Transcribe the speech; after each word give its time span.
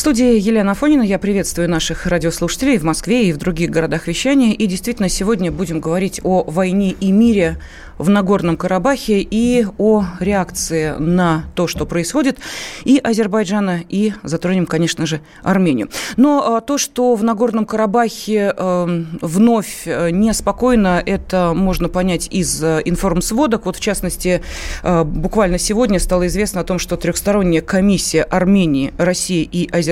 В 0.00 0.02
студии 0.02 0.38
Елена 0.38 0.72
Афонина. 0.72 1.02
Я 1.02 1.18
приветствую 1.18 1.68
наших 1.68 2.06
радиослушателей 2.06 2.78
в 2.78 2.84
Москве 2.84 3.28
и 3.28 3.32
в 3.34 3.36
других 3.36 3.68
городах 3.68 4.06
вещания. 4.06 4.54
И 4.54 4.66
действительно, 4.66 5.10
сегодня 5.10 5.52
будем 5.52 5.78
говорить 5.78 6.22
о 6.24 6.42
войне 6.44 6.92
и 6.92 7.12
мире 7.12 7.58
в 8.00 8.08
Нагорном 8.08 8.56
Карабахе 8.56 9.20
и 9.20 9.66
о 9.76 10.04
реакции 10.20 10.94
на 10.98 11.44
то, 11.54 11.66
что 11.66 11.84
происходит, 11.84 12.38
и 12.84 12.98
Азербайджана, 12.98 13.82
и 13.90 14.14
затронем, 14.22 14.64
конечно 14.64 15.04
же, 15.04 15.20
Армению. 15.42 15.90
Но 16.16 16.56
а, 16.56 16.60
то, 16.62 16.78
что 16.78 17.14
в 17.14 17.22
Нагорном 17.22 17.66
Карабахе 17.66 18.54
э, 18.56 19.04
вновь 19.20 19.82
э, 19.84 20.10
неспокойно, 20.12 21.02
это 21.04 21.52
можно 21.54 21.90
понять 21.90 22.26
из 22.30 22.64
э, 22.64 22.80
информсводок. 22.86 23.66
Вот, 23.66 23.76
в 23.76 23.80
частности, 23.80 24.42
буквально 24.82 25.58
сегодня 25.58 26.00
стало 26.00 26.26
известно 26.28 26.62
о 26.62 26.64
том, 26.64 26.78
что 26.78 26.96
трехсторонняя 26.96 27.60
комиссия 27.60 28.22
Армении, 28.22 28.94
России 28.96 29.42
и 29.42 29.68
Азербайджана 29.70 29.89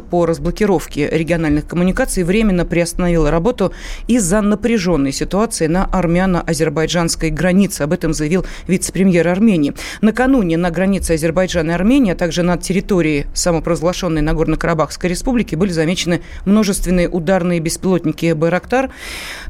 по 0.00 0.26
разблокировке 0.26 1.08
региональных 1.10 1.66
коммуникаций 1.66 2.22
временно 2.22 2.64
приостановила 2.64 3.30
работу 3.30 3.72
из-за 4.06 4.40
напряженной 4.40 5.12
ситуации 5.12 5.66
на 5.66 5.84
армяно-азербайджанской 5.84 7.30
границе. 7.30 7.82
Об 7.82 7.92
этом 7.92 8.12
заявил 8.14 8.44
вице-премьер 8.66 9.26
Армении. 9.28 9.74
Накануне 10.00 10.56
на 10.56 10.70
границе 10.70 11.12
Азербайджана 11.12 11.72
и 11.72 11.74
Армении, 11.74 12.12
а 12.12 12.16
также 12.16 12.42
на 12.42 12.56
территории 12.56 13.26
самопровозглашенной 13.34 14.22
Нагорно-Карабахской 14.22 15.08
республики 15.08 15.54
были 15.54 15.70
замечены 15.70 16.22
множественные 16.44 17.08
ударные 17.08 17.60
беспилотники 17.60 18.32
«Байрактар». 18.32 18.90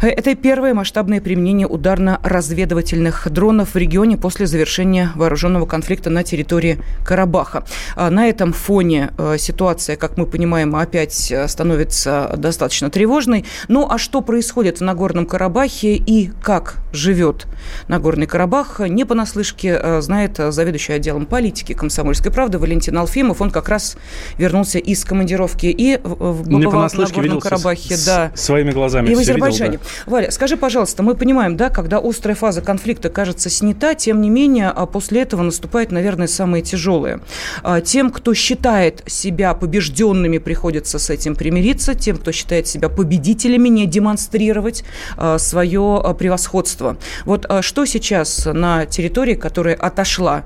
Это 0.01 0.35
первое 0.35 0.75
масштабное 0.75 1.20
применение 1.20 1.67
ударно-разведывательных 1.67 3.31
дронов 3.31 3.75
в 3.75 3.77
регионе 3.77 4.17
после 4.17 4.47
завершения 4.47 5.11
вооруженного 5.15 5.67
конфликта 5.67 6.11
на 6.11 6.23
территории 6.23 6.79
Карабаха. 7.05 7.65
А 7.97 8.11
на 8.11 8.29
этом 8.29 8.53
фоне 8.53 9.13
э, 9.19 9.37
ситуация, 9.83 9.97
как 9.97 10.17
мы 10.17 10.27
понимаем, 10.27 10.75
опять 10.77 11.31
э, 11.31 11.49
становится 11.49 12.33
достаточно 12.37 12.91
тревожной. 12.91 13.45
Ну 13.69 13.89
а 13.91 13.99
что 13.99 14.21
происходит 14.21 14.79
в 14.79 14.83
Нагорном 14.83 15.27
Карабахе 15.27 15.97
и 15.97 16.31
как 16.43 16.77
живет 16.93 17.47
Нагорный 17.89 18.27
Карабах, 18.27 18.81
не 18.81 19.05
понаслышке 19.05 19.79
э, 19.81 20.01
знает 20.01 20.37
заведующий 20.37 20.93
отделом 20.93 21.27
политики 21.27 21.73
«Комсомольской 21.73 22.31
правды» 22.33 22.59
Валентин 22.59 22.97
Алфимов. 22.97 23.41
Он 23.41 23.51
как 23.51 23.69
раз 23.69 23.97
вернулся 24.39 24.79
из 24.79 25.05
командировки 25.05 25.67
и 25.67 25.97
побывал 25.97 26.89
в 26.89 26.99
Нагорном 26.99 27.41
Карабахе. 27.41 27.97
С, 27.97 28.05
да. 28.05 28.33
Своими 28.35 28.71
глазами 28.71 29.11
И 29.11 29.15
в 29.15 29.19
Азербайджане. 29.19 29.73
Видел, 29.73 29.85
да. 30.07 30.11
Валя, 30.11 30.31
скажи, 30.31 30.57
пожалуйста, 30.57 31.03
мы 31.03 31.15
понимаем, 31.15 31.57
да, 31.57 31.71
когда 31.71 31.99
острая 31.99 32.37
фаза 32.37 32.61
конфликта 32.61 33.11
кажется 33.11 33.51
снята, 33.51 33.95
тем 33.95 34.21
не 34.21 34.31
менее, 34.31 34.69
а 34.69 34.87
после 34.87 35.23
этого 35.23 35.43
наступает, 35.43 35.91
наверное, 35.91 36.29
самое 36.29 36.63
тяжелое. 36.63 37.21
А, 37.63 37.81
тем, 37.81 38.11
кто 38.11 38.35
считает 38.35 39.03
себя 39.07 39.55
побежденными, 39.73 40.37
приходится 40.37 40.98
с 40.98 41.09
этим 41.09 41.34
примириться. 41.34 41.95
Тем, 41.95 42.19
кто 42.19 42.31
считает 42.31 42.67
себя 42.67 42.91
победителями, 42.91 43.70
не 43.70 43.87
демонстрировать 43.87 44.84
а, 45.17 45.39
свое 45.39 46.14
превосходство. 46.19 46.98
Вот 47.25 47.47
что 47.63 47.86
сейчас 47.86 48.47
на 48.52 48.85
территории, 48.85 49.35
которая 49.35 49.74
отошла 49.74 50.45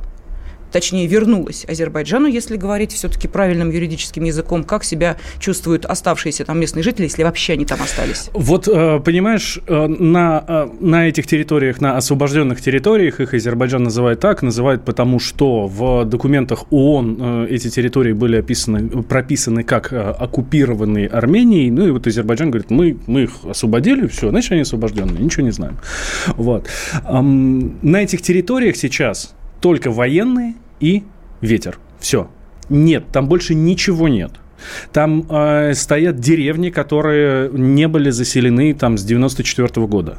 точнее, 0.73 1.07
вернулась 1.07 1.65
Азербайджану, 1.69 2.27
если 2.27 2.57
говорить 2.57 2.93
все-таки 2.93 3.29
правильным 3.29 3.71
юридическим 3.71 4.25
языком, 4.25 4.65
как 4.65 4.85
себя 4.85 5.17
чувствуют 5.39 5.85
оставшиеся 5.85 6.45
там 6.45 6.61
местные 6.61 6.83
жители, 6.83 7.05
если 7.05 7.23
вообще 7.23 7.55
они 7.55 7.65
там 7.65 7.81
остались? 7.83 8.31
Вот, 8.33 8.69
э, 8.69 9.01
понимаешь, 9.01 9.59
э, 9.67 9.87
на, 9.87 10.45
э, 10.47 10.69
на 10.81 11.09
этих 11.09 11.27
территориях, 11.27 11.81
на 11.81 11.97
освобожденных 11.97 12.61
территориях, 12.61 13.21
их 13.21 13.35
Азербайджан 13.35 13.85
называет 13.85 14.21
так, 14.21 14.43
называют 14.43 14.85
потому, 14.85 15.19
что 15.19 15.67
в 15.67 16.05
документах 16.05 16.65
ООН 16.71 17.47
эти 17.51 17.69
территории 17.69 18.13
были 18.13 18.37
описаны, 18.37 19.03
прописаны 19.03 19.63
как 19.63 19.93
оккупированные 19.93 21.09
Арменией, 21.09 21.71
ну 21.71 21.87
и 21.87 21.91
вот 21.91 22.07
Азербайджан 22.07 22.51
говорит, 22.51 22.71
мы, 22.71 22.97
мы 23.07 23.25
их 23.25 23.31
освободили, 23.49 24.07
все, 24.07 24.31
значит, 24.31 24.53
они 24.53 24.63
освобожденные, 24.63 25.23
ничего 25.23 25.45
не 25.45 25.53
знаем. 25.53 25.79
Вот. 26.37 26.67
На 27.03 28.03
этих 28.03 28.23
территориях 28.23 28.77
сейчас 28.77 29.36
только 29.61 29.91
военные 29.91 30.55
и 30.81 31.05
ветер. 31.41 31.79
Все. 31.99 32.29
Нет, 32.69 33.05
там 33.13 33.29
больше 33.29 33.55
ничего 33.55 34.09
нет. 34.09 34.33
Там 34.93 35.27
э, 35.29 35.75
стоят 35.75 36.19
деревни, 36.19 36.71
которые 36.71 37.51
не 37.53 37.89
были 37.89 38.11
заселены 38.11 38.75
там 38.75 38.99
с 38.99 39.05
94 39.05 39.69
-го 39.69 39.87
года. 39.87 40.19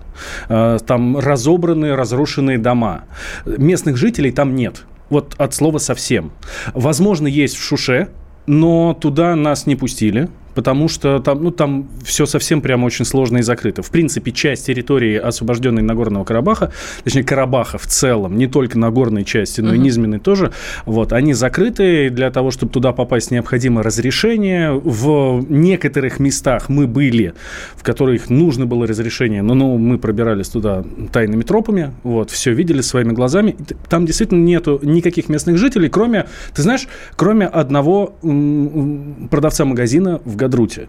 Э, 0.49 0.77
там 0.85 1.17
разобранные, 1.17 1.95
разрушенные 1.95 2.57
дома. 2.57 3.03
Местных 3.45 3.97
жителей 3.97 4.31
там 4.31 4.55
нет. 4.55 4.85
Вот 5.09 5.35
от 5.37 5.53
слова 5.53 5.79
совсем. 5.79 6.31
Возможно, 6.73 7.27
есть 7.27 7.55
в 7.55 7.63
Шуше, 7.63 8.09
но 8.45 8.93
туда 8.93 9.35
нас 9.35 9.65
не 9.65 9.75
пустили 9.75 10.29
потому 10.57 10.87
что 10.87 11.19
там, 11.19 11.43
ну, 11.43 11.51
там 11.51 11.87
все 12.03 12.25
совсем 12.25 12.61
прямо 12.61 12.85
очень 12.85 13.05
сложно 13.05 13.37
и 13.37 13.41
закрыто. 13.43 13.83
В 13.83 13.91
принципе, 13.91 14.31
часть 14.31 14.65
территории, 14.65 15.15
освобожденной 15.15 15.83
Нагорного 15.83 16.23
Карабаха, 16.23 16.71
точнее, 17.03 17.23
Карабаха 17.23 17.77
в 17.77 17.85
целом, 17.85 18.35
не 18.35 18.47
только 18.47 18.79
Нагорной 18.79 19.23
части, 19.23 19.61
но 19.61 19.75
и 19.75 19.77
низменной 19.77 20.17
тоже, 20.17 20.51
вот, 20.87 21.13
они 21.13 21.35
закрыты. 21.35 22.09
Для 22.09 22.31
того, 22.31 22.49
чтобы 22.49 22.71
туда 22.71 22.91
попасть, 22.91 23.29
необходимо 23.29 23.83
разрешение. 23.83 24.71
В 24.73 25.45
некоторых 25.47 26.19
местах 26.19 26.69
мы 26.69 26.87
были, 26.87 27.35
в 27.75 27.83
которых 27.83 28.31
нужно 28.31 28.65
было 28.65 28.87
разрешение, 28.87 29.43
но 29.43 29.53
ну, 29.53 29.77
мы 29.77 29.99
пробирались 29.99 30.49
туда 30.49 30.83
тайными 31.13 31.43
тропами, 31.43 31.91
вот, 32.01 32.31
все 32.31 32.51
видели 32.51 32.81
своими 32.81 33.13
глазами. 33.13 33.55
Там 33.89 34.07
действительно 34.07 34.43
нету 34.43 34.79
никаких 34.81 35.29
местных 35.29 35.59
жителей, 35.59 35.89
кроме, 35.89 36.25
ты 36.55 36.63
знаешь, 36.63 36.87
кроме 37.15 37.45
одного 37.45 38.15
продавца 39.29 39.63
магазина 39.63 40.19
в 40.25 40.35
Гадруте. 40.47 40.87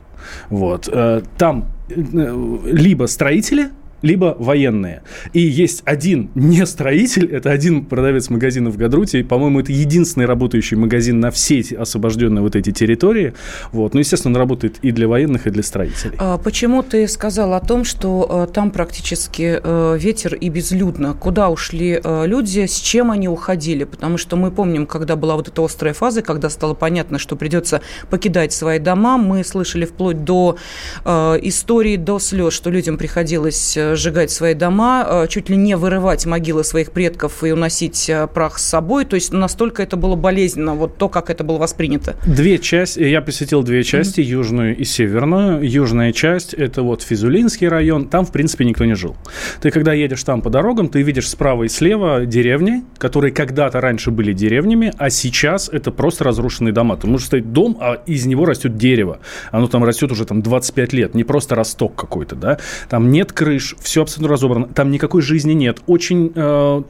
Вот. 0.51 0.89
Э, 0.93 1.23
там 1.37 1.67
э, 1.89 2.61
либо 2.65 3.07
строители, 3.07 3.71
либо 4.03 4.37
военные. 4.39 5.03
И 5.33 5.41
есть 5.41 5.83
один 5.85 6.31
не 6.35 6.65
строитель, 6.67 7.27
это 7.33 7.51
один 7.51 7.85
продавец 7.85 8.31
магазина 8.31 8.71
в 8.71 8.77
Гадруте, 8.77 9.21
и, 9.21 9.23
по-моему, 9.23 9.61
это 9.61 9.73
единственный 9.73 10.27
работающий 10.27 10.77
магазин 10.77 11.21
на 11.21 11.31
все 11.31 11.59
эти 11.59 11.75
освобожденные 11.75 12.43
вот 12.43 12.57
эти 12.57 12.71
территории. 12.71 13.35
Вот. 13.73 13.95
Ну, 13.95 14.01
естественно, 14.01 14.35
он 14.35 14.37
работает 14.39 14.79
и 14.83 14.91
для 14.93 15.09
военных, 15.09 15.47
и 15.47 15.51
для 15.51 15.63
строителей. 15.63 16.17
А 16.19 16.39
почему 16.39 16.83
ты 16.83 17.09
сказал 17.09 17.55
о 17.55 17.61
том, 17.61 17.85
что 17.85 18.27
а, 18.29 18.47
там 18.47 18.71
практически 18.71 19.61
а, 19.63 19.95
ветер 19.97 20.35
и 20.35 20.49
безлюдно? 20.49 21.15
Куда 21.15 21.49
ушли 21.49 22.01
а, 22.03 22.25
люди, 22.25 22.67
с 22.67 22.77
чем 22.77 23.11
они 23.11 23.29
уходили? 23.29 23.85
Потому 23.85 24.19
что 24.19 24.37
мы 24.37 24.51
помним, 24.51 24.87
когда 24.87 25.17
была 25.17 25.37
вот 25.37 25.49
эта 25.49 25.65
острая 25.65 25.95
фаза, 25.95 26.23
когда 26.23 26.51
стало 26.51 26.75
понятно, 26.75 27.19
что 27.19 27.37
придется 27.37 27.81
покидать 28.11 28.53
свои 28.53 28.79
дома, 28.79 29.19
мы 29.19 29.45
слышали 29.45 29.85
вплоть 29.85 30.25
до 30.25 30.57
а, 31.05 31.37
истории, 31.43 31.97
до 31.97 32.19
слез, 32.19 32.53
что 32.53 32.71
людям 32.71 32.99
приходилось 32.99 33.77
сжигать 33.97 34.31
свои 34.31 34.55
дома, 34.55 35.07
э, 35.09 35.27
чуть 35.29 35.49
ли 35.49 35.57
не 35.57 35.77
вырывать 35.77 36.27
могилы 36.27 36.65
своих 36.65 36.93
предков 36.93 37.45
и 37.45 37.53
уносить 37.53 38.09
э, 38.09 38.27
прах 38.27 38.59
с 38.59 38.65
собой. 38.65 39.05
То 39.05 39.15
есть 39.15 39.33
настолько 39.33 39.83
это 39.83 39.97
было 39.97 40.17
болезненно, 40.17 40.75
вот 40.75 40.97
то, 40.99 41.09
как 41.09 41.31
это 41.31 41.45
было 41.45 41.59
воспринято. 41.59 42.17
Две 42.27 42.59
части, 42.59 43.01
я 43.01 43.21
посетил 43.23 43.63
две 43.63 43.83
части, 43.85 44.21
mm-hmm. 44.21 44.25
южную 44.25 44.77
и 44.77 44.85
северную. 44.85 45.69
Южная 45.69 46.13
часть– 46.13 46.55
это 46.55 46.83
вот 46.83 47.03
Физулинский 47.03 47.69
район, 47.69 48.09
там, 48.09 48.25
в 48.25 48.33
принципе, 48.33 48.65
никто 48.65 48.85
не 48.85 48.95
жил. 48.95 49.17
Ты, 49.61 49.71
когда 49.71 49.93
едешь 49.93 50.23
там 50.25 50.43
по 50.43 50.51
дорогам, 50.51 50.89
ты 50.89 51.03
видишь 51.03 51.29
справа 51.29 51.65
и 51.65 51.69
слева 51.69 52.27
деревни, 52.27 52.85
которые 52.99 53.33
когда-то 53.33 53.81
раньше 53.81 54.11
были 54.11 54.33
деревнями, 54.33 54.93
а 54.99 55.11
сейчас 55.11 55.69
это 55.69 55.91
просто 55.91 56.25
разрушенные 56.25 56.73
дома. 56.73 56.97
Ты 56.97 57.07
можешь 57.07 57.27
стоять 57.29 57.53
дом, 57.53 57.77
а 57.81 57.95
из 58.07 58.27
него 58.27 58.45
растет 58.45 58.77
дерево. 58.77 59.21
Оно 59.51 59.67
там 59.67 59.85
растет 59.85 60.13
уже 60.13 60.25
там 60.25 60.43
25 60.43 60.93
лет, 60.93 61.15
не 61.15 61.25
просто 61.25 61.55
росток 61.55 61.95
какой-то, 61.95 62.37
да. 62.37 62.59
Там 62.89 63.11
нет 63.11 63.33
крыш, 63.33 63.77
все 63.81 64.03
абсолютно 64.03 64.29
разобрано. 64.29 64.69
Там 64.69 64.91
никакой 64.91 65.23
жизни 65.23 65.53
нет. 65.53 65.81
Очень 65.87 66.33
э, 66.35 66.83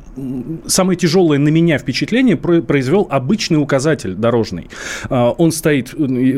самое 0.67 0.99
тяжелое 0.99 1.39
на 1.39 1.49
меня 1.49 1.79
впечатление 1.79 2.37
произвел 2.37 3.07
обычный 3.11 3.57
указатель 3.57 4.15
дорожный. 4.15 4.69
Э, 5.11 5.33
он 5.37 5.53
стоит 5.53 5.95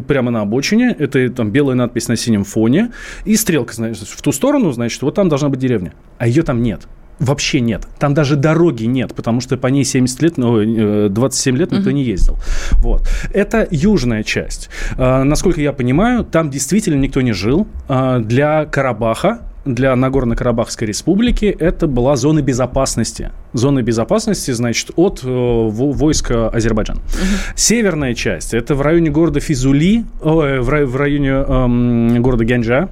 прямо 0.06 0.30
на 0.30 0.42
обочине. 0.42 0.94
Это 0.98 1.28
там 1.30 1.50
белая 1.50 1.76
надпись 1.76 2.08
на 2.08 2.16
синем 2.16 2.44
фоне. 2.44 2.92
И 3.24 3.36
стрелка, 3.36 3.74
значит, 3.74 4.08
в 4.08 4.22
ту 4.22 4.32
сторону, 4.32 4.72
значит, 4.72 5.00
вот 5.02 5.14
там 5.14 5.28
должна 5.28 5.48
быть 5.48 5.60
деревня. 5.60 5.94
А 6.18 6.26
ее 6.26 6.42
там 6.42 6.62
нет. 6.62 6.86
вообще 7.18 7.60
нет. 7.60 7.86
Там 7.98 8.14
даже 8.14 8.36
дороги 8.36 8.84
нет, 8.84 9.14
потому 9.14 9.40
что 9.40 9.56
по 9.56 9.66
ней 9.66 9.84
70 9.84 10.22
лет, 10.22 10.38
ну, 10.38 11.08
27 11.08 11.56
лет 11.56 11.70
никто 11.70 11.90
не 11.90 12.02
ездил. 12.02 12.36
Вот. 12.76 13.02
Это 13.32 13.68
южная 13.70 14.22
часть. 14.22 14.70
Насколько 14.96 15.60
я 15.60 15.72
понимаю, 15.72 16.24
там 16.24 16.50
действительно 16.50 16.98
никто 16.98 17.20
не 17.20 17.32
жил. 17.32 17.66
Для 17.88 18.64
Карабаха 18.64 19.42
для 19.64 19.94
Нагорно-Карабахской 19.94 20.86
республики 20.86 21.44
это 21.44 21.86
была 21.86 22.16
зона 22.16 22.42
безопасности. 22.42 23.30
Зона 23.52 23.82
безопасности, 23.82 24.50
значит, 24.52 24.90
от 24.96 25.20
э, 25.22 25.28
войска 25.28 26.48
Азербайджана. 26.48 27.00
Угу. 27.00 27.56
Северная 27.56 28.14
часть 28.14 28.54
это 28.54 28.74
в 28.74 28.82
районе 28.82 29.10
города 29.10 29.40
Физули, 29.40 30.04
э, 30.22 30.60
в, 30.60 30.96
районе 30.96 31.30
э, 31.30 32.18
города 32.20 32.44
Гянджа. 32.44 32.88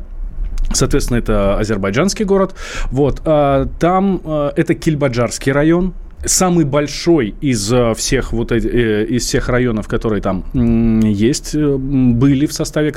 Соответственно, 0.73 1.19
это 1.19 1.59
азербайджанский 1.59 2.25
город. 2.25 2.55
Вот. 2.91 3.23
А, 3.25 3.67
там 3.81 4.21
э, 4.23 4.51
это 4.57 4.75
Кильбаджарский 4.75 5.53
район, 5.53 5.95
самый 6.25 6.65
большой 6.65 7.35
из 7.41 7.73
э, 7.73 7.95
всех 7.95 8.33
вот 8.33 8.53
э, 8.53 9.05
из 9.05 9.25
всех 9.25 9.49
районов, 9.49 9.87
которые 9.89 10.21
там 10.21 10.45
есть, 10.53 11.55
э, 11.55 11.77
были 11.77 12.47
в 12.47 12.53
составе 12.53 12.93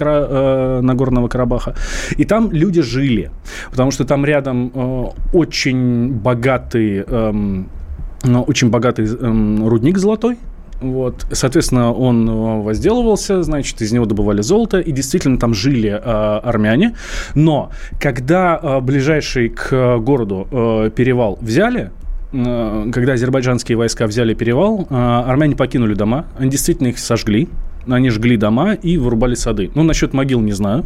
Нагорного 0.81 1.27
Карабаха. 1.27 1.75
И 2.17 2.25
там 2.25 2.51
люди 2.51 2.81
жили, 2.81 3.31
потому 3.69 3.91
что 3.91 4.05
там 4.05 4.25
рядом 4.25 4.71
очень 5.33 6.11
богатый 6.11 7.03
эм, 7.07 7.69
очень 8.23 8.69
богатый 8.69 9.07
эм, 9.07 9.67
рудник 9.67 9.97
золотой, 9.97 10.37
вот. 10.81 11.27
Соответственно, 11.31 11.93
он 11.93 12.63
возделывался, 12.63 13.43
значит, 13.43 13.81
из 13.81 13.91
него 13.91 14.05
добывали 14.05 14.41
золото, 14.41 14.79
и 14.79 14.91
действительно 14.91 15.37
там 15.37 15.53
жили 15.53 15.89
э, 15.89 15.99
армяне. 15.99 16.95
Но 17.35 17.71
когда 17.99 18.59
э, 18.61 18.79
ближайший 18.81 19.49
к 19.49 19.97
городу 19.99 20.47
э, 20.51 20.89
перевал 20.95 21.37
взяли, 21.41 21.91
Э, 21.91 22.00
когда 22.31 23.13
азербайджанские 23.13 23.77
войска 23.77 24.07
взяли 24.07 24.33
перевал, 24.33 24.87
э, 24.89 24.95
армяне 24.95 25.55
покинули 25.55 25.93
дома, 25.93 26.25
они 26.37 26.49
действительно 26.49 26.87
их 26.87 26.99
сожгли, 26.99 27.49
они 27.87 28.09
жгли 28.09 28.37
дома 28.37 28.73
и 28.73 28.97
вырубали 28.97 29.35
сады. 29.35 29.71
Ну, 29.75 29.83
насчет 29.83 30.13
могил 30.13 30.41
не 30.41 30.51
знаю. 30.51 30.85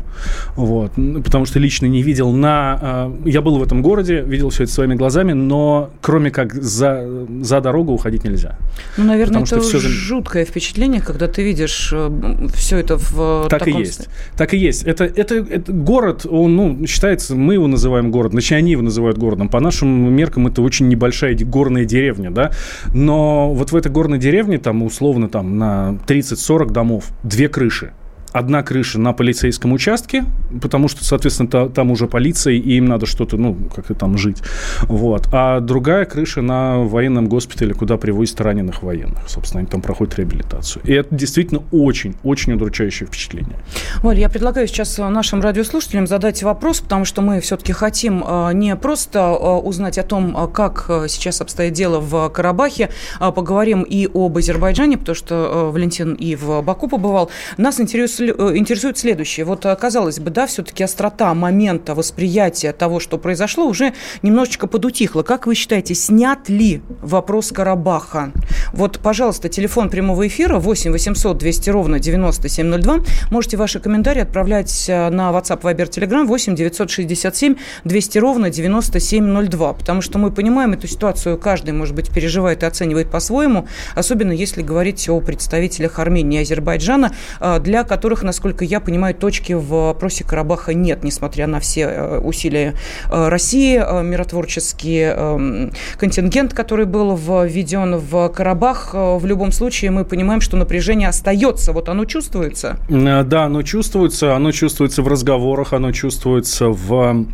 Вот. 0.55 0.91
Потому 1.23 1.45
что 1.45 1.59
лично 1.59 1.85
не 1.85 2.01
видел 2.01 2.31
на... 2.31 2.79
Э, 2.81 3.29
я 3.29 3.41
был 3.41 3.57
в 3.57 3.63
этом 3.63 3.81
городе, 3.81 4.21
видел 4.21 4.49
все 4.49 4.63
это 4.63 4.71
своими 4.71 4.95
глазами, 4.95 5.33
но 5.33 5.89
кроме 6.01 6.31
как 6.31 6.53
за, 6.53 7.25
за 7.41 7.61
дорогу 7.61 7.93
уходить 7.93 8.23
нельзя. 8.23 8.57
Ну, 8.97 9.05
наверное, 9.05 9.41
Потому 9.41 9.61
это 9.61 9.69
все... 9.69 9.79
жуткое 9.79 10.45
впечатление, 10.45 11.01
когда 11.01 11.27
ты 11.27 11.43
видишь 11.43 11.91
э, 11.93 12.47
все 12.55 12.77
это 12.77 12.97
в 12.97 13.47
Так 13.49 13.59
таком... 13.59 13.81
и 13.81 13.85
есть. 13.85 14.07
Так 14.37 14.53
и 14.53 14.57
есть. 14.57 14.83
Это, 14.83 15.03
это, 15.05 15.35
это 15.35 15.71
город, 15.71 16.25
он, 16.29 16.55
ну, 16.55 16.87
считается, 16.87 17.35
мы 17.35 17.55
его 17.55 17.67
называем 17.67 18.11
город, 18.11 18.31
значит, 18.31 18.53
они 18.53 18.71
его 18.71 18.81
называют 18.81 19.17
городом. 19.17 19.49
По 19.49 19.59
нашим 19.59 20.13
меркам 20.13 20.47
это 20.47 20.61
очень 20.61 20.87
небольшая 20.87 21.35
горная 21.35 21.85
деревня, 21.85 22.31
да. 22.31 22.51
Но 22.93 23.53
вот 23.53 23.71
в 23.71 23.75
этой 23.75 23.91
горной 23.91 24.19
деревне, 24.19 24.57
там, 24.57 24.83
условно, 24.83 25.29
там, 25.29 25.57
на 25.57 25.97
30-40 26.07 26.71
домов 26.71 26.84
домов 26.85 27.09
две 27.23 27.49
крыши 27.49 27.93
одна 28.35 28.63
крыша 28.63 28.99
на 28.99 29.13
полицейском 29.13 29.71
участке, 29.71 30.25
потому 30.61 30.89
что, 30.89 31.05
соответственно, 31.05 31.49
та, 31.49 31.69
там 31.69 31.91
уже 31.91 32.05
полиция, 32.07 32.55
и 32.55 32.75
им 32.75 32.85
надо 32.85 33.05
что-то, 33.05 33.37
ну, 33.37 33.55
как-то 33.73 33.95
там 33.95 34.17
жить. 34.17 34.43
Вот. 34.83 35.29
А 35.31 35.61
другая 35.61 36.03
крыша 36.03 36.41
на 36.41 36.79
военном 36.79 37.29
госпитале, 37.29 37.73
куда 37.73 37.95
привозят 37.95 38.41
раненых 38.41 38.83
военных. 38.83 39.29
Собственно, 39.29 39.59
они 39.59 39.69
там 39.69 39.81
проходят 39.81 40.17
реабилитацию. 40.17 40.83
И 40.83 40.91
это 40.91 41.15
действительно 41.15 41.63
очень-очень 41.71 42.53
удручающее 42.53 43.07
впечатление. 43.07 43.55
Валь, 44.03 44.19
я 44.19 44.27
предлагаю 44.27 44.67
сейчас 44.67 44.97
нашим 44.97 45.39
радиослушателям 45.39 46.05
задать 46.05 46.43
вопрос, 46.43 46.81
потому 46.81 47.05
что 47.05 47.21
мы 47.21 47.39
все-таки 47.39 47.71
хотим 47.71 48.21
а, 48.25 48.51
не 48.51 48.75
просто 48.75 49.21
а, 49.21 49.59
узнать 49.59 49.97
о 49.97 50.03
том, 50.03 50.35
а, 50.35 50.47
как 50.47 50.87
сейчас 51.07 51.39
обстоит 51.39 51.71
дело 51.71 52.01
в 52.01 52.29
Карабахе, 52.29 52.89
поговорим 53.19 53.83
и 53.83 54.09
об 54.13 54.37
Азербайджане, 54.37 54.97
потому 54.97 55.15
что 55.15 55.69
Валентин 55.71 56.15
и 56.15 56.35
в 56.35 56.61
Баку 56.61 56.89
побывал. 56.89 57.31
Нас 57.57 57.79
интересует 57.79 58.24
Э, 58.24 58.24
интересует 58.29 58.97
следующее. 58.97 59.45
Вот, 59.45 59.65
э, 59.65 59.75
казалось 59.75 60.19
бы, 60.19 60.29
да, 60.29 60.47
все-таки 60.47 60.83
острота 60.83 61.33
момента 61.33 61.95
восприятия 61.95 62.73
того, 62.73 62.99
что 62.99 63.17
произошло, 63.17 63.65
уже 63.65 63.93
немножечко 64.21 64.67
подутихла. 64.67 65.23
Как 65.23 65.47
вы 65.47 65.55
считаете, 65.55 65.95
снят 65.95 66.49
ли 66.49 66.81
вопрос 67.01 67.51
Карабаха? 67.51 68.31
Вот, 68.73 68.99
пожалуйста, 68.99 69.49
телефон 69.49 69.89
прямого 69.89 70.27
эфира 70.27 70.59
8 70.59 70.91
800 70.91 71.37
200 71.37 71.69
ровно 71.69 71.99
9702. 71.99 72.99
Можете 73.31 73.57
ваши 73.57 73.79
комментарии 73.79 74.21
отправлять 74.21 74.85
э, 74.87 75.09
на 75.09 75.31
WhatsApp, 75.31 75.61
Viber, 75.61 75.89
Telegram 75.89 76.25
8 76.25 76.55
967 76.55 77.55
200 77.83 78.17
ровно 78.17 78.49
9702. 78.49 79.73
Потому 79.73 80.01
что 80.01 80.19
мы 80.19 80.31
понимаем 80.31 80.73
эту 80.73 80.87
ситуацию, 80.87 81.37
каждый, 81.37 81.71
может 81.71 81.95
быть, 81.95 82.09
переживает 82.09 82.63
и 82.63 82.65
оценивает 82.65 83.09
по-своему, 83.11 83.67
особенно 83.95 84.31
если 84.31 84.61
говорить 84.61 85.07
о 85.09 85.19
представителях 85.21 85.99
Армении 85.99 86.39
и 86.39 86.41
Азербайджана, 86.41 87.11
для 87.59 87.83
которых 87.83 88.14
которых, 88.15 88.23
насколько 88.23 88.63
я 88.65 88.79
понимаю, 88.79 89.13
точки 89.13 89.53
в 89.53 89.67
вопросе 89.67 90.23
Карабаха 90.23 90.73
нет, 90.73 91.03
несмотря 91.03 91.47
на 91.47 91.59
все 91.59 91.81
э, 91.81 92.19
усилия 92.19 92.73
э, 93.11 93.27
России, 93.27 93.77
э, 93.77 94.03
миротворческий 94.03 95.01
эм, 95.01 95.71
контингент, 95.97 96.53
который 96.53 96.85
был 96.85 97.15
введен 97.15 97.97
в 97.97 98.29
Карабах. 98.29 98.93
В 98.93 99.25
любом 99.25 99.51
случае 99.51 99.91
мы 99.91 100.05
понимаем, 100.05 100.41
что 100.41 100.57
напряжение 100.57 101.09
остается. 101.09 101.73
Вот 101.73 101.89
оно 101.89 102.05
чувствуется? 102.05 102.77
Да, 102.89 103.45
оно 103.45 103.63
чувствуется. 103.63 104.35
Оно 104.35 104.51
чувствуется 104.51 105.01
в 105.01 105.07
разговорах, 105.07 105.73
оно 105.73 105.91
чувствуется 105.91 106.69
в 106.69 107.25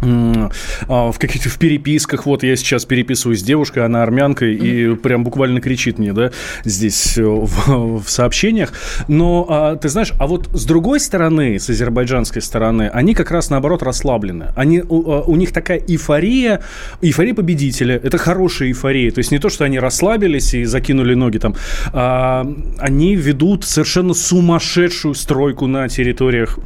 в 0.00 1.14
каких-то 1.18 1.48
в 1.48 1.58
переписках. 1.58 2.26
Вот 2.26 2.42
я 2.42 2.56
сейчас 2.56 2.84
переписываюсь 2.84 3.40
с 3.40 3.42
девушкой, 3.42 3.84
она 3.84 4.02
армянка, 4.02 4.46
и 4.46 4.94
прям 4.94 5.24
буквально 5.24 5.60
кричит 5.60 5.98
мне, 5.98 6.12
да, 6.12 6.30
здесь 6.64 7.18
э, 7.18 7.22
в, 7.22 8.02
в 8.02 8.08
сообщениях. 8.08 8.72
Но 9.08 9.46
а, 9.48 9.76
ты 9.76 9.88
знаешь, 9.88 10.12
а 10.18 10.26
вот 10.26 10.48
с 10.52 10.64
другой 10.64 11.00
стороны, 11.00 11.58
с 11.58 11.70
азербайджанской 11.70 12.42
стороны, 12.42 12.88
они 12.92 13.14
как 13.14 13.30
раз 13.30 13.50
наоборот 13.50 13.82
расслаблены. 13.82 14.52
Они, 14.56 14.82
у, 14.86 15.10
а, 15.10 15.22
у 15.22 15.36
них 15.36 15.52
такая 15.52 15.78
эйфория, 15.78 16.62
эйфория 17.02 17.34
победителя. 17.34 17.96
Это 17.96 18.18
хорошая 18.18 18.68
эйфория. 18.68 19.10
То 19.10 19.18
есть 19.18 19.30
не 19.30 19.38
то, 19.38 19.48
что 19.48 19.64
они 19.64 19.78
расслабились 19.78 20.54
и 20.54 20.64
закинули 20.64 21.14
ноги 21.14 21.38
там. 21.38 21.54
А, 21.92 22.46
они 22.78 23.16
ведут 23.16 23.64
совершенно 23.64 24.14
сумасшедшую 24.14 25.14
стройку 25.14 25.66
на 25.66 25.88
территориях 25.88 26.58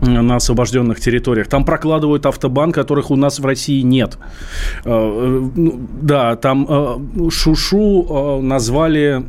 на 0.00 0.36
освобожденных 0.36 1.00
территориях. 1.00 1.48
Там 1.48 1.64
прокладывают 1.64 2.26
автобан, 2.26 2.72
которых 2.72 3.10
у 3.10 3.16
нас 3.16 3.38
в 3.38 3.46
России 3.46 3.82
нет. 3.82 4.18
Э, 4.84 4.90
э, 4.90 5.50
ну, 5.56 5.88
да, 6.02 6.36
там 6.36 6.66
э, 6.68 7.30
Шушу 7.30 8.40
назвали 8.42 9.22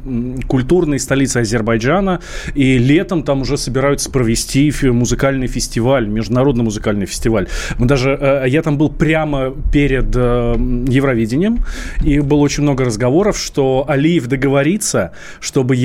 культурной 0.48 1.00
столицей 1.00 1.42
Азербайджана, 1.42 2.20
и 2.54 2.78
летом 2.78 3.24
там 3.24 3.42
уже 3.42 3.58
собираются 3.58 4.12
провести 4.12 4.72
музыкальный 4.84 5.48
фестиваль, 5.48 6.08
международный 6.08 6.64
музыкальный 6.64 7.06
фестиваль. 7.06 7.48
Мы 7.78 7.88
даже, 7.88 8.44
я 8.48 8.62
там 8.62 8.78
был 8.78 8.90
прямо 8.90 9.54
перед 9.72 10.16
Евровидением, 10.16 11.60
и 12.04 12.20
было 12.20 12.40
очень 12.40 12.64
много 12.64 12.86
разговоров, 12.86 13.38
что 13.38 13.86
Алиев 13.88 14.28
договорится, 14.28 15.12
чтобы, 15.40 15.76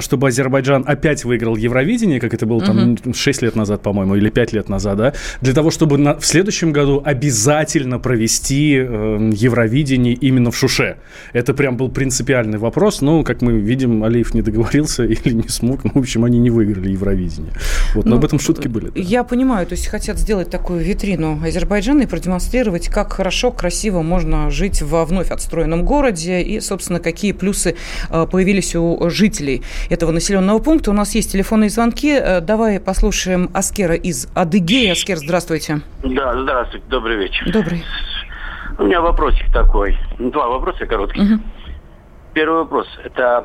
чтобы 0.00 0.28
Азербайджан 0.28 0.84
опять 0.86 1.24
выиграл 1.24 1.56
Евровидение, 1.56 2.20
как 2.20 2.34
это 2.34 2.46
было 2.46 2.60
там 2.60 2.92
угу. 2.92 3.14
6 3.14 3.42
лет 3.42 3.56
назад, 3.56 3.82
по-моему, 3.82 4.14
или 4.24 4.30
5 4.30 4.52
лет 4.52 4.68
назад, 4.68 4.96
да, 4.96 5.12
для 5.40 5.52
того, 5.52 5.70
чтобы 5.70 5.98
на, 5.98 6.18
в 6.18 6.26
следующем 6.26 6.72
году 6.72 7.02
обязательно 7.04 7.98
провести 7.98 8.76
э, 8.76 9.30
Евровидение 9.32 10.14
именно 10.14 10.50
в 10.50 10.56
Шуше. 10.56 10.96
Это 11.32 11.54
прям 11.54 11.76
был 11.76 11.90
принципиальный 11.90 12.58
вопрос, 12.58 13.02
но, 13.02 13.22
как 13.22 13.42
мы 13.42 13.52
видим, 13.52 14.02
Алиев 14.04 14.34
не 14.34 14.42
договорился 14.42 15.04
или 15.14 15.34
не 15.34 15.48
смог, 15.48 15.84
ну, 15.84 15.90
в 15.94 15.98
общем, 15.98 16.24
они 16.24 16.38
не 16.38 16.50
выиграли 16.50 16.90
Евровидение. 16.90 17.52
Вот, 17.94 18.04
но 18.04 18.12
ну, 18.12 18.16
об 18.16 18.24
этом 18.24 18.38
шутки 18.38 18.68
были. 18.68 18.86
Да. 18.86 18.92
Я 19.00 19.24
понимаю, 19.24 19.66
то 19.66 19.74
есть 19.74 19.86
хотят 19.86 20.18
сделать 20.18 20.50
такую 20.50 20.80
витрину 20.80 21.40
Азербайджана 21.44 22.02
и 22.02 22.06
продемонстрировать, 22.06 22.88
как 22.88 23.12
хорошо, 23.12 23.52
красиво 23.52 24.02
можно 24.02 24.50
жить 24.50 24.82
во 24.82 25.04
вновь 25.04 25.30
отстроенном 25.30 25.84
городе 25.84 26.42
и, 26.42 26.60
собственно, 26.60 27.00
какие 27.00 27.32
плюсы 27.32 27.76
э, 28.10 28.26
появились 28.30 28.74
у 28.74 29.10
жителей 29.10 29.62
этого 29.90 30.12
населенного 30.12 30.58
пункта. 30.58 30.90
У 30.90 30.94
нас 30.94 31.14
есть 31.14 31.32
телефонные 31.32 31.70
звонки. 31.70 32.10
Э, 32.10 32.40
давай 32.40 32.80
послушаем 32.80 33.50
Аскера 33.52 33.94
из 33.94 34.13
из 34.14 34.28
Адыгеи. 34.34 34.90
Аскер, 34.90 35.16
здравствуйте. 35.16 35.80
Да, 36.02 36.40
здравствуйте, 36.40 36.86
добрый 36.88 37.16
вечер. 37.16 37.50
Добрый. 37.50 37.84
У 38.78 38.84
меня 38.84 39.00
вопросик 39.00 39.52
такой. 39.52 39.98
Два 40.18 40.48
вопроса 40.48 40.86
коротких. 40.86 41.22
Угу. 41.22 41.42
Первый 42.32 42.58
вопрос. 42.60 42.86
Это 43.02 43.44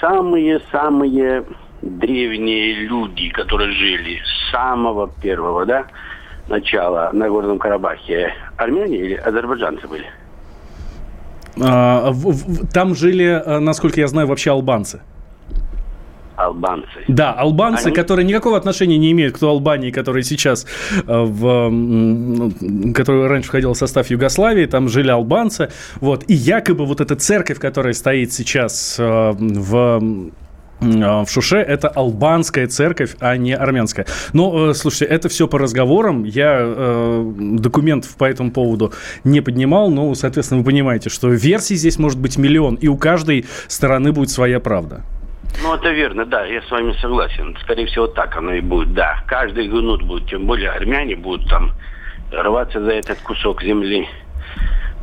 самые-самые 0.00 1.44
древние 1.82 2.74
люди, 2.86 3.28
которые 3.30 3.72
жили 3.72 4.20
с 4.24 4.52
самого 4.52 5.08
первого, 5.08 5.66
да, 5.66 5.86
начала 6.48 7.10
на 7.12 7.28
Горном 7.28 7.58
Карабахе, 7.58 8.32
армяне 8.56 8.96
или 8.96 9.14
азербайджанцы 9.14 9.86
были? 9.88 10.06
А, 11.60 12.10
в, 12.10 12.30
в, 12.30 12.72
там 12.72 12.94
жили, 12.94 13.42
э, 13.44 13.58
насколько 13.58 14.00
я 14.00 14.06
знаю, 14.06 14.28
вообще 14.28 14.50
албанцы. 14.50 15.02
Албанцы. 16.36 17.04
Да, 17.08 17.32
албанцы, 17.32 17.86
Они... 17.86 17.96
которые 17.96 18.26
никакого 18.26 18.56
отношения 18.56 18.98
не 18.98 19.12
имеют 19.12 19.36
к 19.36 19.38
той 19.38 19.50
Албании, 19.50 19.90
которая 19.90 20.22
сейчас 20.22 20.66
э, 20.94 21.02
в... 21.06 22.92
Которая 22.92 23.28
раньше 23.28 23.48
входила 23.48 23.74
в 23.74 23.78
состав 23.78 24.10
Югославии, 24.10 24.66
там 24.66 24.88
жили 24.88 25.10
албанцы. 25.10 25.70
Вот. 26.00 26.24
И 26.28 26.34
якобы 26.34 26.84
вот 26.84 27.00
эта 27.00 27.16
церковь, 27.16 27.58
которая 27.58 27.94
стоит 27.94 28.32
сейчас 28.32 28.96
э, 28.98 29.32
в 29.38 30.30
в 30.80 31.26
Шуше 31.28 31.56
это 31.56 31.88
албанская 31.88 32.66
церковь, 32.66 33.16
а 33.20 33.36
не 33.36 33.54
армянская. 33.54 34.06
Но, 34.32 34.74
слушайте, 34.74 35.06
это 35.06 35.28
все 35.28 35.48
по 35.48 35.58
разговорам. 35.58 36.24
Я 36.24 36.58
э, 36.60 37.32
документов 37.58 38.14
по 38.16 38.24
этому 38.24 38.50
поводу 38.50 38.92
не 39.24 39.40
поднимал, 39.40 39.90
но, 39.90 40.14
соответственно, 40.14 40.60
вы 40.60 40.66
понимаете, 40.66 41.08
что 41.08 41.28
версий 41.28 41.76
здесь 41.76 41.98
может 41.98 42.18
быть 42.18 42.36
миллион, 42.36 42.74
и 42.74 42.88
у 42.88 42.96
каждой 42.96 43.46
стороны 43.68 44.12
будет 44.12 44.30
своя 44.30 44.60
правда. 44.60 45.02
Ну, 45.62 45.74
это 45.74 45.90
верно, 45.90 46.24
да, 46.26 46.44
я 46.44 46.62
с 46.62 46.70
вами 46.70 46.92
согласен. 47.00 47.56
Скорее 47.62 47.86
всего, 47.86 48.06
так 48.06 48.36
оно 48.36 48.52
и 48.52 48.60
будет, 48.60 48.92
да. 48.94 49.22
Каждый 49.26 49.68
гнут 49.68 50.02
будет, 50.02 50.28
тем 50.28 50.46
более 50.46 50.70
армяне 50.70 51.16
будут 51.16 51.48
там 51.48 51.72
рваться 52.30 52.80
за 52.80 52.92
этот 52.92 53.20
кусок 53.20 53.62
земли. 53.62 54.08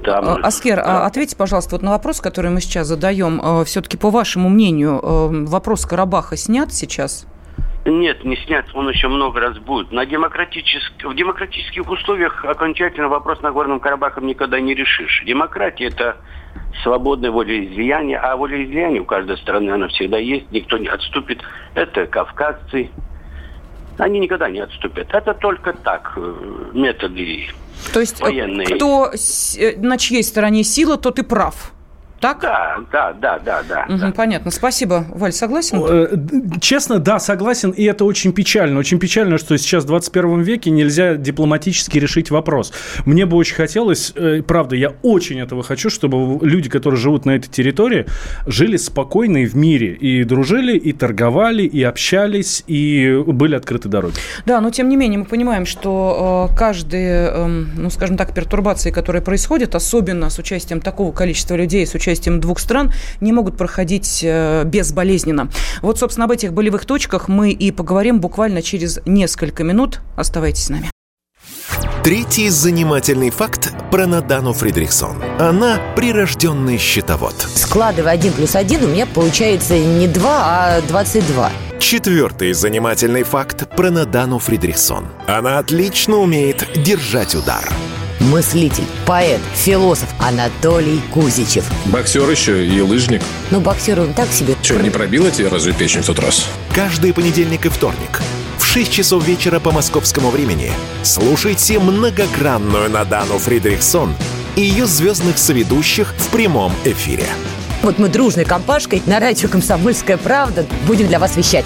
Там... 0.03 0.25
А, 0.25 0.35
Аскер, 0.43 0.77
да. 0.77 1.05
ответьте, 1.05 1.35
пожалуйста, 1.35 1.75
вот 1.75 1.81
на 1.81 1.91
вопрос, 1.91 2.19
который 2.21 2.51
мы 2.51 2.61
сейчас 2.61 2.87
задаем. 2.87 3.41
Э, 3.41 3.63
Все-таки, 3.63 3.97
по 3.97 4.09
вашему 4.09 4.49
мнению, 4.49 4.99
э, 5.01 5.45
вопрос 5.45 5.85
Карабаха 5.85 6.35
снят 6.35 6.73
сейчас? 6.73 7.25
Нет, 7.85 8.23
не 8.23 8.37
снят, 8.37 8.65
он 8.73 8.89
еще 8.89 9.07
много 9.07 9.39
раз 9.39 9.57
будет. 9.59 9.91
На 9.91 10.05
демократических, 10.05 11.05
в 11.05 11.15
демократических 11.15 11.89
условиях 11.89 12.45
окончательно 12.45 13.09
вопрос 13.09 13.41
на 13.41 13.51
Горном 13.51 13.79
Карабахом 13.79 14.25
никогда 14.25 14.59
не 14.59 14.73
решишь. 14.73 15.23
Демократия– 15.25 15.85
это 15.87 16.17
свободное 16.83 17.31
волеизлияние, 17.31 18.17
а 18.17 18.35
волеизлияние 18.35 19.01
у 19.01 19.05
каждой 19.05 19.37
страны, 19.37 19.71
оно 19.71 19.87
всегда 19.87 20.17
есть, 20.17 20.51
никто 20.51 20.77
не 20.77 20.87
отступит. 20.87 21.41
Это 21.75 22.05
кавказцы, 22.07 22.89
они 23.97 24.19
никогда 24.19 24.49
не 24.49 24.59
отступят. 24.59 25.07
Это 25.13 25.33
только 25.33 25.73
так, 25.73 26.13
э, 26.15 26.71
методы 26.73 27.47
То 27.93 27.99
есть, 27.99 28.19
э, 28.21 28.23
военные. 28.23 28.67
кто 28.75 29.11
э, 29.11 29.77
на 29.77 29.97
чьей 29.97 30.23
стороне 30.23 30.63
сила, 30.63 30.97
тот 30.97 31.19
и 31.19 31.23
прав 31.23 31.73
так? 32.23 32.39
Да, 32.39 32.77
да, 32.89 33.13
да, 33.13 33.39
да, 33.39 33.63
да. 33.67 33.85
Угу, 33.89 33.97
да. 33.97 34.11
Понятно. 34.11 34.49
Спасибо. 34.49 35.05
Валь, 35.09 35.33
согласен? 35.33 35.83
Э, 35.85 36.07
честно, 36.61 36.99
да, 36.99 37.19
согласен. 37.19 37.71
И 37.71 37.83
это 37.83 38.05
очень 38.05 38.31
печально. 38.31 38.79
Очень 38.79 38.97
печально, 38.97 39.37
что 39.37 39.57
сейчас 39.57 39.83
в 39.83 39.87
21 39.87 40.39
веке 40.41 40.71
нельзя 40.71 41.15
дипломатически 41.15 41.97
решить 41.99 42.31
вопрос. 42.31 42.71
Мне 43.05 43.25
бы 43.25 43.35
очень 43.35 43.55
хотелось, 43.55 44.13
э, 44.15 44.41
правда, 44.41 44.77
я 44.77 44.93
очень 45.01 45.41
этого 45.41 45.63
хочу, 45.63 45.89
чтобы 45.89 46.39
люди, 46.45 46.69
которые 46.69 46.97
живут 46.97 47.25
на 47.25 47.31
этой 47.31 47.49
территории, 47.49 48.05
жили 48.47 48.77
спокойно 48.77 49.39
и 49.39 49.45
в 49.45 49.57
мире. 49.57 49.93
И 49.93 50.23
дружили, 50.23 50.77
и 50.77 50.93
торговали, 50.93 51.63
и 51.63 51.83
общались, 51.83 52.63
и 52.67 53.21
были 53.27 53.55
открыты 53.55 53.89
дороги. 53.89 54.15
Да, 54.45 54.61
но 54.61 54.69
тем 54.69 54.87
не 54.87 54.95
менее 54.95 55.19
мы 55.19 55.25
понимаем, 55.25 55.65
что 55.65 56.47
э, 56.49 56.57
каждые, 56.57 57.27
эм, 57.27 57.69
ну, 57.75 57.89
скажем 57.89 58.15
так, 58.15 58.33
пертурбации, 58.33 58.91
которые 58.91 59.21
происходят, 59.21 59.75
особенно 59.75 60.29
с 60.29 60.39
участием 60.39 60.79
такого 60.79 61.11
количества 61.11 61.55
людей, 61.55 61.85
с 61.85 61.93
участием 61.93 62.12
участием 62.13 62.39
двух 62.39 62.59
стран 62.59 62.93
не 63.21 63.33
могут 63.33 63.57
проходить 63.57 64.21
э, 64.23 64.63
безболезненно. 64.65 65.49
Вот, 65.81 65.99
собственно, 65.99 66.25
об 66.25 66.31
этих 66.31 66.53
болевых 66.53 66.85
точках 66.85 67.27
мы 67.27 67.51
и 67.51 67.71
поговорим 67.71 68.19
буквально 68.19 68.61
через 68.61 68.99
несколько 69.05 69.63
минут. 69.63 70.01
Оставайтесь 70.15 70.65
с 70.65 70.69
нами. 70.69 70.89
Третий 72.03 72.49
занимательный 72.49 73.29
факт 73.29 73.73
про 73.89 74.05
Надану 74.05 74.53
Фридрихсон. 74.53 75.23
Она 75.39 75.79
прирожденный 75.95 76.77
счетовод. 76.77 77.35
Складывая 77.55 78.11
один 78.11 78.33
плюс 78.33 78.55
один, 78.55 78.83
у 78.83 78.87
меня 78.87 79.05
получается 79.05 79.77
не 79.77 80.07
2, 80.07 80.29
а 80.29 80.81
22. 80.81 81.51
Четвертый 81.79 82.53
занимательный 82.53 83.23
факт 83.23 83.69
про 83.75 83.89
Надану 83.89 84.39
Фридрихсон. 84.39 85.07
Она 85.27 85.59
отлично 85.59 86.17
умеет 86.17 86.67
держать 86.83 87.35
удар 87.35 87.63
мыслитель, 88.23 88.85
поэт, 89.05 89.41
философ 89.53 90.09
Анатолий 90.19 91.01
Кузичев. 91.11 91.65
Боксер 91.85 92.29
еще 92.29 92.65
и 92.65 92.81
лыжник. 92.81 93.21
Ну, 93.51 93.59
боксер 93.59 93.99
он 93.99 94.13
так 94.13 94.31
себе. 94.31 94.55
Че, 94.61 94.79
не 94.79 94.89
пробила 94.89 95.29
тебе 95.31 95.49
разве 95.49 95.73
печень 95.73 96.01
в 96.01 96.05
тот 96.05 96.19
раз? 96.19 96.47
Каждый 96.73 97.13
понедельник 97.13 97.65
и 97.65 97.69
вторник 97.69 98.21
в 98.57 98.65
6 98.65 98.91
часов 98.91 99.27
вечера 99.27 99.59
по 99.59 99.71
московскому 99.71 100.29
времени 100.29 100.71
слушайте 101.03 101.79
многогранную 101.79 102.89
Надану 102.89 103.37
Фридрихсон 103.37 104.15
и 104.55 104.61
ее 104.61 104.85
звездных 104.85 105.37
соведущих 105.37 106.13
в 106.17 106.29
прямом 106.29 106.71
эфире. 106.85 107.25
Вот 107.83 107.99
мы 107.99 108.07
дружной 108.07 108.45
компашкой 108.45 109.03
на 109.05 109.19
радио 109.19 109.49
«Комсомольская 109.49 110.17
правда» 110.17 110.65
будем 110.87 111.07
для 111.07 111.19
вас 111.19 111.35
вещать. 111.35 111.65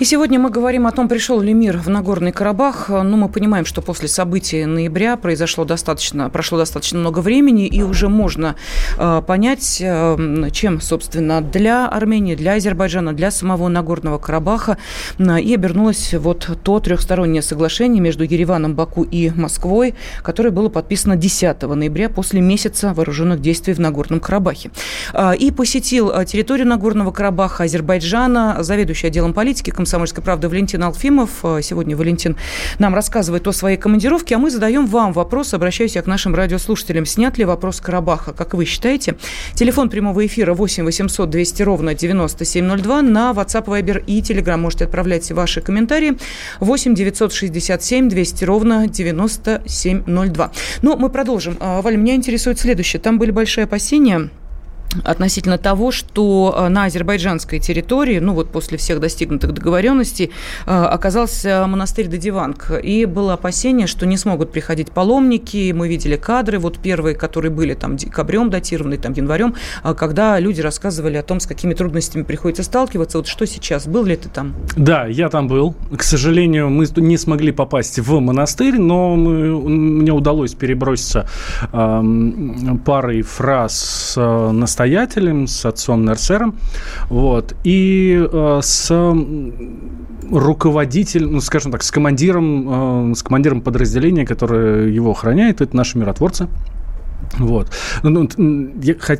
И 0.00 0.04
сегодня 0.04 0.38
мы 0.38 0.50
говорим 0.50 0.86
о 0.86 0.92
том, 0.92 1.08
пришел 1.08 1.40
ли 1.40 1.52
мир 1.52 1.76
в 1.78 1.88
Нагорный 1.88 2.30
Карабах. 2.30 2.88
Ну, 2.88 3.16
мы 3.16 3.28
понимаем, 3.28 3.64
что 3.64 3.82
после 3.82 4.06
событий 4.06 4.64
ноября 4.64 5.16
произошло 5.16 5.64
достаточно, 5.64 6.30
прошло 6.30 6.56
достаточно 6.56 7.00
много 7.00 7.18
времени, 7.18 7.66
и 7.66 7.82
уже 7.82 8.08
можно 8.08 8.54
э, 8.96 9.22
понять, 9.26 9.78
э, 9.80 10.50
чем, 10.52 10.80
собственно, 10.80 11.40
для 11.40 11.88
Армении, 11.88 12.36
для 12.36 12.52
Азербайджана, 12.52 13.12
для 13.12 13.32
самого 13.32 13.66
Нагорного 13.66 14.18
Карабаха 14.18 14.78
э, 15.18 15.40
и 15.40 15.52
обернулось 15.52 16.14
вот 16.14 16.48
то 16.62 16.78
трехстороннее 16.78 17.42
соглашение 17.42 18.00
между 18.00 18.22
Ереваном, 18.22 18.76
Баку 18.76 19.02
и 19.02 19.30
Москвой, 19.30 19.96
которое 20.22 20.50
было 20.50 20.68
подписано 20.68 21.16
10 21.16 21.60
ноября 21.62 22.08
после 22.08 22.40
месяца 22.40 22.94
вооруженных 22.94 23.40
действий 23.40 23.74
в 23.74 23.80
Нагорном 23.80 24.20
Карабахе. 24.20 24.70
Э, 25.12 25.34
и 25.34 25.50
посетил 25.50 26.12
э, 26.12 26.24
территорию 26.24 26.68
Нагорного 26.68 27.10
Карабаха 27.10 27.64
Азербайджана 27.64 28.58
заведующий 28.60 29.08
отделом 29.08 29.32
политики 29.32 29.72
«Комсомольской 29.88 30.22
правды» 30.22 30.50
Валентин 30.50 30.82
Алфимов. 30.82 31.30
Э, 31.42 31.60
сегодня 31.62 31.96
Валентин 31.96 32.36
нам 32.78 32.94
рассказывает 32.94 33.48
о 33.48 33.52
своей 33.52 33.78
командировке, 33.78 34.34
а 34.34 34.38
мы 34.38 34.50
задаем 34.50 34.86
вам 34.86 35.14
вопрос, 35.14 35.54
обращаюсь 35.54 35.96
я 35.96 36.02
к 36.02 36.06
нашим 36.06 36.34
радиослушателям. 36.34 37.06
Снят 37.06 37.38
ли 37.38 37.46
вопрос 37.46 37.80
Карабаха, 37.80 38.34
как 38.34 38.52
вы 38.52 38.66
считаете? 38.66 39.16
Телефон 39.54 39.88
прямого 39.88 40.26
эфира 40.26 40.52
8 40.52 40.84
800 40.84 41.30
200 41.30 41.62
ровно 41.62 41.94
9702. 41.94 43.00
На 43.00 43.30
WhatsApp, 43.30 43.64
Viber 43.64 44.04
и 44.06 44.20
Telegram 44.20 44.58
можете 44.58 44.84
отправлять 44.84 45.32
ваши 45.32 45.62
комментарии. 45.62 46.18
8 46.60 46.94
967 46.94 48.10
200 48.10 48.44
ровно 48.44 48.88
9702. 48.88 50.52
Ну, 50.82 50.96
мы 50.98 51.08
продолжим. 51.08 51.56
А, 51.60 51.80
Валя, 51.80 51.96
меня 51.96 52.14
интересует 52.14 52.60
следующее. 52.60 53.00
Там 53.00 53.18
были 53.18 53.30
большие 53.30 53.64
опасения 53.64 54.28
относительно 55.04 55.58
того, 55.58 55.90
что 55.90 56.54
э, 56.56 56.68
на 56.68 56.84
азербайджанской 56.84 57.58
территории, 57.58 58.18
ну 58.18 58.34
вот 58.34 58.50
после 58.50 58.78
всех 58.78 59.00
достигнутых 59.00 59.52
договоренностей, 59.52 60.30
э, 60.66 60.70
оказался 60.70 61.66
монастырь 61.66 62.08
Дадиванг. 62.08 62.70
И 62.82 63.04
было 63.04 63.34
опасение, 63.34 63.86
что 63.86 64.06
не 64.06 64.16
смогут 64.16 64.52
приходить 64.52 64.90
паломники. 64.90 65.72
Мы 65.72 65.88
видели 65.88 66.16
кадры, 66.16 66.58
вот 66.58 66.78
первые, 66.78 67.14
которые 67.14 67.50
были 67.50 67.74
там 67.74 67.96
декабрем 67.96 68.50
датированные, 68.50 68.98
там 68.98 69.12
январем, 69.12 69.54
э, 69.84 69.94
когда 69.94 70.38
люди 70.38 70.60
рассказывали 70.60 71.16
о 71.16 71.22
том, 71.22 71.40
с 71.40 71.46
какими 71.46 71.74
трудностями 71.74 72.22
приходится 72.22 72.62
сталкиваться. 72.62 73.18
Вот 73.18 73.26
что 73.26 73.46
сейчас? 73.46 73.86
Был 73.86 74.04
ли 74.04 74.16
ты 74.16 74.28
там? 74.28 74.54
Да, 74.76 75.06
я 75.06 75.28
там 75.28 75.48
был. 75.48 75.74
К 75.96 76.02
сожалению, 76.02 76.70
мы 76.70 76.86
не 76.96 77.18
смогли 77.18 77.52
попасть 77.52 77.98
в 77.98 78.20
монастырь, 78.20 78.78
но 78.78 79.16
мы, 79.16 79.60
мне 79.68 80.12
удалось 80.12 80.54
переброситься 80.54 81.28
э, 81.72 82.02
парой 82.84 83.22
фраз 83.22 84.16
с 84.16 84.77
настоятелем, 84.78 85.48
с 85.48 85.66
отцом 85.66 86.04
Нерсером, 86.04 86.56
вот, 87.08 87.56
и 87.64 88.16
э, 88.32 88.60
с 88.62 89.14
руководителем, 90.30 91.32
ну, 91.32 91.40
скажем 91.40 91.72
так, 91.72 91.82
с 91.82 91.90
командиром, 91.90 93.10
э, 93.10 93.14
с 93.16 93.22
командиром 93.24 93.60
подразделения, 93.60 94.24
которое 94.24 94.88
его 94.88 95.10
охраняет, 95.10 95.60
это 95.60 95.76
наши 95.76 95.98
миротворцы. 95.98 96.48
Вот. 97.38 97.70
Ну, 98.02 98.28
ну 98.36 98.54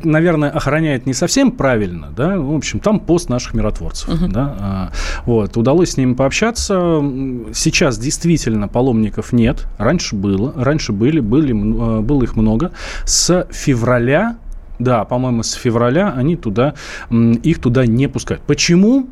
наверное, 0.03 0.49
охраняет 0.49 1.05
не 1.05 1.13
совсем 1.13 1.51
правильно, 1.51 2.07
да. 2.15 2.37
В 2.37 2.55
общем, 2.55 2.79
там 2.79 2.99
пост 2.99 3.29
наших 3.29 3.53
миротворцев, 3.53 4.09
uh-huh. 4.09 4.27
да. 4.29 4.55
А, 4.59 4.91
вот. 5.25 5.57
Удалось 5.57 5.91
с 5.91 5.97
ними 5.97 6.13
пообщаться. 6.13 7.01
Сейчас 7.53 7.99
действительно 7.99 8.67
паломников 8.67 9.31
нет. 9.31 9.67
Раньше 9.77 10.15
было, 10.15 10.53
раньше 10.55 10.91
были, 10.91 11.19
были, 11.19 11.51
э, 11.53 12.01
было 12.01 12.23
их 12.23 12.35
много. 12.35 12.71
С 13.05 13.47
февраля 13.51 14.37
да, 14.79 15.03
по-моему, 15.03 15.43
с 15.43 15.53
февраля 15.53 16.13
они 16.15 16.35
туда, 16.35 16.73
их 17.11 17.59
туда 17.59 17.85
не 17.85 18.07
пускают. 18.07 18.41
Почему? 18.43 19.07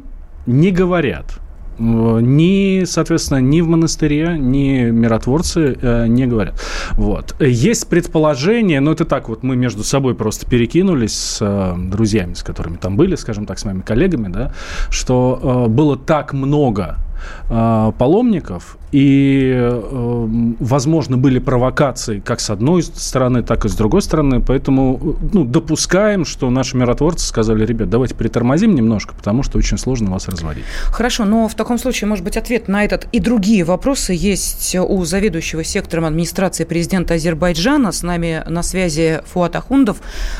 Не 0.45 0.71
говорят. 0.71 1.39
Ни, 1.79 2.85
соответственно, 2.85 3.37
ни 3.37 3.61
в 3.61 3.67
монастыре, 3.67 4.35
ни 4.39 4.89
миротворцы 4.89 5.77
э, 5.79 6.07
не 6.07 6.25
говорят. 6.25 6.59
Вот. 6.93 7.35
Есть 7.39 7.87
предположение, 7.87 8.79
но 8.79 8.93
это 8.93 9.05
так 9.05 9.29
вот 9.29 9.43
мы 9.43 9.55
между 9.55 9.83
собой 9.83 10.15
просто 10.15 10.49
перекинулись 10.49 11.13
с 11.13 11.37
э, 11.39 11.75
друзьями, 11.77 12.33
с 12.33 12.41
которыми 12.41 12.77
там 12.77 12.95
были, 12.95 13.13
скажем 13.15 13.45
так, 13.45 13.59
с 13.59 13.65
моими 13.65 13.81
коллегами, 13.81 14.29
да, 14.29 14.53
что 14.89 15.67
э, 15.67 15.69
было 15.69 15.97
так 15.97 16.33
много 16.33 16.97
э, 17.49 17.91
паломников, 17.97 18.77
и, 18.91 19.51
э, 19.53 20.27
возможно, 20.59 21.17
были 21.17 21.39
провокации 21.39 22.19
как 22.19 22.39
с 22.39 22.49
одной 22.49 22.83
стороны, 22.83 23.43
так 23.43 23.65
и 23.65 23.69
с 23.69 23.75
другой 23.75 24.01
стороны. 24.01 24.41
Поэтому 24.41 25.17
ну, 25.33 25.43
допускаем, 25.43 26.23
что 26.23 26.49
наши 26.49 26.77
миротворцы 26.77 27.25
сказали, 27.25 27.65
ребят, 27.65 27.89
давайте 27.89 28.15
притормозим 28.15 28.75
немножко, 28.75 29.13
потому 29.13 29.43
что 29.43 29.57
очень 29.57 29.77
сложно 29.77 30.11
вас 30.11 30.27
разводить. 30.29 30.63
Хорошо, 30.85 31.25
но 31.25 31.47
в 31.47 31.55
таком 31.55 31.77
случае, 31.77 32.07
может 32.07 32.23
быть, 32.23 32.37
ответ 32.37 32.67
на 32.67 32.85
этот 32.85 33.07
и 33.11 33.19
другие 33.19 33.65
вопросы 33.65 34.13
есть 34.13 34.75
у 34.75 35.03
заведующего 35.03 35.63
сектором 35.63 36.05
администрации 36.05 36.63
президента 36.63 37.15
Азербайджана. 37.15 37.91
С 37.91 38.03
нами 38.03 38.43
на 38.47 38.63
связи 38.63 39.21
Фуат 39.25 39.55
Ахундов. 39.57 39.97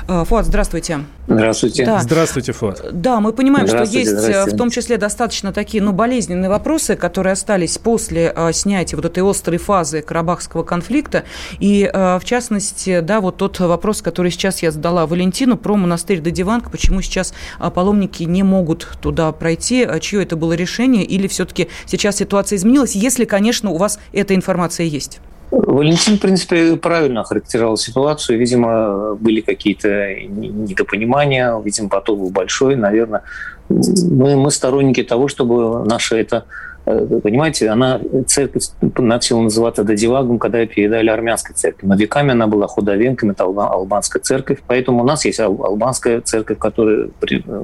Э, 0.07 0.23
Фуат, 0.25 0.45
здравствуйте. 0.45 0.99
Здравствуйте. 1.27 1.85
Да. 1.85 1.99
Здравствуйте, 1.99 2.53
Фуат. 2.53 2.81
Да, 2.93 3.19
мы 3.19 3.33
понимаем, 3.33 3.67
что 3.67 3.83
есть 3.83 4.13
в 4.13 4.55
том 4.55 4.69
числе 4.69 4.97
достаточно 4.97 5.51
такие 5.51 5.83
ну, 5.83 5.91
болезненные 5.91 6.49
вопросы, 6.49 6.66
которые 6.95 7.33
остались 7.33 7.77
после 7.77 8.27
Э, 8.35 8.51
снятия 8.53 8.95
вот 8.95 9.05
этой 9.05 9.27
острой 9.27 9.57
фазы 9.57 10.01
карабахского 10.01 10.63
конфликта. 10.63 11.23
И, 11.59 11.89
э, 11.91 12.19
в 12.19 12.25
частности, 12.25 12.99
да, 12.99 13.21
вот 13.21 13.37
тот 13.37 13.59
вопрос, 13.59 14.01
который 14.01 14.31
сейчас 14.31 14.61
я 14.61 14.71
задала 14.71 15.05
Валентину 15.05 15.57
про 15.57 15.75
монастырь 15.75 16.19
Дадиванг, 16.19 16.71
почему 16.71 17.01
сейчас 17.01 17.33
э, 17.59 17.69
паломники 17.71 18.23
не 18.23 18.43
могут 18.43 18.87
туда 19.01 19.31
пройти, 19.31 19.87
чье 20.01 20.23
это 20.23 20.35
было 20.35 20.53
решение, 20.53 21.03
или 21.03 21.27
все-таки 21.27 21.67
сейчас 21.85 22.17
ситуация 22.17 22.57
изменилась, 22.57 22.95
если, 22.95 23.25
конечно, 23.25 23.71
у 23.71 23.77
вас 23.77 23.99
эта 24.13 24.35
информация 24.35 24.85
есть? 24.85 25.19
Валентин, 25.49 26.17
в 26.17 26.19
принципе, 26.19 26.75
правильно 26.75 27.23
характеризовал 27.23 27.77
ситуацию. 27.77 28.37
Видимо, 28.37 29.15
были 29.15 29.39
какие-то 29.39 30.13
недопонимания, 30.13 31.57
видимо, 31.59 31.87
поток 31.87 32.19
был 32.19 32.29
большой. 32.31 32.75
Наверное, 32.75 33.23
мы, 33.69 34.35
мы 34.35 34.51
сторонники 34.51 35.03
того, 35.03 35.27
чтобы 35.27 35.85
наша 35.85 36.17
это 36.17 36.45
Э, 36.87 37.19
понимаете, 37.21 37.69
она, 37.69 37.99
церковь 38.27 38.63
начала 38.97 39.41
называться 39.41 39.83
Дадивагом, 39.83 40.39
когда 40.39 40.65
передали 40.65 41.09
армянской 41.09 41.53
церкви. 41.53 41.85
Но 41.85 41.95
веками 41.95 42.31
она 42.31 42.47
была 42.47 42.67
худовенком, 42.67 43.31
это 43.31 43.43
албанская 43.43 44.21
церковь. 44.21 44.59
Поэтому 44.67 45.01
у 45.01 45.05
нас 45.05 45.25
есть 45.25 45.41
албанская 45.41 46.21
церковь, 46.21 46.57
которая, 46.57 47.09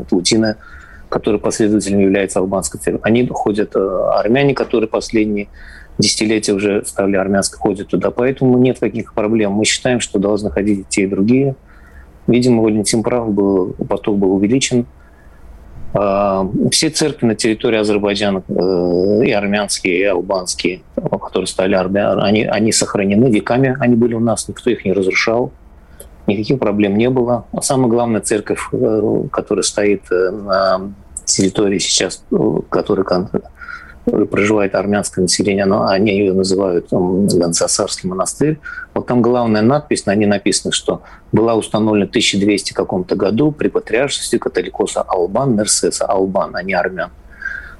Паутина, 0.09 0.57
э, 0.59 0.63
которая 1.07 1.39
последователем 1.39 1.99
является 1.99 2.39
албанской 2.39 2.81
церковью. 2.81 3.07
Они 3.07 3.25
ходят, 3.27 3.73
э, 3.77 3.79
армяне, 4.13 4.53
которые 4.53 4.89
последние 4.89 5.47
десятилетия 5.97 6.51
уже 6.51 6.83
стали 6.85 7.15
армянской, 7.15 7.59
ходят 7.59 7.87
туда. 7.87 8.11
Поэтому 8.11 8.57
нет 8.57 8.79
каких 8.79 9.13
проблем. 9.13 9.53
Мы 9.53 9.63
считаем, 9.63 10.01
что 10.01 10.19
должны 10.19 10.51
ходить 10.51 10.79
и 10.79 10.85
те, 10.89 11.03
и 11.03 11.07
другие. 11.07 11.55
Видимо, 12.27 12.61
Валентин 12.61 13.03
прав, 13.03 13.31
был, 13.31 13.73
поток 13.87 14.17
был 14.17 14.33
увеличен. 14.33 14.85
А, 15.93 16.49
все 16.71 16.89
церкви 16.89 17.27
на 17.27 17.35
территории 17.35 17.77
Азербайджана, 17.77 18.43
э, 18.47 19.25
и 19.25 19.31
армянские, 19.31 19.99
и 19.99 20.03
албанские, 20.03 20.81
которые 20.95 21.47
стали 21.47 21.75
армян, 21.75 22.19
они, 22.19 22.45
они 22.45 22.71
сохранены 22.71 23.29
веками, 23.29 23.77
они 23.79 23.95
были 23.95 24.15
у 24.15 24.19
нас, 24.19 24.47
никто 24.47 24.71
их 24.71 24.85
не 24.85 24.93
разрушал, 24.93 25.51
никаких 26.25 26.57
проблем 26.57 26.97
не 26.97 27.09
было. 27.09 27.45
А 27.51 27.61
самая 27.61 27.89
главная 27.89 28.21
церковь, 28.21 28.67
э, 28.71 29.23
которая 29.31 29.63
стоит 29.63 30.11
э, 30.11 30.31
на 30.31 30.93
территории 31.25 31.77
сейчас, 31.77 32.25
которая 32.69 33.05
проживает 34.05 34.75
армянское 34.75 35.21
население, 35.21 35.65
но 35.65 35.87
они 35.87 36.11
ее 36.11 36.33
называют 36.33 36.87
Гансасарский 36.91 38.09
монастырь. 38.09 38.59
Вот 38.93 39.07
там 39.07 39.21
главная 39.21 39.61
надпись, 39.61 40.05
на 40.05 40.15
ней 40.15 40.25
написано, 40.25 40.71
что 40.71 41.03
была 41.31 41.55
установлена 41.55 42.07
в 42.07 42.09
1200 42.09 42.73
каком-то 42.73 43.15
году 43.15 43.51
при 43.51 43.69
патриаршестве 43.69 44.39
католикоса 44.39 45.01
Албан, 45.01 45.55
Мерсеса 45.55 46.05
Албан, 46.05 46.55
а 46.55 46.63
не 46.63 46.73
армян. 46.73 47.11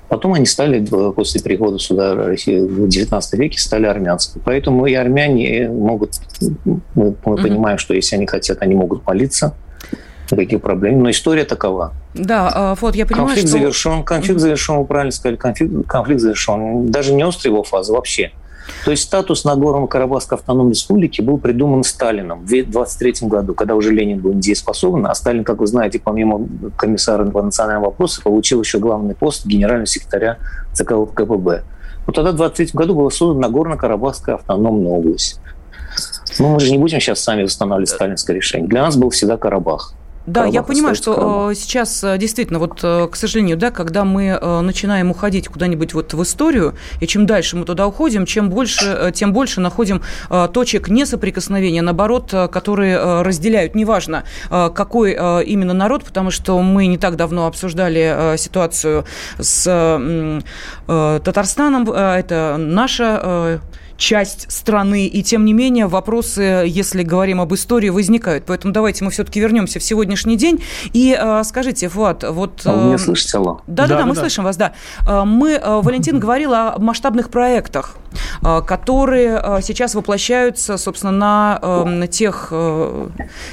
Потом 0.09 0.33
они 0.33 0.45
стали, 0.45 0.85
после 0.85 1.41
прихода 1.41 1.79
сюда 1.79 2.13
России 2.13 2.59
в 2.59 2.87
XIX 2.87 3.21
веке, 3.33 3.59
стали 3.59 3.87
армянскими. 3.87 4.41
Поэтому 4.45 4.85
и 4.85 4.93
армяне 4.93 5.69
могут, 5.69 6.11
мы, 6.39 6.53
мы 6.95 7.13
mm-hmm. 7.13 7.41
понимаем, 7.41 7.77
что 7.77 7.93
если 7.93 8.17
они 8.17 8.27
хотят, 8.27 8.61
они 8.61 8.75
могут 8.75 9.05
молиться, 9.07 9.55
никаких 10.31 10.61
проблем. 10.61 11.01
Но 11.01 11.09
история 11.09 11.45
такова. 11.45 11.93
Да, 12.13 12.51
а, 12.53 12.75
вот 12.79 12.95
я 12.95 13.05
понимаю, 13.05 13.27
конфликт 13.27 13.49
что... 13.49 13.57
завершен, 13.57 14.03
конфликт 14.03 14.39
завершен, 14.39 14.77
вы 14.77 14.85
правильно 14.85 15.11
сказали, 15.11 15.35
конфликт, 15.35 15.87
конфликт 15.87 16.21
завершен. 16.21 16.91
Даже 16.91 17.13
не 17.13 17.23
острая 17.23 17.53
его 17.53 17.63
фаза 17.63 17.93
вообще. 17.93 18.31
То 18.85 18.91
есть 18.91 19.03
статус 19.03 19.43
Нагорного 19.43 19.87
Карабахской 19.87 20.37
автономной 20.37 20.71
республики 20.71 21.21
был 21.21 21.37
придуман 21.37 21.83
Сталином 21.83 22.39
в 22.39 22.45
1923 22.45 23.27
году, 23.27 23.53
когда 23.53 23.75
уже 23.75 23.91
Ленин 23.91 24.19
был 24.19 24.33
недееспособен, 24.33 25.05
а 25.05 25.15
Сталин, 25.15 25.43
как 25.43 25.59
вы 25.59 25.67
знаете, 25.67 25.99
помимо 25.99 26.47
комиссара 26.77 27.25
по 27.25 27.41
национальным 27.41 27.83
вопросам, 27.83 28.23
получил 28.23 28.61
еще 28.61 28.79
главный 28.79 29.15
пост 29.15 29.45
генерального 29.45 29.85
секретаря 29.85 30.37
ЦК 30.73 30.93
КПБ. 31.13 31.63
Вот 32.05 32.15
тогда 32.15 32.31
в 32.31 32.35
1923 32.35 32.69
году 32.73 32.95
была 32.95 33.09
создана 33.09 33.47
Нагорно-Карабахская 33.47 34.35
автономная 34.35 34.91
область. 34.91 35.39
Ну, 36.39 36.49
мы 36.49 36.59
же 36.59 36.71
не 36.71 36.77
будем 36.77 36.99
сейчас 36.99 37.19
сами 37.19 37.43
восстанавливать 37.43 37.89
сталинское 37.89 38.35
решение. 38.35 38.67
Для 38.67 38.81
нас 38.81 38.97
был 38.97 39.09
всегда 39.09 39.37
Карабах. 39.37 39.93
Да, 40.25 40.45
я 40.45 40.63
понимаю, 40.63 40.95
что 40.95 41.13
Карабах. 41.13 41.55
сейчас 41.57 42.01
э, 42.03 42.17
действительно, 42.17 42.59
вот, 42.59 42.79
э, 42.81 43.07
к 43.11 43.15
сожалению, 43.15 43.57
да, 43.57 43.71
когда 43.71 44.05
мы 44.05 44.37
э, 44.39 44.61
начинаем 44.61 45.11
уходить 45.11 45.49
куда-нибудь 45.49 45.93
вот 45.93 46.13
в 46.13 46.23
историю, 46.23 46.75
и 47.01 47.07
чем 47.07 47.25
дальше 47.25 47.57
мы 47.57 47.65
туда 47.65 47.87
уходим, 47.87 48.25
чем 48.25 48.49
больше, 48.49 49.11
тем 49.13 49.33
больше 49.33 49.59
находим 49.59 50.01
точек 50.53 50.87
несоприкосновения, 50.87 51.81
наоборот, 51.81 52.33
которые 52.51 53.21
разделяют, 53.21 53.75
неважно, 53.75 54.23
какой 54.49 55.13
именно 55.45 55.73
народ, 55.73 56.03
потому 56.03 56.31
что 56.31 56.61
мы 56.61 56.87
не 56.87 56.97
так 56.97 57.15
давно 57.15 57.47
обсуждали 57.47 58.35
ситуацию 58.37 59.05
с 59.39 59.63
Татарстаном, 60.87 61.89
это 61.91 62.55
наша 62.57 63.61
часть 64.03 64.51
страны, 64.51 65.07
и 65.07 65.23
тем 65.23 65.45
не 65.45 65.53
менее 65.53 65.87
вопросы, 65.87 66.65
если 66.67 67.03
говорим 67.03 67.39
об 67.39 67.53
истории, 67.53 67.87
возникают. 67.87 68.43
Поэтому 68.45 68.73
давайте 68.73 69.05
мы 69.05 69.11
все-таки 69.11 69.39
вернемся 69.39 69.79
в 69.79 69.83
сегодняшний 69.83 70.35
день. 70.35 70.61
И 70.91 71.17
э, 71.17 71.41
скажите, 71.45 71.87
Влад, 71.87 72.23
вот... 72.23 72.61
А 72.65 72.73
вы 72.73 72.83
меня 72.83 72.95
э, 72.95 72.97
слышите, 72.97 73.37
алло? 73.37 73.61
Да-да-да, 73.65 74.05
мы 74.05 74.13
да. 74.13 74.19
слышим 74.19 74.43
вас, 74.43 74.57
да. 74.57 74.73
Э, 75.07 75.23
мы, 75.23 75.51
э, 75.51 75.81
Валентин 75.81 76.19
говорил 76.19 76.53
о 76.53 76.77
масштабных 76.79 77.29
проектах, 77.29 77.95
которые 78.65 79.61
сейчас 79.61 79.95
воплощаются, 79.95 80.77
собственно, 80.77 81.11
на, 81.11 81.83
на 81.85 82.07
тех 82.07 82.47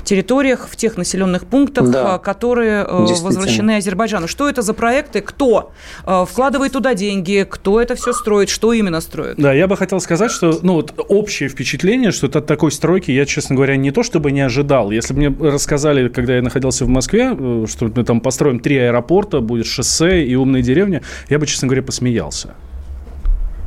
территориях, 0.05 0.69
в 0.71 0.77
тех 0.77 0.97
населенных 0.97 1.47
пунктах, 1.47 1.91
да, 1.91 2.19
которые 2.19 2.85
возвращены 2.85 3.77
Азербайджану. 3.77 4.29
Что 4.29 4.49
это 4.49 4.63
за 4.63 4.75
проекты? 4.75 5.21
Кто 5.21 5.73
вкладывает 6.05 6.73
туда 6.73 6.95
деньги? 6.95 7.47
Кто 7.49 7.81
это 7.81 7.95
все 7.95 8.13
строит? 8.13 8.49
Что 8.49 8.73
именно 8.73 9.01
строит? 9.01 9.37
Да, 9.37 9.53
я 9.53 9.67
бы 9.67 9.77
хотел 9.77 10.01
сказать, 10.01 10.31
что 10.31 10.59
ну, 10.63 10.75
вот 10.75 10.95
общее 11.09 11.49
впечатление, 11.49 12.11
что 12.11 12.27
от 12.27 12.47
такой 12.47 12.73
стройки 12.73 13.11
я, 13.11 13.27
честно 13.27 13.57
говоря, 13.57 13.77
не 13.77 13.91
то 13.91 14.03
чтобы 14.03 14.33
не 14.33 14.41
ожидал. 14.41 14.91
Если 14.91 15.15
бы 15.15 15.21
мне 15.21 15.51
рассказали, 15.51 16.09
когда 16.09 16.37
я 16.37 16.43
находился 16.43 16.85
в 16.85 16.89
Москве, 16.89 17.37
э, 17.39 17.67
что 17.69 17.91
мы 17.95 18.05
там 18.05 18.21
построим 18.21 18.61
три 18.61 18.79
аэропорта, 18.79 19.41
будет 19.41 19.67
шоссе 19.67 20.25
и 20.25 20.35
умные 20.35 20.63
деревни, 20.63 21.03
я 21.29 21.39
бы, 21.39 21.47
честно 21.47 21.69
говоря, 21.69 21.83
посмеялся. 21.83 22.55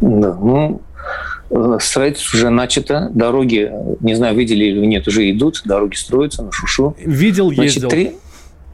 Да, 0.02 0.34
ну, 0.42 0.82
э, 0.82 0.93
строительство 1.80 2.38
уже 2.38 2.50
начато. 2.50 3.10
Дороги, 3.14 3.72
не 4.00 4.16
знаю, 4.16 4.36
видели 4.36 4.66
или 4.66 4.86
нет, 4.86 5.08
уже 5.08 5.30
идут. 5.32 5.62
Дороги 5.66 5.96
строятся 5.96 6.44
на 6.44 6.52
Шушу. 6.52 6.96
Видел, 7.00 7.52
ездил. 7.52 7.90
Значит, 7.90 7.90
три, 7.90 8.18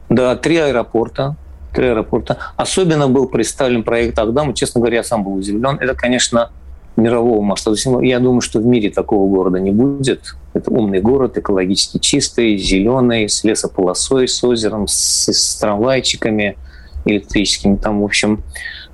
да, 0.08 0.36
три 0.36 0.56
аэропорта. 0.56 1.36
Три 1.74 1.88
аэропорта. 1.88 2.38
Особенно 2.56 3.08
был 3.08 3.28
представлен 3.28 3.82
проект 3.82 4.18
Агдама. 4.18 4.54
Честно 4.54 4.80
говоря, 4.80 4.98
я 4.98 5.04
сам 5.04 5.22
был 5.22 5.34
удивлен. 5.34 5.76
Это, 5.80 5.94
конечно, 5.94 6.50
мирового 6.96 7.40
масштаба. 7.42 7.76
Я 8.02 8.18
думаю, 8.18 8.40
что 8.40 8.58
в 8.60 8.66
мире 8.66 8.90
такого 8.90 9.28
города 9.28 9.60
не 9.60 9.70
будет. 9.70 10.34
Это 10.54 10.70
умный 10.70 11.00
город, 11.00 11.38
экологически 11.38 11.98
чистый, 11.98 12.56
зеленый, 12.56 13.28
с 13.28 13.44
лесополосой, 13.44 14.26
с 14.26 14.42
озером, 14.42 14.88
с, 14.88 15.28
с 15.28 15.56
трамвайчиками 15.56 16.56
электрическими. 17.04 17.76
Там, 17.76 18.00
в 18.00 18.04
общем, 18.04 18.42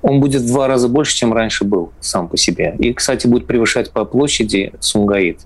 он 0.02 0.20
будет 0.20 0.42
в 0.42 0.46
два 0.46 0.68
раза 0.68 0.88
больше, 0.88 1.16
чем 1.16 1.32
раньше 1.32 1.64
был 1.64 1.92
сам 2.00 2.28
по 2.28 2.37
себе. 2.37 2.76
И, 2.78 2.92
кстати, 2.92 3.26
будет 3.26 3.46
превышать 3.46 3.90
по 3.90 4.04
площади 4.04 4.72
Сумгаит. 4.80 5.40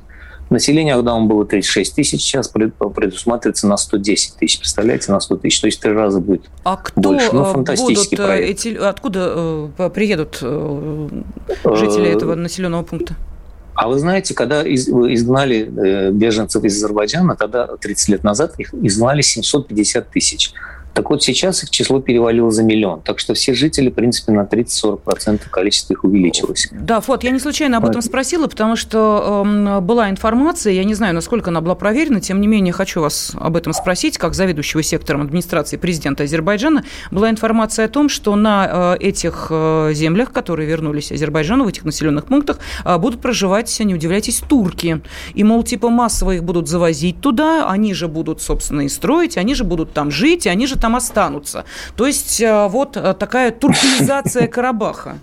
Население 0.50 0.94
Агдама 0.96 1.26
было 1.26 1.46
36 1.46 1.94
тысяч, 1.94 2.22
сейчас 2.22 2.48
предусматривается 2.48 3.68
на 3.68 3.76
110 3.76 4.34
тысяч. 4.34 4.58
Представляете, 4.58 5.12
на 5.12 5.20
100 5.20 5.36
тысяч. 5.36 5.60
То 5.60 5.66
есть 5.68 5.80
три 5.80 5.92
раза 5.92 6.18
будет 6.18 6.42
а 6.64 6.76
кто 6.76 7.00
больше. 7.00 7.28
Ну, 7.32 7.44
фантастический 7.44 8.16
будут 8.16 8.20
э, 8.20 8.26
проект. 8.26 8.50
Эти, 8.50 8.74
откуда 8.74 9.70
э, 9.78 9.90
приедут 9.94 10.38
э, 10.42 11.08
жители 11.76 12.10
этого 12.10 12.34
населенного 12.34 12.82
пункта? 12.82 13.14
А 13.74 13.88
вы 13.88 14.00
знаете, 14.00 14.34
когда 14.34 14.62
изгнали 14.64 16.10
беженцев 16.10 16.64
из 16.64 16.76
Азербайджана, 16.76 17.36
тогда 17.36 17.68
30 17.68 18.08
лет 18.08 18.24
назад 18.24 18.58
их 18.58 18.74
изгнали 18.74 19.22
750 19.22 20.10
тысяч. 20.10 20.52
Так 20.94 21.10
вот, 21.10 21.22
сейчас 21.22 21.62
их 21.62 21.70
число 21.70 22.00
перевалило 22.00 22.50
за 22.50 22.62
миллион. 22.62 23.00
Так 23.02 23.18
что 23.18 23.34
все 23.34 23.54
жители, 23.54 23.90
в 23.90 23.94
принципе, 23.94 24.32
на 24.32 24.42
30-40% 24.42 25.42
количество 25.50 25.92
их 25.94 26.04
увеличилось. 26.04 26.68
Да, 26.72 27.00
Фот, 27.00 27.24
я 27.24 27.30
не 27.30 27.38
случайно 27.38 27.78
об 27.78 27.86
этом 27.86 28.02
спросила, 28.02 28.46
потому 28.46 28.76
что 28.76 29.44
э, 29.46 29.80
была 29.80 30.10
информация, 30.10 30.72
я 30.72 30.84
не 30.84 30.94
знаю, 30.94 31.14
насколько 31.14 31.50
она 31.50 31.60
была 31.60 31.74
проверена, 31.74 32.20
тем 32.20 32.40
не 32.40 32.46
менее, 32.46 32.72
хочу 32.72 33.00
вас 33.00 33.32
об 33.38 33.56
этом 33.56 33.72
спросить, 33.72 34.18
как 34.18 34.34
заведующего 34.34 34.82
сектором 34.82 35.22
администрации 35.22 35.76
президента 35.76 36.24
Азербайджана. 36.24 36.84
Была 37.10 37.30
информация 37.30 37.86
о 37.86 37.88
том, 37.88 38.08
что 38.08 38.34
на 38.36 38.96
э, 39.00 39.04
этих 39.04 39.48
э, 39.50 39.90
землях, 39.94 40.32
которые 40.32 40.68
вернулись 40.68 41.12
Азербайджану, 41.12 41.64
в 41.64 41.68
этих 41.68 41.84
населенных 41.84 42.26
пунктах, 42.26 42.58
э, 42.84 42.98
будут 42.98 43.20
проживать, 43.20 43.78
не 43.80 43.94
удивляйтесь, 43.94 44.42
турки. 44.48 45.00
И, 45.34 45.44
мол, 45.44 45.62
типа 45.62 45.88
массово 45.88 46.32
их 46.32 46.44
будут 46.44 46.68
завозить 46.68 47.20
туда, 47.20 47.70
они 47.70 47.94
же 47.94 48.08
будут, 48.08 48.42
собственно, 48.42 48.82
и 48.82 48.88
строить, 48.88 49.36
они 49.36 49.54
же 49.54 49.64
будут 49.64 49.92
там 49.92 50.10
жить, 50.10 50.46
они 50.46 50.66
же 50.66 50.79
там 50.80 50.96
останутся. 50.96 51.64
То 51.96 52.06
есть 52.06 52.40
э, 52.40 52.68
вот 52.68 52.96
э, 52.96 53.14
такая 53.14 53.50
туркизация 53.50 54.46
Карабаха. 54.48 55.18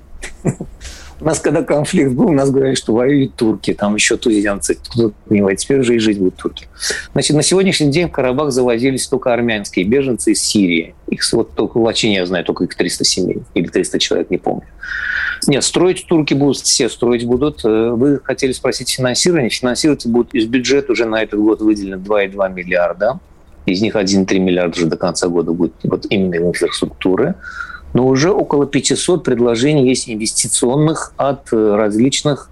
У 1.19 1.25
нас, 1.25 1.39
когда 1.39 1.63
конфликт 1.63 2.11
был, 2.11 2.27
у 2.27 2.31
нас 2.31 2.51
говорили, 2.51 2.75
что 2.75 2.93
воюют 2.93 3.33
турки, 3.35 3.73
там 3.73 3.95
еще 3.95 4.17
туземцы, 4.17 4.75
кто 4.75 5.11
понимает, 5.27 5.57
теперь 5.57 5.79
уже 5.79 5.95
и 5.95 5.99
жить 5.99 6.19
будут 6.19 6.35
турки. 6.35 6.67
Значит, 7.13 7.35
на 7.35 7.41
сегодняшний 7.41 7.89
день 7.89 8.07
в 8.07 8.11
Карабах 8.11 8.51
завозились 8.51 9.07
только 9.07 9.33
армянские 9.33 9.85
беженцы 9.85 10.33
из 10.33 10.43
Сирии. 10.43 10.93
Их 11.07 11.23
вот 11.33 11.55
только 11.55 11.79
в 11.79 11.81
Лачине, 11.81 12.17
я 12.17 12.25
знаю, 12.27 12.45
только 12.45 12.65
их 12.65 12.75
300 12.75 13.03
семей 13.03 13.41
или 13.55 13.67
300 13.67 13.97
человек, 13.97 14.29
не 14.29 14.37
помню. 14.37 14.67
Нет, 15.47 15.63
строить 15.63 16.05
турки 16.07 16.33
будут, 16.33 16.57
все 16.57 16.87
строить 16.89 17.25
будут. 17.25 17.63
Э, 17.63 17.91
вы 17.91 18.19
хотели 18.23 18.51
спросить 18.51 18.89
финансирование. 18.89 19.49
Финансировать 19.49 20.05
будут 20.05 20.33
из 20.33 20.45
бюджета 20.45 20.91
уже 20.91 21.05
на 21.05 21.21
этот 21.21 21.39
год 21.39 21.61
выделено 21.61 21.97
2,2 21.97 22.53
миллиарда. 22.53 23.19
Из 23.67 23.81
них 23.81 23.95
1,3 23.95 24.39
миллиарда 24.39 24.75
уже 24.75 24.87
до 24.87 24.97
конца 24.97 25.27
года 25.27 25.51
будет 25.51 25.73
вот 25.83 26.07
именно 26.09 26.35
инфраструктуры 26.35 27.35
но 27.93 28.07
уже 28.07 28.31
около 28.31 28.67
500 28.67 29.23
предложений 29.23 29.87
есть 29.87 30.09
инвестиционных 30.09 31.13
от 31.17 31.51
э, 31.51 31.75
различных 31.75 32.49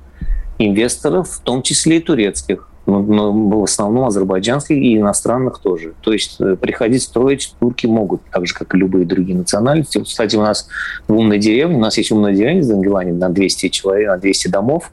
инвесторов, 0.57 1.29
в 1.29 1.39
том 1.41 1.61
числе 1.61 1.97
и 1.97 1.99
турецких, 1.99 2.67
но 2.85 3.31
в 3.31 3.63
основном 3.63 4.05
азербайджанских 4.05 4.77
и 4.77 4.97
иностранных 4.97 5.59
тоже. 5.59 5.93
То 6.01 6.13
есть 6.13 6.37
э, 6.39 6.55
приходить 6.55 7.03
строить 7.03 7.53
турки 7.59 7.85
могут, 7.85 8.21
так 8.31 8.47
же, 8.47 8.53
как 8.53 8.73
и 8.73 8.77
любые 8.77 9.05
другие 9.05 9.37
национальности. 9.37 10.01
Кстати, 10.01 10.35
у 10.35 10.41
нас 10.41 10.67
в 11.07 11.13
умной 11.13 11.39
деревне, 11.39 11.75
у 11.75 11.81
нас 11.81 11.97
есть 11.97 12.11
умная 12.11 12.33
деревня 12.33 12.61
в 12.61 12.65
Зангелане 12.65 13.13
на 13.13 13.29
200 13.29 13.69
человек, 13.69 14.07
на 14.07 14.17
200 14.17 14.47
домов, 14.47 14.91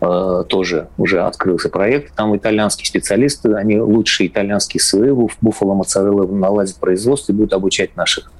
тоже 0.00 0.88
уже 0.98 1.22
открылся 1.22 1.68
проект. 1.68 2.14
Там 2.14 2.36
итальянские 2.36 2.86
специалисты, 2.86 3.54
они 3.54 3.80
лучшие 3.80 4.28
итальянские 4.28 4.80
СВ, 4.80 5.30
Буффало 5.40 5.74
Моцарелла 5.74 6.26
наладят 6.26 6.76
производство 6.76 7.32
и 7.32 7.34
будут 7.34 7.52
обучать 7.52 7.96
наших 7.96 8.30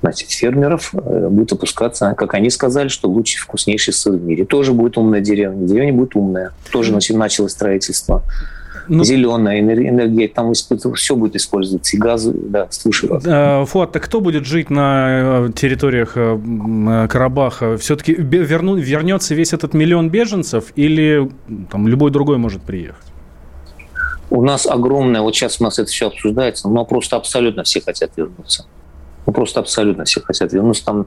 значит, 0.00 0.30
фермеров 0.30 0.94
э, 0.94 1.28
будет 1.28 1.52
опускаться, 1.52 2.14
как 2.16 2.34
они 2.34 2.50
сказали, 2.50 2.88
что 2.88 3.08
лучший, 3.08 3.38
вкуснейший 3.38 3.92
сыр 3.92 4.14
в 4.14 4.22
мире. 4.22 4.44
Тоже 4.44 4.72
будет 4.72 4.96
умная 4.96 5.20
деревня. 5.20 5.66
Деревня 5.66 5.92
будет 5.92 6.14
умная. 6.16 6.52
Тоже 6.70 6.92
началось 6.92 7.52
строительство. 7.52 8.22
Ну, 8.88 9.04
Зеленая 9.04 9.60
энергия, 9.60 10.28
там 10.28 10.52
все 10.52 11.16
будет 11.16 11.36
использоваться, 11.36 11.96
и 11.96 12.00
газы, 12.00 12.32
да, 12.34 12.68
слушаю 12.70 13.14
вас. 13.14 13.24
Э, 13.26 13.64
Фуат, 13.66 13.92
так 13.92 14.04
кто 14.04 14.20
будет 14.20 14.44
жить 14.44 14.70
на 14.70 15.46
э, 15.46 15.50
территориях 15.54 16.14
Карабаха? 17.10 17.76
Все-таки 17.76 18.14
верну, 18.14 18.76
вернется 18.76 19.34
весь 19.34 19.52
этот 19.52 19.74
миллион 19.74 20.10
беженцев 20.10 20.72
или 20.76 21.30
там 21.70 21.86
любой 21.88 22.10
другой 22.10 22.38
может 22.38 22.62
приехать? 22.62 23.04
У 24.30 24.42
нас 24.42 24.66
огромное, 24.66 25.20
вот 25.20 25.34
сейчас 25.34 25.60
у 25.60 25.64
нас 25.64 25.78
это 25.78 25.88
все 25.88 26.08
обсуждается, 26.08 26.68
но 26.68 26.84
просто 26.84 27.16
абсолютно 27.16 27.62
все 27.62 27.80
хотят 27.80 28.10
вернуться. 28.16 28.66
Ну, 29.28 29.32
просто 29.32 29.60
абсолютно 29.60 30.04
все 30.04 30.22
хотят 30.22 30.54
вернуться. 30.54 30.84
Там 30.86 31.06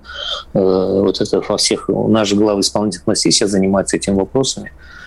э, 0.53 0.59
вот 0.59 1.19
это 1.19 1.41
во 1.41 1.57
всех... 1.57 1.89
Же 2.23 2.35
главы 2.35 2.61
исполнительных 2.61 3.07
властей 3.07 3.31
сейчас 3.31 3.49
занимается 3.49 3.97
этими 3.97 4.13
вопросами. 4.13 4.71
Э, 4.71 5.00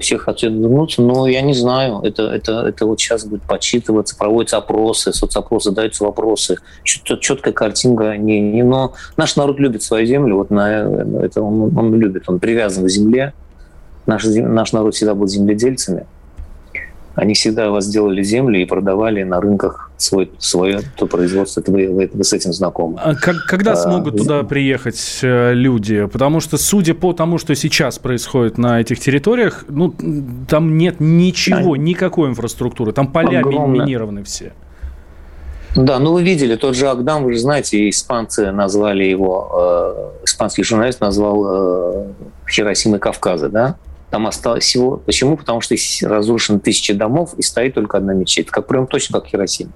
все 0.00 0.18
хотят 0.18 0.52
вернуться, 0.52 1.02
но 1.02 1.26
я 1.26 1.42
не 1.42 1.54
знаю. 1.54 2.00
Это, 2.02 2.22
это, 2.24 2.66
это 2.66 2.86
вот 2.86 3.00
сейчас 3.00 3.24
будет 3.24 3.42
подсчитываться, 3.42 4.16
проводятся 4.16 4.56
опросы, 4.58 5.12
соцопросы, 5.12 5.70
задаются 5.70 6.04
вопросы. 6.04 6.56
Чет, 6.82 7.20
четкая 7.20 7.52
картинка. 7.52 8.16
Не, 8.16 8.40
не, 8.40 8.62
но 8.62 8.94
наш 9.16 9.36
народ 9.36 9.58
любит 9.58 9.82
свою 9.82 10.06
землю. 10.06 10.36
Вот 10.36 10.50
на 10.50 11.22
это 11.22 11.42
он, 11.42 11.76
он 11.76 11.94
любит. 11.94 12.24
Он 12.26 12.38
привязан 12.38 12.84
к 12.84 12.88
земле. 12.88 13.34
Наш, 14.06 14.24
наш 14.24 14.72
народ 14.72 14.94
всегда 14.94 15.14
был 15.14 15.26
земледельцами 15.26 16.06
они 17.16 17.32
всегда 17.32 17.70
возделали 17.70 18.22
землю 18.22 18.60
и 18.60 18.66
продавали 18.66 19.22
на 19.22 19.40
рынках 19.40 19.90
свой, 19.96 20.30
свое 20.38 20.80
то 20.96 21.06
производство. 21.06 21.60
Это 21.60 21.72
вы, 21.72 21.88
вы, 21.88 22.10
вы 22.12 22.24
с 22.24 22.32
этим 22.34 22.52
знакомы. 22.52 23.00
А 23.02 23.14
как, 23.14 23.46
когда 23.46 23.72
а, 23.72 23.76
смогут 23.76 24.18
туда 24.18 24.42
приехать 24.42 25.20
э, 25.22 25.54
люди? 25.54 26.04
Потому 26.06 26.40
что, 26.40 26.58
судя 26.58 26.94
по 26.94 27.14
тому, 27.14 27.38
что 27.38 27.54
сейчас 27.54 27.98
происходит 27.98 28.58
на 28.58 28.82
этих 28.82 29.00
территориях, 29.00 29.64
ну, 29.68 29.94
там 30.46 30.76
нет 30.76 30.96
ничего, 31.00 31.72
а, 31.72 31.78
никакой 31.78 32.28
инфраструктуры. 32.28 32.92
Там 32.92 33.10
поля 33.10 33.40
огромное. 33.40 33.80
минированы 33.80 34.22
все. 34.22 34.52
Да, 35.74 35.98
ну 35.98 36.12
вы 36.12 36.22
видели, 36.22 36.56
тот 36.56 36.74
же 36.74 36.88
Агдам, 36.88 37.24
вы 37.24 37.34
же 37.34 37.40
знаете, 37.40 37.88
испанцы 37.88 38.50
назвали 38.50 39.04
его, 39.04 40.12
э, 40.22 40.24
испанский 40.24 40.62
журналист 40.62 41.00
назвал 41.00 41.44
э, 41.46 42.06
Хиросимой 42.48 42.98
Кавказа, 42.98 43.50
да? 43.50 43.76
Там 44.10 44.26
осталось 44.26 44.64
всего... 44.64 44.98
Почему? 44.98 45.36
Потому 45.36 45.60
что 45.60 45.74
разрушено 46.02 46.58
тысячи 46.58 46.92
домов 46.92 47.34
и 47.36 47.42
стоит 47.42 47.74
только 47.74 47.98
одна 47.98 48.14
мечеть. 48.14 48.50
Как 48.50 48.66
прям 48.66 48.86
точно 48.86 49.20
как 49.20 49.28
Хиросима. 49.28 49.72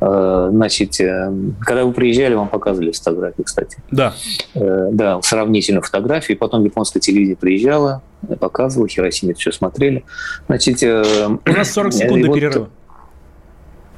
Э, 0.00 0.48
значит, 0.52 1.00
э, 1.00 1.32
когда 1.60 1.84
вы 1.84 1.92
приезжали, 1.92 2.34
вам 2.34 2.48
показывали 2.48 2.92
фотографии, 2.92 3.42
кстати. 3.42 3.78
Да. 3.90 4.14
Э, 4.54 4.88
да, 4.92 5.20
сравнительную 5.22 5.82
фотографию. 5.82 6.38
Потом 6.38 6.64
японское 6.64 7.00
телевидение 7.00 7.36
приезжало, 7.36 8.02
показывало, 8.38 8.88
Хиросиме 8.88 9.34
все 9.34 9.52
смотрели. 9.52 10.04
Значит, 10.48 10.82
У 10.82 11.50
нас 11.50 11.70
40 11.72 11.92
секунд 11.92 12.22
до 12.26 12.32
перерыва. 12.32 12.68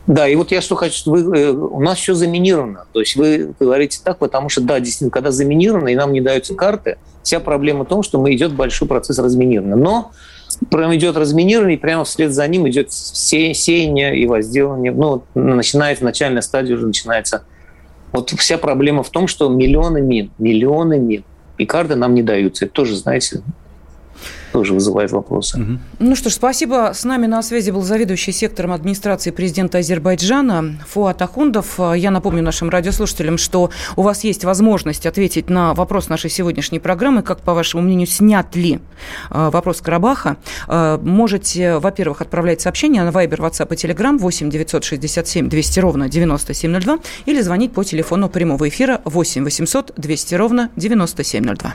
Да, 0.08 0.26
и 0.26 0.34
вот 0.36 0.50
я 0.52 0.62
что 0.62 0.74
хочу, 0.74 1.10
вы, 1.10 1.52
у 1.52 1.80
нас 1.80 1.98
все 1.98 2.14
заминировано. 2.14 2.86
То 2.92 3.00
есть 3.00 3.14
вы 3.14 3.52
говорите 3.60 4.00
так, 4.02 4.18
потому 4.18 4.48
что, 4.48 4.62
да, 4.62 4.80
действительно, 4.80 5.10
когда 5.10 5.30
заминировано, 5.30 5.88
и 5.88 5.94
нам 5.94 6.12
не 6.12 6.22
даются 6.22 6.54
карты, 6.54 6.96
Вся 7.28 7.40
проблема 7.40 7.84
в 7.84 7.88
том, 7.88 8.02
что 8.02 8.18
мы 8.18 8.34
идет 8.34 8.54
большой 8.54 8.88
процесс 8.88 9.18
разминирования. 9.18 9.76
Но 9.76 10.12
прям 10.70 10.94
идет 10.96 11.14
разминирование, 11.18 11.76
и 11.76 11.78
прямо 11.78 12.04
вслед 12.04 12.32
за 12.32 12.48
ним 12.48 12.66
идет 12.70 12.90
се 12.90 13.52
сеяние 13.52 14.18
и 14.18 14.26
возделывание. 14.26 14.92
Ну, 14.92 15.24
начинается 15.34 16.04
начальная 16.04 16.40
стадия, 16.40 16.74
уже 16.74 16.86
начинается. 16.86 17.44
Вот 18.12 18.30
вся 18.30 18.56
проблема 18.56 19.02
в 19.02 19.10
том, 19.10 19.26
что 19.26 19.50
миллионы 19.50 20.00
мин, 20.00 20.30
миллионы 20.38 20.98
мин, 20.98 21.22
и 21.58 21.66
карты 21.66 21.96
нам 21.96 22.14
не 22.14 22.22
даются. 22.22 22.64
Это 22.64 22.72
тоже, 22.72 22.96
знаете, 22.96 23.42
тоже 24.52 24.74
вызывает 24.74 25.12
вопросы. 25.12 25.60
Угу. 25.60 25.78
Ну 25.98 26.16
что 26.16 26.30
ж, 26.30 26.34
спасибо. 26.34 26.92
С 26.94 27.04
нами 27.04 27.26
на 27.26 27.42
связи 27.42 27.70
был 27.70 27.82
заведующий 27.82 28.32
сектором 28.32 28.72
администрации 28.72 29.30
президента 29.30 29.78
Азербайджана 29.78 30.78
Фуат 30.88 31.22
Ахундов. 31.22 31.78
Я 31.96 32.10
напомню 32.10 32.42
нашим 32.42 32.70
радиослушателям, 32.70 33.38
что 33.38 33.70
у 33.96 34.02
вас 34.02 34.24
есть 34.24 34.44
возможность 34.44 35.06
ответить 35.06 35.50
на 35.50 35.74
вопрос 35.74 36.08
нашей 36.08 36.30
сегодняшней 36.30 36.78
программы, 36.78 37.22
как, 37.22 37.40
по 37.40 37.54
вашему 37.54 37.82
мнению, 37.82 38.06
снят 38.06 38.54
ли 38.56 38.80
э, 39.30 39.50
вопрос 39.50 39.80
Карабаха. 39.80 40.36
Э, 40.66 40.98
можете, 41.02 41.78
во-первых, 41.78 42.20
отправлять 42.20 42.60
сообщения 42.60 43.02
на 43.04 43.10
Viber, 43.10 43.38
WhatsApp 43.38 43.72
и 43.74 43.76
Telegram 43.76 44.18
8 44.18 44.50
967 44.50 45.48
200 45.48 45.80
ровно 45.80 46.08
9702 46.08 46.98
или 47.26 47.40
звонить 47.40 47.72
по 47.72 47.84
телефону 47.84 48.28
прямого 48.28 48.68
эфира 48.68 49.00
8 49.04 49.44
800 49.44 49.92
200 49.96 50.34
ровно 50.34 50.70
9702. 50.76 51.74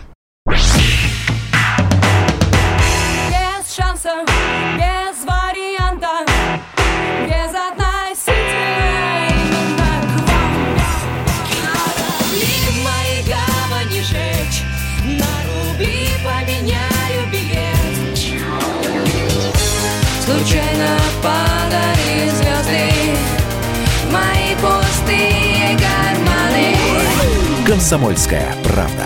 «Комсомольская 27.84 28.56
правда». 28.63 29.04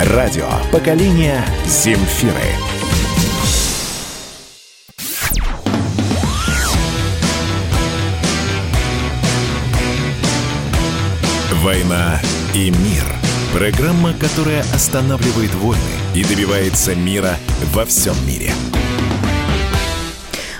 Радио 0.00 0.48
поколения 0.72 1.44
Земфиры. 1.64 2.32
«Война 11.62 12.20
и 12.52 12.70
мир». 12.70 13.04
Программа, 13.54 14.12
которая 14.12 14.62
останавливает 14.74 15.54
войны 15.54 15.80
и 16.12 16.24
добивается 16.24 16.96
мира 16.96 17.36
во 17.72 17.84
всем 17.84 18.16
мире– 18.26 18.50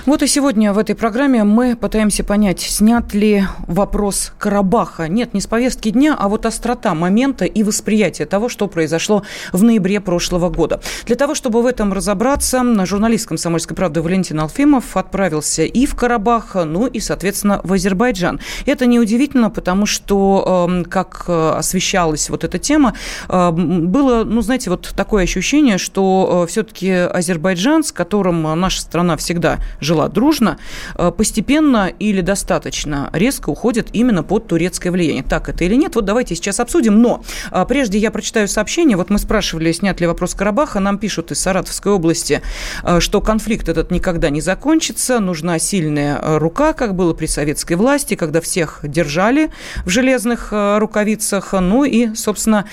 Вот 0.07 0.23
и 0.23 0.27
сегодня 0.27 0.71
в 0.71 0.77
этой 0.77 0.95
программе 0.95 1.43
мы 1.43 1.75
пытаемся 1.75 2.23
понять, 2.23 2.61
снят 2.61 3.13
ли 3.13 3.43
вопрос 3.67 4.31
Карабаха. 4.37 5.09
Нет, 5.09 5.33
не 5.33 5.41
с 5.41 5.47
повестки 5.47 5.89
дня, 5.89 6.15
а 6.17 6.29
вот 6.29 6.45
острота 6.45 6.95
момента 6.95 7.43
и 7.43 7.61
восприятие 7.61 8.25
того, 8.25 8.47
что 8.47 8.67
произошло 8.67 9.23
в 9.51 9.63
ноябре 9.63 9.99
прошлого 9.99 10.49
года. 10.49 10.79
Для 11.07 11.17
того, 11.17 11.35
чтобы 11.35 11.61
в 11.61 11.65
этом 11.65 11.91
разобраться, 11.91 12.63
журналист 12.85 13.27
«Комсомольской 13.27 13.75
правды» 13.75 14.01
Валентин 14.01 14.39
Алфимов 14.39 14.95
отправился 14.95 15.63
и 15.63 15.85
в 15.85 15.95
Карабах, 15.95 16.55
ну 16.55 16.87
и, 16.87 17.01
соответственно, 17.01 17.59
в 17.65 17.73
Азербайджан. 17.73 18.39
Это 18.65 18.85
неудивительно, 18.85 19.49
потому 19.49 19.85
что, 19.85 20.67
эм, 20.69 20.85
как 20.85 21.25
э, 21.27 21.49
освещалась 21.57 22.29
вот 22.29 22.45
эта 22.45 22.59
тема, 22.59 22.93
э, 23.27 23.51
было, 23.51 24.23
ну, 24.23 24.39
знаете, 24.39 24.69
вот 24.69 24.93
такое 24.95 25.23
ощущение, 25.23 25.77
что 25.77 26.45
э, 26.45 26.49
все-таки 26.49 26.91
Азербайджан, 26.91 27.83
с 27.83 27.91
которым 27.91 28.43
наша 28.57 28.79
страна 28.79 29.17
всегда 29.17 29.57
жила 29.81 29.96
жила 29.97 30.09
дружно, 30.09 30.57
э, 30.95 31.11
постепенно 31.11 31.87
или 31.87 32.21
достаточно 32.21 33.09
резко 33.13 33.49
уходит 33.49 33.87
именно 33.93 34.21
под 34.21 34.47
турецкое 34.47 34.91
влияние. 34.91 35.23
Так 35.23 35.49
это 35.49 35.63
или 35.63 35.75
нет? 35.75 35.95
Вот 35.95 36.05
давайте 36.05 36.35
сейчас 36.35 36.59
обсудим. 36.59 37.01
Но 37.01 37.23
э, 37.51 37.65
прежде 37.67 37.97
я 37.97 38.11
прочитаю 38.11 38.47
сообщение. 38.47 38.95
Вот 38.95 39.09
мы 39.09 39.17
спрашивали, 39.17 39.71
снят 39.71 39.99
ли 39.99 40.05
вопрос 40.05 40.35
Карабаха. 40.35 40.79
Нам 40.79 40.99
пишут 40.99 41.31
из 41.31 41.39
Саратовской 41.39 41.91
области, 41.91 42.41
э, 42.83 42.99
что 42.99 43.21
конфликт 43.21 43.69
этот 43.69 43.89
никогда 43.91 44.29
не 44.29 44.41
закончится. 44.41 45.19
Нужна 45.19 45.57
сильная 45.57 46.39
рука, 46.39 46.73
как 46.73 46.93
было 46.93 47.13
при 47.13 47.25
советской 47.25 47.73
власти, 47.73 48.15
когда 48.15 48.39
всех 48.39 48.79
держали 48.83 49.49
в 49.85 49.89
железных 49.89 50.49
рукавицах. 50.51 51.53
Ну 51.53 51.83
и, 51.85 52.13
собственно, 52.15 52.65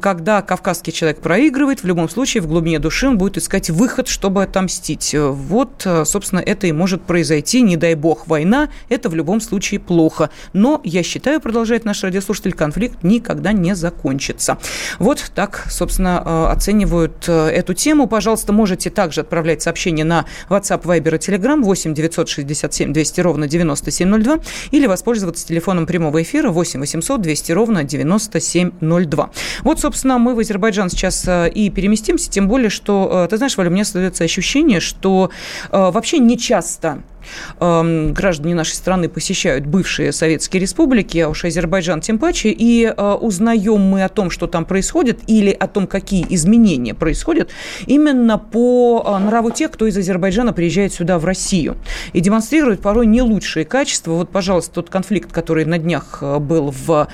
когда 0.00 0.40
кавказский 0.40 0.92
человек 0.92 1.20
проигрывает, 1.20 1.82
в 1.82 1.86
любом 1.86 2.08
случае 2.08 2.42
в 2.42 2.46
глубине 2.46 2.78
души 2.78 3.08
он 3.08 3.18
будет 3.18 3.36
искать 3.36 3.70
выход, 3.70 4.08
чтобы 4.08 4.42
отомстить. 4.42 5.14
Вот, 5.14 5.86
собственно, 6.04 6.40
это 6.40 6.69
и 6.70 6.72
может 6.72 7.02
произойти, 7.02 7.60
не 7.60 7.76
дай 7.76 7.94
бог, 7.94 8.26
война, 8.26 8.70
это 8.88 9.08
в 9.08 9.14
любом 9.14 9.40
случае 9.40 9.80
плохо. 9.80 10.30
Но, 10.52 10.80
я 10.84 11.02
считаю, 11.02 11.40
продолжает 11.40 11.84
наш 11.84 12.02
радиослушатель, 12.02 12.52
конфликт 12.52 13.02
никогда 13.02 13.52
не 13.52 13.74
закончится. 13.74 14.58
Вот 14.98 15.32
так, 15.34 15.66
собственно, 15.68 16.22
э, 16.24 16.52
оценивают 16.52 17.24
э, 17.28 17.48
эту 17.48 17.74
тему. 17.74 18.06
Пожалуйста, 18.06 18.52
можете 18.52 18.90
также 18.90 19.20
отправлять 19.20 19.62
сообщения 19.62 20.04
на 20.04 20.24
WhatsApp, 20.48 20.82
Viber 20.82 21.16
и 21.16 21.18
Telegram 21.18 21.60
8 21.62 21.94
967 21.94 22.92
200 22.92 23.20
ровно 23.20 23.46
9702 23.46 24.38
или 24.70 24.86
воспользоваться 24.86 25.46
телефоном 25.46 25.86
прямого 25.86 26.22
эфира 26.22 26.50
8 26.50 26.80
800 26.80 27.20
200 27.20 27.52
ровно 27.52 27.84
9702. 27.84 29.30
Вот, 29.62 29.80
собственно, 29.80 30.18
мы 30.18 30.34
в 30.34 30.38
Азербайджан 30.38 30.88
сейчас 30.88 31.26
э, 31.26 31.50
и 31.50 31.70
переместимся, 31.70 32.30
тем 32.30 32.48
более, 32.48 32.70
что, 32.70 33.26
ты 33.28 33.36
знаешь, 33.36 33.56
Валя, 33.56 33.70
у 33.70 33.72
меня 33.72 33.82
остается 33.82 34.24
ощущение, 34.24 34.80
что 34.80 35.30
вообще 35.70 36.18
не 36.18 36.38
часто 36.38 36.59
часто 36.60 36.88
э, 36.88 37.19
граждане 37.58 38.54
нашей 38.54 38.74
страны 38.74 39.08
посещают 39.08 39.66
бывшие 39.66 40.12
советские 40.12 40.60
республики, 40.60 41.18
а 41.18 41.28
уж 41.28 41.44
Азербайджан 41.44 42.00
тем 42.00 42.18
паче, 42.18 42.50
и 42.50 42.84
э, 42.84 43.12
узнаем 43.20 43.80
мы 43.80 44.04
о 44.04 44.08
том, 44.08 44.30
что 44.30 44.46
там 44.46 44.64
происходит, 44.64 45.20
или 45.26 45.50
о 45.50 45.66
том, 45.66 45.86
какие 45.86 46.26
изменения 46.30 46.94
происходят, 46.94 47.50
именно 47.86 48.38
по 48.38 49.04
э, 49.06 49.18
нраву 49.18 49.50
тех, 49.50 49.70
кто 49.70 49.86
из 49.86 49.96
Азербайджана 49.96 50.52
приезжает 50.52 50.92
сюда, 50.92 51.18
в 51.18 51.24
Россию, 51.24 51.76
и 52.12 52.20
демонстрирует 52.20 52.80
порой 52.80 53.06
не 53.06 53.22
лучшие 53.22 53.64
качества. 53.64 54.12
Вот, 54.12 54.30
пожалуйста, 54.30 54.74
тот 54.74 54.90
конфликт, 54.90 55.32
который 55.32 55.64
на 55.64 55.78
днях 55.78 56.18
э, 56.20 56.38
был 56.38 56.70
в 56.70 57.08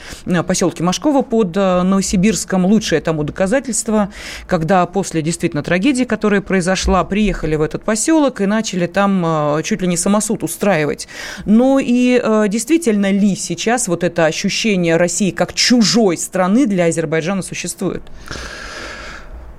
поселке 0.47 0.83
Машково 0.83 1.23
под 1.23 1.57
Новосибирском, 1.57 2.67
лучшее 2.67 3.01
тому 3.01 3.25
доказательство, 3.25 4.11
когда 4.47 4.85
после 4.87 5.23
действительно 5.23 5.63
трагедии, 5.63 6.05
которая 6.05 6.41
произошла, 6.41 7.03
приехали 7.05 7.57
в 7.57 7.63
этот 7.63 7.83
поселок 7.83 8.41
и 8.41 8.47
начали 8.47 8.87
там 8.87 9.63
чуть 9.63 9.83
ли 9.83 9.89
не 9.89 9.96
самосуд 9.97 10.43
устраивать. 10.43 11.09
Но 11.45 11.79
и 11.79 12.21
э, 12.23 12.47
действительно 12.49 13.11
ли 13.11 13.35
сейчас 13.37 13.89
вот 13.89 14.05
это 14.05 14.27
ощущение 14.27 14.97
России 14.97 15.31
как 15.31 15.55
чужой 15.55 16.17
страны 16.17 16.67
для 16.67 16.87
Азербайджана 16.87 17.43
существует? 17.43 18.03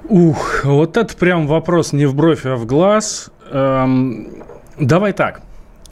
Ух, 0.09 0.61
вот 0.63 0.95
это 0.95 1.15
прям 1.15 1.47
вопрос 1.47 1.91
не 1.91 2.05
в 2.05 2.15
бровь, 2.15 2.45
а 2.45 2.55
в 2.55 2.65
глаз. 2.65 3.29
Эм, 3.51 4.43
давай 4.79 5.11
так. 5.11 5.41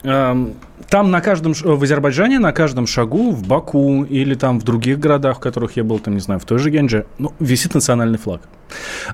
Эм, 0.02 0.54
там 0.88 1.10
на 1.10 1.20
каждом, 1.20 1.52
в 1.52 1.82
Азербайджане 1.82 2.38
на 2.38 2.52
каждом 2.52 2.86
шагу, 2.86 3.30
в 3.32 3.46
Баку 3.46 4.04
или 4.04 4.34
там 4.34 4.60
в 4.60 4.64
других 4.64 4.98
городах, 4.98 5.36
в 5.36 5.40
которых 5.40 5.76
я 5.76 5.84
был, 5.84 5.98
там, 5.98 6.14
не 6.14 6.20
знаю, 6.20 6.40
в 6.40 6.44
той 6.44 6.58
же 6.58 6.70
Генже, 6.70 7.06
ну, 7.18 7.32
висит 7.40 7.74
национальный 7.74 8.18
флаг. 8.18 8.42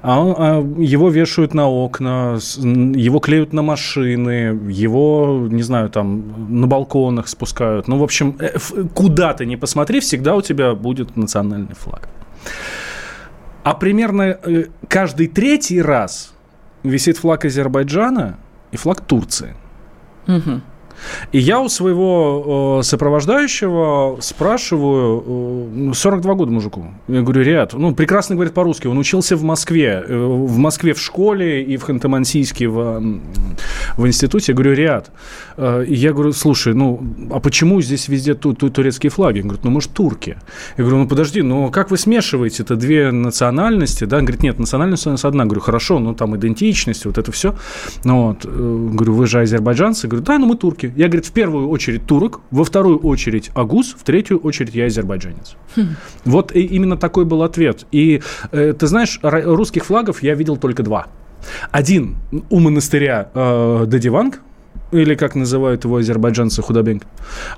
А, 0.02 0.20
он, 0.20 0.34
а 0.38 0.82
его 0.82 1.08
вешают 1.08 1.54
на 1.54 1.68
окна, 1.68 2.38
его 2.58 3.20
клеют 3.20 3.52
на 3.52 3.62
машины, 3.62 4.58
его, 4.68 5.46
не 5.50 5.62
знаю, 5.62 5.88
там, 5.88 6.60
на 6.60 6.66
балконах 6.66 7.28
спускают. 7.28 7.88
Ну, 7.88 7.98
в 7.98 8.02
общем, 8.02 8.36
э, 8.38 8.58
куда 8.94 9.32
ты 9.32 9.46
ни 9.46 9.56
посмотри, 9.56 10.00
всегда 10.00 10.34
у 10.36 10.42
тебя 10.42 10.74
будет 10.74 11.16
национальный 11.16 11.74
флаг. 11.74 12.08
А 13.64 13.74
примерно 13.74 14.22
э, 14.22 14.64
каждый 14.88 15.28
третий 15.28 15.80
раз 15.80 16.34
висит 16.82 17.16
флаг 17.16 17.44
Азербайджана 17.44 18.38
и 18.72 18.76
флаг 18.76 19.00
Турции. 19.00 19.54
Угу. 20.26 20.60
И 21.32 21.38
я 21.38 21.60
у 21.60 21.68
своего 21.68 22.80
сопровождающего 22.82 24.18
спрашиваю, 24.20 25.90
э, 25.90 25.94
42 25.94 26.34
года 26.34 26.52
мужику, 26.52 26.86
я 27.08 27.22
говорю, 27.22 27.42
Риад, 27.42 27.72
ну, 27.74 27.94
прекрасно 27.94 28.34
говорит 28.34 28.54
по-русски, 28.54 28.86
он 28.86 28.98
учился 28.98 29.36
в 29.36 29.42
Москве, 29.42 30.04
э, 30.06 30.16
в 30.16 30.58
Москве 30.58 30.94
в 30.94 31.00
школе 31.00 31.62
и 31.62 31.76
в 31.76 31.88
Ханты-Мансийске 31.88 32.68
в, 32.68 33.02
в 33.96 34.06
институте. 34.06 34.52
Я 34.52 34.56
говорю, 34.56 34.74
Риад, 34.74 35.10
э, 35.56 35.84
я 35.88 36.12
говорю, 36.12 36.32
слушай, 36.32 36.74
ну, 36.74 37.02
а 37.30 37.40
почему 37.40 37.80
здесь 37.82 38.08
везде 38.08 38.34
ту, 38.34 38.54
ту, 38.54 38.70
турецкие 38.70 39.10
флаги? 39.10 39.40
Он 39.40 39.48
говорит, 39.48 39.64
ну, 39.64 39.70
может, 39.70 39.92
турки. 39.92 40.36
Я 40.76 40.84
говорю, 40.84 40.98
ну, 40.98 41.08
подожди, 41.08 41.42
ну, 41.42 41.70
как 41.70 41.90
вы 41.90 41.98
смешиваете 41.98 42.62
это 42.62 42.76
две 42.76 43.10
национальности, 43.10 44.04
да? 44.04 44.18
Он 44.18 44.24
говорит, 44.24 44.42
нет, 44.42 44.58
национальность 44.58 45.06
у 45.06 45.10
нас 45.10 45.24
одна. 45.24 45.42
Я 45.42 45.46
говорю, 45.46 45.60
хорошо, 45.60 45.98
ну, 45.98 46.14
там 46.14 46.36
идентичность, 46.36 47.04
вот 47.06 47.18
это 47.18 47.32
все. 47.32 47.54
Ну, 48.04 48.28
вот, 48.28 48.44
э, 48.44 48.88
говорю, 48.92 49.14
вы 49.14 49.26
же 49.26 49.40
азербайджанцы? 49.40 50.06
Я 50.06 50.10
говорю, 50.10 50.24
да, 50.24 50.38
ну, 50.38 50.46
мы 50.46 50.56
турки. 50.56 50.91
Я, 50.96 51.06
говорит, 51.06 51.26
в 51.26 51.32
первую 51.32 51.68
очередь 51.68 52.06
турок, 52.06 52.40
во 52.50 52.64
вторую 52.64 52.98
очередь 52.98 53.50
агус, 53.54 53.94
в 53.98 54.04
третью 54.04 54.38
очередь 54.38 54.74
я 54.74 54.86
азербайджанец. 54.86 55.56
Хм. 55.76 55.96
Вот 56.24 56.54
и 56.54 56.60
именно 56.60 56.96
такой 56.96 57.24
был 57.24 57.42
ответ. 57.42 57.86
И 57.92 58.22
э, 58.52 58.72
ты 58.72 58.86
знаешь, 58.86 59.18
русских 59.22 59.84
флагов 59.84 60.22
я 60.22 60.34
видел 60.34 60.56
только 60.56 60.82
два. 60.82 61.06
Один 61.70 62.16
у 62.50 62.60
монастыря 62.60 63.30
э, 63.34 63.84
Дадиванг, 63.86 64.40
или 64.92 65.14
как 65.14 65.34
называют 65.34 65.84
его 65.84 65.96
азербайджанцы 65.96 66.62
Худабенг, 66.62 67.04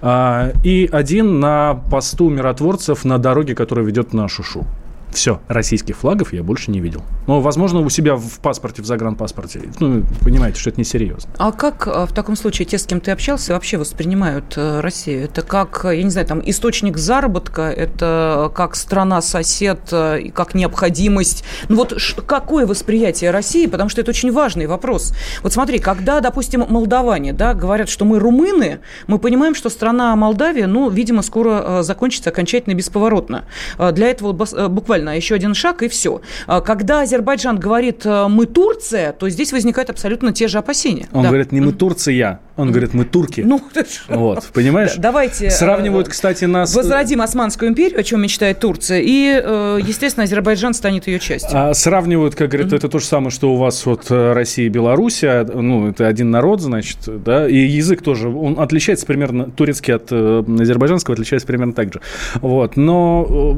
э, 0.00 0.52
и 0.62 0.88
один 0.90 1.40
на 1.40 1.74
посту 1.90 2.30
миротворцев 2.30 3.04
на 3.04 3.18
дороге, 3.18 3.54
которая 3.54 3.84
ведет 3.84 4.14
на 4.14 4.28
Шушу. 4.28 4.64
Все, 5.14 5.40
российских 5.46 5.96
флагов 5.96 6.32
я 6.32 6.42
больше 6.42 6.72
не 6.72 6.80
видел. 6.80 7.02
Но, 7.28 7.40
возможно, 7.40 7.80
у 7.80 7.88
себя 7.88 8.16
в 8.16 8.40
паспорте, 8.40 8.82
в 8.82 8.84
загранпаспорте. 8.84 9.62
Ну, 9.78 10.02
понимаете, 10.22 10.58
что 10.58 10.70
это 10.70 10.80
несерьезно. 10.80 11.30
А 11.38 11.52
как 11.52 11.86
э, 11.86 12.06
в 12.06 12.12
таком 12.12 12.34
случае 12.34 12.66
те, 12.66 12.78
с 12.78 12.84
кем 12.84 13.00
ты 13.00 13.12
общался, 13.12 13.52
вообще 13.52 13.78
воспринимают 13.78 14.54
э, 14.56 14.80
Россию? 14.80 15.24
Это 15.24 15.42
как, 15.42 15.84
я 15.84 16.02
не 16.02 16.10
знаю, 16.10 16.26
там, 16.26 16.42
источник 16.44 16.96
заработка, 16.96 17.62
это 17.62 18.50
как 18.54 18.74
страна-сосед, 18.74 19.80
э, 19.92 20.30
как 20.34 20.54
необходимость? 20.54 21.44
Ну 21.68 21.76
вот 21.76 21.96
какое 22.26 22.66
восприятие 22.66 23.30
России? 23.30 23.66
Потому 23.66 23.88
что 23.90 24.00
это 24.00 24.10
очень 24.10 24.32
важный 24.32 24.66
вопрос. 24.66 25.14
Вот 25.42 25.52
смотри, 25.52 25.78
когда, 25.78 26.20
допустим, 26.20 26.66
молдаване 26.68 27.32
да, 27.32 27.54
говорят, 27.54 27.88
что 27.88 28.04
мы 28.04 28.18
румыны, 28.18 28.80
мы 29.06 29.20
понимаем, 29.20 29.54
что 29.54 29.70
страна 29.70 30.16
Молдавия, 30.16 30.66
ну, 30.66 30.90
видимо, 30.90 31.22
скоро 31.22 31.82
закончится 31.82 32.30
окончательно 32.30 32.74
бесповоротно. 32.74 33.44
Для 33.92 34.08
этого 34.08 34.32
буквально 34.68 35.03
буквально 35.04 35.16
еще 35.16 35.34
один 35.34 35.54
шаг 35.54 35.82
и 35.82 35.88
все. 35.88 36.20
А 36.46 36.60
когда 36.60 37.02
Азербайджан 37.02 37.58
говорит 37.58 38.02
э, 38.04 38.28
«мы 38.28 38.46
Турция», 38.46 39.12
то 39.12 39.28
здесь 39.28 39.52
возникают 39.52 39.90
абсолютно 39.90 40.32
те 40.32 40.48
же 40.48 40.58
опасения. 40.58 41.06
Он 41.12 41.22
да. 41.22 41.28
говорит 41.28 41.52
не 41.52 41.60
«мы 41.60 41.72
Турция», 41.72 42.40
он 42.56 42.70
говорит 42.70 42.94
«мы 42.94 43.04
турки». 43.04 43.40
Ну, 43.40 43.60
вот, 44.08 44.44
понимаешь? 44.52 44.94
Давайте... 44.96 45.50
Сравнивают, 45.50 46.08
кстати, 46.08 46.44
нас... 46.44 46.74
Возродим 46.74 47.20
Османскую 47.20 47.70
империю, 47.70 47.98
о 47.98 48.02
чем 48.02 48.22
мечтает 48.22 48.60
Турция, 48.60 49.00
и, 49.00 49.40
э, 49.42 49.80
естественно, 49.82 50.24
Азербайджан 50.24 50.72
станет 50.72 51.08
ее 51.08 51.18
частью. 51.18 51.50
А 51.52 51.74
сравнивают, 51.74 52.36
как 52.36 52.50
говорят, 52.50 52.72
это 52.72 52.88
то 52.88 52.98
же 52.98 53.06
самое, 53.06 53.30
что 53.30 53.52
у 53.52 53.56
вас 53.56 53.84
вот 53.86 54.06
э, 54.10 54.32
Россия 54.32 54.66
и 54.66 54.68
Белоруссия, 54.68 55.44
ну, 55.44 55.88
это 55.88 56.06
один 56.06 56.30
народ, 56.30 56.60
значит, 56.60 56.98
да, 57.24 57.48
и 57.48 57.56
язык 57.56 58.02
тоже, 58.02 58.28
он 58.28 58.60
отличается 58.60 59.04
примерно, 59.06 59.50
турецкий 59.50 59.94
от 59.94 60.12
азербайджанского 60.12 61.14
отличается 61.14 61.46
примерно 61.46 61.72
так 61.72 61.92
же. 61.92 62.00
Вот, 62.36 62.76
но 62.76 63.56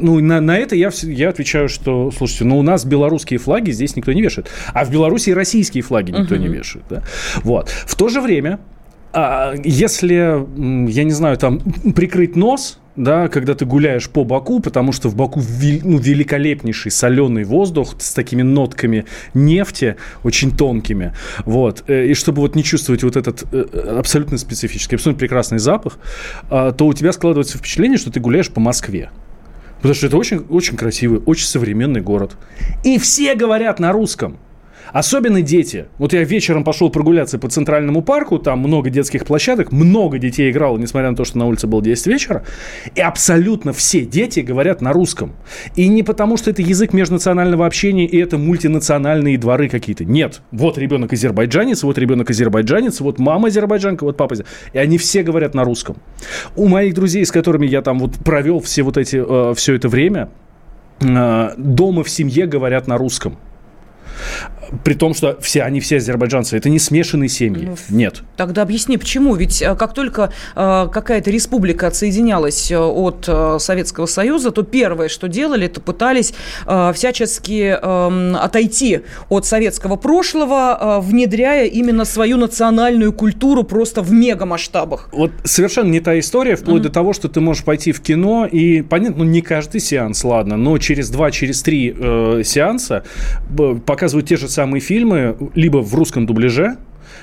ну, 0.00 0.20
на, 0.20 0.40
на 0.40 0.56
это 0.56 0.74
я, 0.76 0.90
я 1.02 1.28
отвечаю, 1.28 1.68
что, 1.68 2.10
слушайте, 2.10 2.44
ну, 2.44 2.58
у 2.58 2.62
нас 2.62 2.84
белорусские 2.84 3.38
флаги 3.38 3.70
здесь 3.70 3.96
никто 3.96 4.12
не 4.12 4.22
вешает. 4.22 4.48
А 4.72 4.84
в 4.84 4.90
Беларуси 4.90 5.30
российские 5.30 5.82
флаги 5.82 6.10
никто 6.10 6.34
uh-huh. 6.34 6.38
не 6.38 6.48
вешает. 6.48 6.84
Да? 6.88 7.02
Вот. 7.42 7.68
В 7.68 7.94
то 7.94 8.08
же 8.08 8.20
время 8.20 8.58
А 9.12 9.54
если, 9.64 10.44
я 10.90 11.04
не 11.04 11.12
знаю, 11.12 11.36
там 11.36 11.60
прикрыть 11.94 12.36
нос, 12.36 12.78
да, 12.96 13.28
когда 13.28 13.54
ты 13.54 13.64
гуляешь 13.64 14.08
по 14.08 14.24
Баку, 14.24 14.60
потому 14.60 14.92
что 14.92 15.08
в 15.08 15.16
Баку 15.16 15.40
ну, 15.40 15.98
великолепнейший 15.98 16.90
соленый 16.90 17.44
воздух 17.44 17.94
с 17.98 18.12
такими 18.12 18.42
нотками 18.42 19.06
нефти, 19.32 19.96
очень 20.22 20.56
тонкими, 20.56 21.14
вот, 21.44 21.84
э, 21.86 22.06
и 22.06 22.14
чтобы 22.14 22.42
вот 22.42 22.56
не 22.56 22.62
чувствовать 22.62 23.02
вот 23.02 23.16
этот 23.16 23.44
э, 23.52 23.96
абсолютно 23.98 24.38
специфический, 24.38 24.96
абсолютно 24.96 25.18
прекрасный 25.18 25.58
запах, 25.58 25.98
а, 26.50 26.72
то 26.72 26.86
у 26.86 26.92
тебя 26.92 27.12
складывается 27.12 27.58
впечатление, 27.58 27.98
что 27.98 28.10
ты 28.10 28.20
гуляешь 28.20 28.50
по 28.50 28.60
Москве. 28.60 29.10
Потому 29.80 29.94
что 29.94 30.06
это 30.06 30.16
очень, 30.16 30.44
очень 30.50 30.76
красивый, 30.76 31.22
очень 31.24 31.46
современный 31.46 32.00
город. 32.02 32.36
И 32.84 32.98
все 32.98 33.34
говорят 33.34 33.78
на 33.80 33.92
русском. 33.92 34.38
Особенно 34.92 35.42
дети. 35.42 35.86
Вот 35.98 36.12
я 36.12 36.24
вечером 36.24 36.64
пошел 36.64 36.90
прогуляться 36.90 37.38
по 37.38 37.48
Центральному 37.48 38.02
парку, 38.02 38.38
там 38.38 38.58
много 38.60 38.90
детских 38.90 39.24
площадок, 39.24 39.72
много 39.72 40.18
детей 40.18 40.50
играло, 40.50 40.78
несмотря 40.78 41.10
на 41.10 41.16
то, 41.16 41.24
что 41.24 41.38
на 41.38 41.46
улице 41.46 41.66
было 41.66 41.82
10 41.82 42.06
вечера. 42.06 42.44
И 42.94 43.00
абсолютно 43.00 43.72
все 43.72 44.02
дети 44.02 44.40
говорят 44.40 44.80
на 44.80 44.92
русском. 44.92 45.32
И 45.76 45.88
не 45.88 46.02
потому, 46.02 46.36
что 46.36 46.50
это 46.50 46.62
язык 46.62 46.92
межнационального 46.92 47.66
общения, 47.66 48.06
и 48.06 48.18
это 48.18 48.38
мультинациональные 48.38 49.38
дворы 49.38 49.68
какие-то. 49.68 50.04
Нет. 50.04 50.42
Вот 50.50 50.78
ребенок 50.78 51.12
азербайджанец, 51.12 51.82
вот 51.82 51.98
ребенок 51.98 52.30
азербайджанец, 52.30 53.00
вот 53.00 53.18
мама 53.18 53.48
азербайджанка, 53.48 54.04
вот 54.04 54.16
папа. 54.16 54.34
И 54.72 54.78
они 54.78 54.98
все 54.98 55.22
говорят 55.22 55.54
на 55.54 55.64
русском. 55.64 55.96
У 56.56 56.68
моих 56.68 56.94
друзей, 56.94 57.24
с 57.24 57.32
которыми 57.32 57.66
я 57.66 57.82
там 57.82 57.98
вот 57.98 58.16
провел 58.24 58.60
все 58.60 58.82
вот 58.82 58.96
эти, 58.96 59.16
э, 59.16 59.54
все 59.54 59.74
это 59.74 59.88
время, 59.88 60.30
э, 61.00 61.50
дома 61.56 62.04
в 62.04 62.10
семье 62.10 62.46
говорят 62.46 62.86
на 62.86 62.96
русском. 62.96 63.38
При 64.84 64.94
том, 64.94 65.14
что 65.14 65.36
все, 65.40 65.62
они 65.62 65.80
все 65.80 65.96
азербайджанцы. 65.96 66.56
Это 66.56 66.68
не 66.68 66.78
смешанные 66.78 67.28
семьи. 67.28 67.66
Ну, 67.66 67.76
Нет. 67.88 68.22
Тогда 68.36 68.62
объясни, 68.62 68.98
почему? 68.98 69.34
Ведь 69.34 69.62
э, 69.62 69.74
как 69.74 69.94
только 69.94 70.32
э, 70.54 70.88
какая-то 70.92 71.30
республика 71.30 71.88
отсоединялась 71.88 72.70
э, 72.70 72.78
от 72.78 73.24
э, 73.26 73.58
Советского 73.58 74.06
Союза, 74.06 74.50
то 74.50 74.62
первое, 74.62 75.08
что 75.08 75.28
делали, 75.28 75.66
это 75.66 75.80
пытались 75.80 76.34
э, 76.66 76.92
всячески 76.94 77.76
э, 77.80 78.34
отойти 78.36 79.00
от 79.28 79.46
советского 79.46 79.96
прошлого, 79.96 80.78
э, 80.80 81.00
внедряя 81.00 81.66
именно 81.66 82.04
свою 82.04 82.36
национальную 82.36 83.12
культуру 83.12 83.64
просто 83.64 84.02
в 84.02 84.12
мегамасштабах. 84.12 85.08
Вот 85.12 85.32
совершенно 85.44 85.88
не 85.88 86.00
та 86.00 86.18
история, 86.18 86.56
вплоть 86.56 86.82
mm-hmm. 86.82 86.84
до 86.84 86.90
того, 86.90 87.12
что 87.12 87.28
ты 87.28 87.40
можешь 87.40 87.64
пойти 87.64 87.92
в 87.92 88.00
кино 88.00 88.46
и, 88.46 88.82
понятно, 88.82 89.24
ну 89.24 89.30
не 89.30 89.40
каждый 89.40 89.80
сеанс, 89.80 90.24
ладно, 90.24 90.56
но 90.56 90.78
через 90.78 91.10
два, 91.10 91.30
через 91.30 91.62
три 91.62 91.94
э, 91.96 92.42
сеанса 92.44 93.04
показывают 94.10 94.28
те 94.28 94.36
же 94.36 94.48
самые 94.48 94.80
фильмы 94.80 95.36
либо 95.54 95.78
в 95.78 95.94
русском 95.94 96.26
дубляже, 96.26 96.76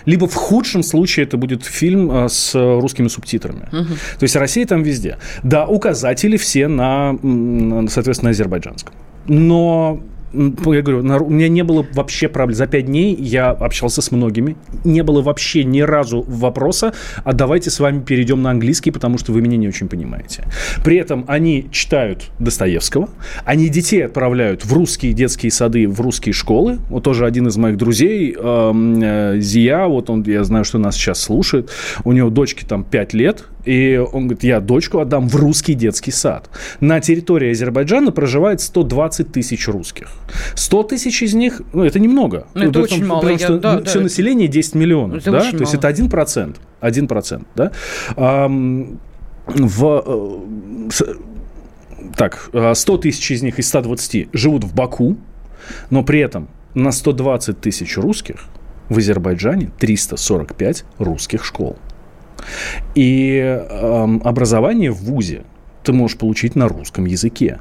либо 0.05 0.27
в 0.27 0.35
худшем 0.35 0.83
случае 0.83 1.25
это 1.25 1.37
будет 1.37 1.63
фильм 1.65 2.09
э, 2.11 2.29
с 2.29 2.55
русскими 2.55 3.09
субтитрами. 3.09 3.67
Угу. 3.71 3.93
То 4.19 4.23
есть 4.23 4.35
Россия 4.35 4.65
там 4.65 4.83
везде. 4.83 5.17
Да, 5.43 5.65
указатели 5.67 6.37
все 6.37 6.67
на, 6.67 7.17
соответственно, 7.89 8.31
азербайджанском. 8.31 8.93
Но 9.27 9.99
я 10.33 10.81
говорю, 10.81 10.99
у 10.99 11.29
меня 11.29 11.47
не 11.47 11.63
было 11.63 11.85
вообще 11.93 12.27
проблем. 12.27 12.55
За 12.55 12.67
пять 12.67 12.85
дней 12.85 13.15
я 13.15 13.49
общался 13.51 14.01
с 14.01 14.11
многими. 14.11 14.57
Не 14.83 15.03
было 15.03 15.21
вообще 15.21 15.63
ни 15.63 15.81
разу 15.81 16.23
вопроса, 16.27 16.93
а 17.23 17.33
давайте 17.33 17.69
с 17.69 17.79
вами 17.79 18.01
перейдем 18.01 18.41
на 18.41 18.51
английский, 18.51 18.91
потому 18.91 19.17
что 19.17 19.31
вы 19.31 19.41
меня 19.41 19.57
не 19.57 19.67
очень 19.67 19.87
понимаете. 19.87 20.43
При 20.83 20.97
этом 20.97 21.25
они 21.27 21.67
читают 21.71 22.29
Достоевского, 22.39 23.09
они 23.45 23.69
детей 23.69 24.05
отправляют 24.05 24.65
в 24.65 24.73
русские 24.73 25.13
детские 25.13 25.51
сады, 25.51 25.87
в 25.87 26.01
русские 26.01 26.33
школы. 26.33 26.79
Вот 26.89 27.03
тоже 27.03 27.25
один 27.25 27.47
из 27.47 27.57
моих 27.57 27.77
друзей, 27.77 28.35
эм, 28.37 29.01
э, 29.01 29.39
Зия, 29.39 29.85
вот 29.85 30.09
он, 30.09 30.23
я 30.23 30.43
знаю, 30.43 30.65
что 30.65 30.77
нас 30.77 30.95
сейчас 30.95 31.21
слушает, 31.21 31.71
у 32.03 32.11
него 32.11 32.29
дочке 32.29 32.65
там 32.65 32.83
5 32.83 33.13
лет, 33.13 33.45
и 33.67 33.97
он 33.97 34.27
говорит, 34.27 34.43
я 34.43 34.61
дочку 34.61 34.99
отдам 34.99 35.27
в 35.27 35.35
русский 35.35 35.73
детский 35.73 36.11
сад. 36.11 36.49
На 36.79 37.01
территории 37.01 37.51
Азербайджана 37.51 38.11
проживает 38.11 38.61
120 38.61 39.31
тысяч 39.31 39.67
русских. 39.67 40.09
100 40.55 40.83
тысяч 40.83 41.21
из 41.21 41.33
них, 41.33 41.61
ну, 41.73 41.83
это 41.83 41.99
немного. 41.99 42.47
Ну, 42.53 42.69
это 42.69 42.79
очень 42.79 43.05
мало. 43.05 43.19
Потому 43.19 43.37
что 43.37 43.53
я, 43.53 43.59
да, 43.59 43.83
все 43.83 43.99
да, 43.99 44.03
население 44.03 44.47
10 44.47 44.75
миллионов. 44.75 45.17
Это 45.17 45.31
да? 45.31 45.39
То 45.39 45.45
мало. 45.47 45.59
есть 45.59 45.73
это 45.73 45.89
1%. 45.89 46.55
1%. 46.81 47.45
Да? 47.55 47.71
А, 48.15 48.47
в, 49.47 50.03
э, 50.89 51.13
так, 52.15 52.49
100 52.73 52.95
э, 52.95 52.97
тысяч 52.99 53.31
из 53.31 53.43
них 53.43 53.59
из 53.59 53.67
120 53.67 54.29
живут 54.31 54.63
в 54.63 54.73
Баку, 54.73 55.17
но 55.89 56.03
при 56.03 56.21
этом 56.21 56.47
на 56.73 56.91
120 56.91 57.59
тысяч 57.59 57.97
русских 57.97 58.45
в 58.87 58.97
Азербайджане 58.97 59.71
345 59.77 60.85
русских 60.99 61.43
школ. 61.43 61.77
И 62.95 63.37
э, 63.37 64.19
образование 64.23 64.91
в 64.91 65.03
ВУЗе 65.03 65.43
ты 65.83 65.93
можешь 65.93 66.17
получить 66.17 66.55
на 66.55 66.67
русском 66.67 67.05
языке. 67.05 67.59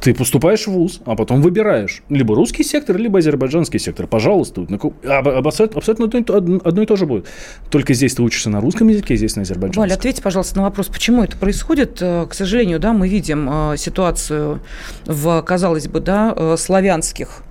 Ты 0.00 0.14
поступаешь 0.14 0.66
в 0.66 0.70
ВУЗ, 0.72 1.00
а 1.04 1.16
потом 1.16 1.40
выбираешь 1.42 2.02
либо 2.08 2.34
русский 2.34 2.62
сектор, 2.62 2.96
либо 2.96 3.18
азербайджанский 3.18 3.78
сектор. 3.78 4.06
Пожалуйста, 4.06 4.62
абсолютно, 4.62 5.78
абсолютно 5.78 6.18
одно 6.64 6.82
и 6.82 6.86
то 6.86 6.96
же 6.96 7.06
будет. 7.06 7.26
Только 7.70 7.94
здесь 7.94 8.14
ты 8.14 8.22
учишься 8.22 8.50
на 8.50 8.60
русском 8.60 8.88
языке, 8.88 9.16
здесь 9.16 9.36
на 9.36 9.42
азербайджанском. 9.42 9.82
Валя, 9.82 9.94
ответьте, 9.94 10.22
пожалуйста, 10.22 10.56
на 10.56 10.64
вопрос, 10.64 10.88
почему 10.88 11.24
это 11.24 11.36
происходит. 11.36 11.98
Э, 12.00 12.26
к 12.28 12.34
сожалению, 12.34 12.78
да, 12.78 12.92
мы 12.92 13.08
видим 13.08 13.48
э, 13.50 13.76
ситуацию 13.78 14.60
в, 15.06 15.42
казалось 15.42 15.88
бы, 15.88 16.00
да, 16.00 16.34
э, 16.36 16.56
славянских 16.58 17.42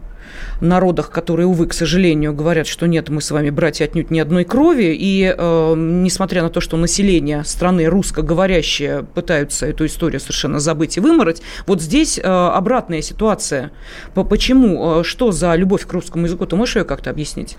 народах, 0.62 1.10
которые, 1.10 1.48
увы, 1.48 1.68
к 1.68 1.74
сожалению, 1.74 2.34
говорят, 2.34 2.68
что 2.68 2.88
нет, 2.88 3.10
мы 3.10 3.22
с 3.22 3.32
вами 3.32 3.50
братья 3.50 3.86
отнюдь 3.86 4.12
ни 4.12 4.20
одной 4.20 4.44
крови, 4.44 4.96
и 4.98 5.34
э, 5.36 5.74
несмотря 5.76 6.44
на 6.44 6.50
то, 6.50 6.62
что 6.62 6.78
население 6.78 7.44
страны 7.44 7.86
русскоговорящее 7.86 9.04
пытаются 9.04 9.66
эту 9.66 9.86
историю 9.86 10.20
совершенно 10.20 10.60
забыть 10.60 10.98
и 10.98 11.00
вымороть, 11.00 11.42
вот 11.68 11.82
здесь 11.82 12.18
э, 12.18 12.22
обратная 12.24 13.02
ситуация. 13.02 13.72
Почему? 14.14 15.02
Э, 15.02 15.04
что 15.04 15.32
за 15.32 15.56
любовь 15.56 15.86
к 15.86 15.94
русскому 15.94 16.26
языку? 16.26 16.46
Ты 16.46 16.56
можешь 16.56 16.78
ее 16.78 16.84
как-то 16.84 17.10
объяснить? 17.10 17.58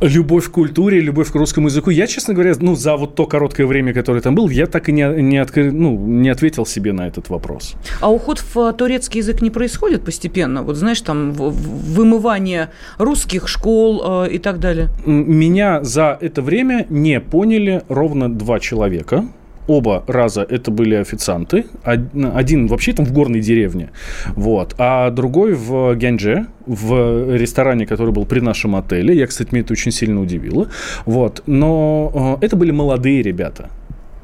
Любовь 0.00 0.46
к 0.46 0.50
культуре, 0.50 1.00
любовь 1.00 1.30
к 1.30 1.34
русскому 1.34 1.68
языку. 1.68 1.90
Я, 1.90 2.06
честно 2.06 2.34
говоря, 2.34 2.54
ну, 2.60 2.76
за 2.76 2.96
вот 2.96 3.14
то 3.14 3.26
короткое 3.26 3.66
время, 3.66 3.92
которое 3.92 4.20
там 4.20 4.34
был, 4.34 4.48
я 4.48 4.66
так 4.66 4.88
и 4.88 4.92
не, 4.92 5.22
не, 5.22 5.38
откры, 5.38 5.72
ну, 5.72 5.96
не 5.96 6.28
ответил 6.28 6.66
себе 6.66 6.92
на 6.92 7.06
этот 7.06 7.28
вопрос. 7.28 7.74
А 8.00 8.10
уход 8.10 8.38
в 8.38 8.58
э, 8.58 8.72
турецкий 8.72 9.20
язык 9.20 9.42
не 9.42 9.50
происходит 9.50 10.04
постепенно? 10.04 10.62
Вот 10.62 10.76
знаешь, 10.76 11.00
там 11.00 11.32
вымывание 11.32 12.68
русских 12.98 13.48
школ 13.48 14.24
э, 14.24 14.30
и 14.32 14.38
так 14.38 14.60
далее? 14.60 14.88
Меня 15.06 15.82
за 15.82 16.16
это 16.20 16.42
время 16.42 16.86
не 16.88 17.20
поняли 17.20 17.82
ровно 17.88 18.32
два 18.32 18.60
человека. 18.60 19.24
Оба 19.68 20.02
раза 20.06 20.42
это 20.42 20.70
были 20.70 20.94
официанты. 20.96 21.66
Один 21.84 22.66
вообще 22.66 22.92
там 22.92 23.04
в 23.04 23.12
горной 23.12 23.40
деревне, 23.40 23.90
вот, 24.34 24.74
а 24.78 25.10
другой 25.10 25.54
в 25.54 25.94
Гянже, 25.94 26.46
в 26.66 27.36
ресторане, 27.36 27.86
который 27.86 28.12
был 28.12 28.24
при 28.26 28.40
нашем 28.40 28.74
отеле. 28.76 29.14
Я, 29.14 29.26
кстати, 29.26 29.50
меня 29.52 29.62
это 29.62 29.74
очень 29.74 29.92
сильно 29.92 30.20
удивило. 30.20 30.68
Вот. 31.06 31.42
Но 31.46 32.38
э, 32.40 32.46
это 32.46 32.56
были 32.56 32.70
молодые 32.70 33.22
ребята. 33.22 33.70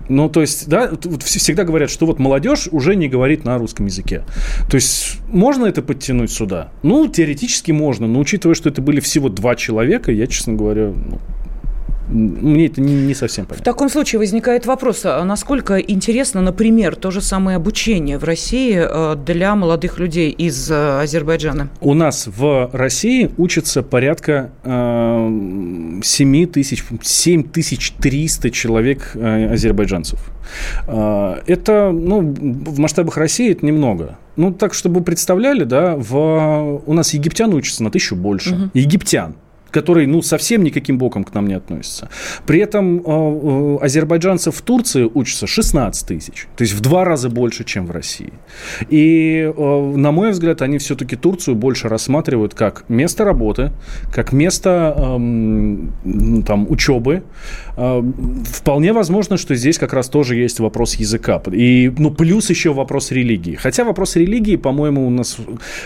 Ну, 0.08 0.28
то 0.28 0.42
есть, 0.42 0.68
да, 0.68 0.90
вот 1.04 1.22
всегда 1.22 1.64
говорят, 1.64 1.90
что 1.90 2.06
вот 2.06 2.18
молодежь 2.18 2.68
уже 2.70 2.94
не 2.94 3.08
говорит 3.08 3.44
на 3.44 3.56
русском 3.58 3.86
языке. 3.86 4.22
То 4.68 4.74
есть, 4.74 5.18
можно 5.28 5.66
это 5.66 5.82
подтянуть 5.82 6.30
сюда? 6.30 6.72
Ну, 6.82 7.08
теоретически 7.08 7.72
можно, 7.72 8.06
но 8.06 8.18
учитывая, 8.18 8.54
что 8.54 8.68
это 8.68 8.82
были 8.82 9.00
всего 9.00 9.28
два 9.30 9.56
человека, 9.56 10.12
я, 10.12 10.26
честно 10.26 10.54
говоря, 10.54 10.88
ну, 10.88 11.18
мне 12.08 12.66
это 12.66 12.80
не, 12.80 12.94
не 12.94 13.14
совсем 13.14 13.46
понятно. 13.46 13.62
В 13.62 13.64
таком 13.64 13.88
случае 13.88 14.18
возникает 14.18 14.66
вопрос, 14.66 15.02
а 15.04 15.24
насколько 15.24 15.78
интересно, 15.78 16.40
например, 16.40 16.96
то 16.96 17.10
же 17.10 17.20
самое 17.20 17.56
обучение 17.56 18.18
в 18.18 18.24
России 18.24 18.76
э, 18.76 19.16
для 19.16 19.54
молодых 19.54 19.98
людей 19.98 20.30
из 20.30 20.70
э, 20.70 21.00
Азербайджана? 21.00 21.68
У 21.80 21.94
нас 21.94 22.26
в 22.26 22.70
России 22.72 23.30
учатся 23.36 23.82
порядка 23.82 24.50
э, 24.62 26.00
7 26.02 26.46
тысяч, 26.46 26.84
7300 27.02 28.50
человек 28.50 29.12
э, 29.14 29.52
азербайджанцев. 29.52 30.20
Э, 30.86 31.36
это, 31.46 31.90
ну, 31.90 32.20
в 32.20 32.78
масштабах 32.78 33.16
России 33.16 33.50
это 33.50 33.64
немного. 33.64 34.18
Ну, 34.36 34.52
так, 34.52 34.74
чтобы 34.74 34.98
вы 34.98 35.04
представляли, 35.04 35.64
да, 35.64 35.94
в... 35.96 36.82
у 36.84 36.92
нас 36.92 37.14
египтян 37.14 37.54
учатся 37.54 37.84
на 37.84 37.90
тысячу 37.90 38.16
больше. 38.16 38.54
Угу. 38.54 38.70
Египтян 38.74 39.36
который, 39.74 40.06
ну, 40.06 40.22
совсем 40.22 40.62
никаким 40.62 40.98
боком 40.98 41.24
к 41.24 41.34
нам 41.34 41.48
не 41.48 41.54
относится. 41.54 42.08
При 42.46 42.60
этом 42.60 42.98
э, 42.98 43.02
э, 43.04 43.78
азербайджанцев 43.84 44.54
в 44.54 44.62
Турции 44.62 45.10
учатся 45.14 45.46
16 45.46 46.06
тысяч, 46.06 46.46
то 46.56 46.62
есть 46.62 46.74
в 46.74 46.80
два 46.80 47.04
раза 47.04 47.28
больше, 47.28 47.64
чем 47.64 47.86
в 47.86 47.90
России. 47.90 48.32
И, 48.92 49.52
э, 49.56 49.92
на 49.96 50.12
мой 50.12 50.30
взгляд, 50.30 50.62
они 50.62 50.78
все-таки 50.78 51.16
Турцию 51.16 51.56
больше 51.56 51.88
рассматривают 51.88 52.54
как 52.54 52.84
место 52.88 53.24
работы, 53.24 53.72
как 54.12 54.32
место 54.32 54.94
э, 54.96 56.42
там, 56.46 56.66
учебы. 56.70 57.22
Вполне 57.74 58.92
возможно, 58.92 59.36
что 59.36 59.56
здесь 59.56 59.78
как 59.78 59.92
раз 59.92 60.08
тоже 60.08 60.36
есть 60.36 60.60
вопрос 60.60 60.94
языка. 60.94 61.42
И, 61.52 61.92
ну, 61.98 62.10
плюс 62.10 62.50
еще 62.50 62.72
вопрос 62.72 63.10
религии. 63.10 63.56
Хотя 63.56 63.84
вопрос 63.84 64.16
религии, 64.16 64.56
по-моему, 64.56 65.06
у 65.06 65.10
нас 65.10 65.38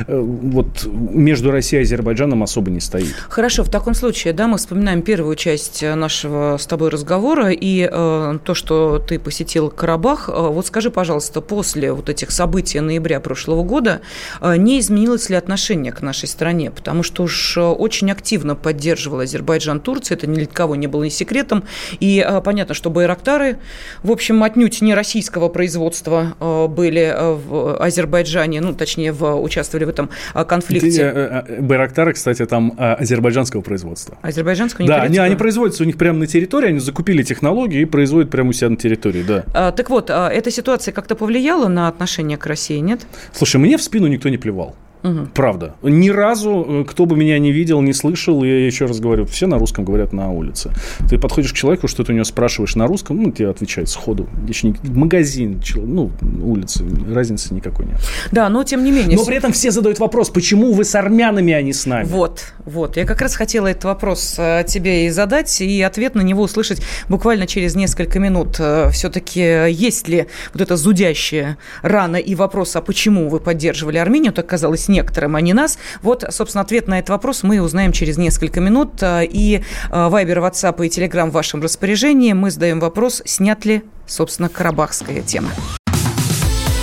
вот 0.07 0.87
между 0.87 1.51
Россией 1.51 1.83
и 1.83 1.85
Азербайджаном 1.85 2.43
особо 2.43 2.71
не 2.71 2.81
стоит. 2.81 3.15
Хорошо, 3.29 3.65
в 3.65 3.71
таком 3.79 3.95
случае, 3.95 4.33
да, 4.33 4.49
мы 4.49 4.59
вспоминаем 4.59 5.03
первую 5.03 5.37
часть 5.37 5.83
нашего 5.83 6.57
с 6.59 6.67
тобой 6.67 6.89
разговора 6.89 7.51
и 7.51 7.89
э, 7.89 8.39
то, 8.45 8.55
что 8.55 8.99
ты 8.99 9.21
посетил 9.21 9.71
Карабах. 9.71 10.29
Э, 10.29 10.33
вот 10.33 10.67
скажи, 10.67 10.91
пожалуйста, 10.91 11.41
после 11.41 11.93
вот 11.93 12.09
этих 12.09 12.33
событий 12.33 12.81
ноября 12.81 13.21
прошлого 13.21 13.63
года 13.63 14.01
э, 14.41 14.57
не 14.57 14.81
изменилось 14.81 15.31
ли 15.31 15.37
отношение 15.37 15.93
к 15.93 16.03
нашей 16.03 16.29
стране? 16.29 16.73
Потому 16.73 17.05
что 17.05 17.23
уж 17.23 17.57
э, 17.57 17.61
очень 17.61 18.11
активно 18.11 18.57
поддерживал 18.57 19.21
Азербайджан 19.21 19.79
Турция, 19.79 20.17
это 20.17 20.27
ни 20.27 20.35
для 20.35 20.47
кого 20.47 20.75
не 20.75 20.89
было 20.89 21.05
ни 21.05 21.09
секретом. 21.09 21.63
И 22.01 22.25
э, 22.27 22.41
понятно, 22.41 22.75
что 22.75 22.91
Байрактары, 22.91 23.59
в 24.03 24.11
общем, 24.11 24.43
отнюдь 24.43 24.81
не 24.81 24.93
российского 24.93 25.49
производства 25.49 26.35
э, 26.41 26.67
были 26.67 27.13
э, 27.15 27.33
в 27.33 27.77
Азербайджане, 27.77 28.61
ну, 28.61 28.75
точнее, 28.75 29.13
в, 29.13 29.41
участвовали 29.41 29.85
в 29.85 29.89
этом 29.89 30.11
э, 30.35 30.45
конфликте. 30.45 31.03
Э, 31.03 31.45
э, 31.47 31.61
Байрактары, 31.61 32.15
кстати, 32.15 32.45
там 32.45 32.75
азербайджанского 32.77 33.68
производства. 33.69 34.19
Азербайджанского? 34.23 34.87
Да, 34.87 35.03
они, 35.03 35.19
они 35.19 35.37
производятся 35.37 35.83
у 35.83 35.87
них 35.87 35.99
прямо 35.99 36.19
на 36.19 36.27
территории, 36.27 36.69
они 36.69 36.79
закупили 36.81 37.23
технологии 37.23 37.83
и 37.83 37.85
производят 37.85 38.31
прямо 38.31 38.51
у 38.51 38.53
себя 38.53 38.71
на 38.71 38.77
территории, 38.77 39.23
да. 39.23 39.45
А, 39.55 39.73
так 39.73 39.91
вот, 39.91 40.11
а, 40.11 40.29
эта 40.29 40.51
ситуация 40.51 40.93
как-то 40.93 41.15
повлияла 41.15 41.69
на 41.69 41.89
отношение 41.89 42.39
к 42.39 42.47
России, 42.47 42.79
нет? 42.79 43.07
Слушай, 43.33 43.59
мне 43.59 43.77
в 43.77 43.83
спину 43.83 44.07
никто 44.07 44.29
не 44.31 44.39
плевал. 44.39 44.75
Угу. 45.03 45.29
Правда. 45.35 45.75
Ни 45.83 46.09
разу, 46.11 46.67
э, 46.69 46.85
кто 46.85 47.07
бы 47.07 47.17
меня 47.17 47.39
не 47.39 47.53
видел, 47.53 47.81
не 47.81 47.93
слышал, 47.93 48.43
я 48.43 48.67
еще 48.67 48.87
раз 48.87 49.01
говорю, 49.01 49.27
все 49.27 49.47
на 49.47 49.59
русском 49.59 49.85
говорят 49.85 50.13
на 50.13 50.31
улице. 50.31 50.73
Ты 51.09 51.19
подходишь 51.19 51.53
к 51.53 51.57
человеку, 51.57 51.89
что 51.89 52.05
ты 52.05 52.13
у 52.13 52.15
него 52.15 52.25
спрашиваешь 52.25 52.75
на 52.75 52.87
русском, 52.87 53.23
ну, 53.23 53.31
тебе 53.31 53.51
отвечает 53.51 53.89
сходу. 53.89 54.29
Еще 54.47 54.69
не... 54.69 54.77
Магазин, 54.85 55.61
ну, 55.77 56.11
улица, 56.43 56.85
разницы 57.13 57.55
никакой 57.55 57.87
нет. 57.87 57.97
Да, 58.33 58.49
но 58.49 58.65
тем 58.65 58.85
не 58.85 58.91
менее. 58.91 59.17
Но 59.17 59.25
при 59.25 59.37
этом 59.37 59.53
все 59.53 59.71
задают 59.71 59.99
вопрос, 59.99 60.31
почему 60.31 60.73
вы 60.73 60.85
с 60.85 60.95
армянами, 60.95 61.53
а 61.53 61.63
не 61.63 61.73
с 61.73 61.87
нами? 61.87 62.05
Вот, 62.05 62.53
вот. 62.65 62.97
Я 62.97 63.05
как 63.05 63.21
раз 63.23 63.37
хотела 63.37 63.69
этот 63.69 63.85
вопрос 63.85 64.37
э, 64.39 64.65
тебе 64.67 65.07
и 65.07 65.11
задать, 65.11 65.61
и 65.61 65.81
ответ 65.83 66.15
на 66.15 66.23
него 66.23 66.43
услышать 66.43 66.83
буквально 67.09 67.47
через 67.47 67.75
несколько 67.75 68.19
минут. 68.19 68.57
Э, 68.59 68.91
Все-таки 68.91 69.71
есть 69.71 70.09
ли 70.09 70.27
вот 70.53 70.63
эта 70.63 70.77
зудящая 70.77 71.59
рана 71.83 72.17
и 72.17 72.35
вопрос, 72.35 72.77
а 72.77 72.81
почему 72.81 73.29
вы 73.29 73.41
поддерживали 73.41 73.99
Армению, 73.99 74.33
так 74.33 74.47
казалось 74.47 74.89
некоторым, 74.99 75.37
а 75.37 75.41
не 75.41 75.53
нас? 75.53 75.79
Вот, 76.03 76.25
собственно, 76.31 76.63
ответ 76.63 76.89
на 76.89 76.99
этот 76.99 77.11
вопрос 77.11 77.43
мы 77.43 77.61
узнаем 77.61 77.93
через 77.93 78.19
несколько 78.19 78.61
минут. 78.61 79.03
А, 79.03 79.23
и 79.23 79.63
а, 79.91 80.09
Вайбер, 80.09 80.39
WhatsApp 80.39 80.85
и 80.85 80.89
Telegram 80.89 81.31
в 81.31 81.33
вашем 81.33 81.63
распоряжении. 81.63 82.33
Мы 82.33 82.51
задаем 82.51 82.81
вопрос, 82.81 83.23
снят 83.25 83.65
ли, 83.65 83.83
собственно, 84.07 84.49
карабахская 84.49 85.23
тема. 85.23 85.51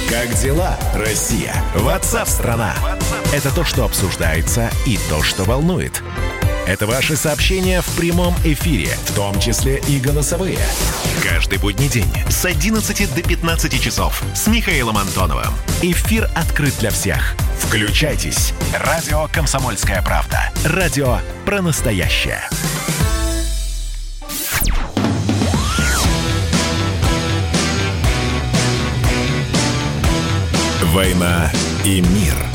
Как 0.09 0.33
дела, 0.41 0.77
Россия? 0.95 1.53
Ватсап-страна! 1.75 2.73
Это 3.33 3.53
то, 3.53 3.63
что 3.63 3.83
обсуждается 3.83 4.69
и 4.85 4.97
то, 5.09 5.21
что 5.21 5.43
волнует. 5.43 6.01
Это 6.67 6.87
ваши 6.87 7.15
сообщения 7.15 7.81
в 7.81 7.95
прямом 7.95 8.33
эфире, 8.43 8.87
в 9.05 9.13
том 9.13 9.39
числе 9.39 9.83
и 9.87 9.99
голосовые. 9.99 10.57
Каждый 11.23 11.59
будний 11.59 11.87
день 11.87 12.11
с 12.27 12.43
11 12.43 13.13
до 13.13 13.21
15 13.21 13.79
часов 13.79 14.23
с 14.33 14.47
Михаилом 14.47 14.97
Антоновым. 14.97 15.53
Эфир 15.83 16.27
открыт 16.33 16.73
для 16.79 16.89
всех. 16.89 17.35
Включайтесь. 17.59 18.53
Радио 18.83 19.27
«Комсомольская 19.31 20.01
правда». 20.01 20.51
Радио 20.65 21.19
про 21.45 21.61
настоящее. 21.61 22.41
«Война 30.81 31.51
и 31.83 32.01
мир»– 32.01 32.33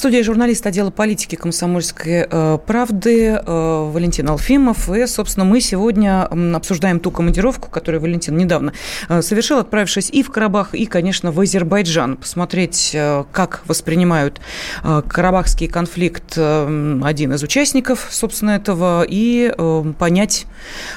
Студии 0.00 0.22
журналист 0.22 0.66
отдела 0.66 0.90
политики 0.90 1.36
комсомольской 1.36 2.26
э, 2.26 2.58
правды 2.66 3.32
э, 3.32 3.90
Валентин 3.92 4.30
Алфимов. 4.30 4.88
И, 4.88 5.06
собственно, 5.06 5.44
мы 5.44 5.60
сегодня 5.60 6.22
обсуждаем 6.56 7.00
ту 7.00 7.10
командировку, 7.10 7.68
которую 7.68 8.00
Валентин 8.00 8.34
недавно 8.34 8.72
э, 9.10 9.20
совершил, 9.20 9.58
отправившись 9.58 10.08
и 10.08 10.22
в 10.22 10.30
Карабах, 10.30 10.74
и, 10.74 10.86
конечно, 10.86 11.32
в 11.32 11.38
Азербайджан. 11.38 12.16
Посмотреть, 12.16 12.96
как 13.30 13.60
воспринимают 13.66 14.40
карабахский 14.82 15.68
конфликт 15.68 16.38
один 16.38 17.34
из 17.34 17.42
участников, 17.42 18.08
собственно, 18.10 18.52
этого, 18.52 19.04
и 19.06 19.52
понять, 19.98 20.46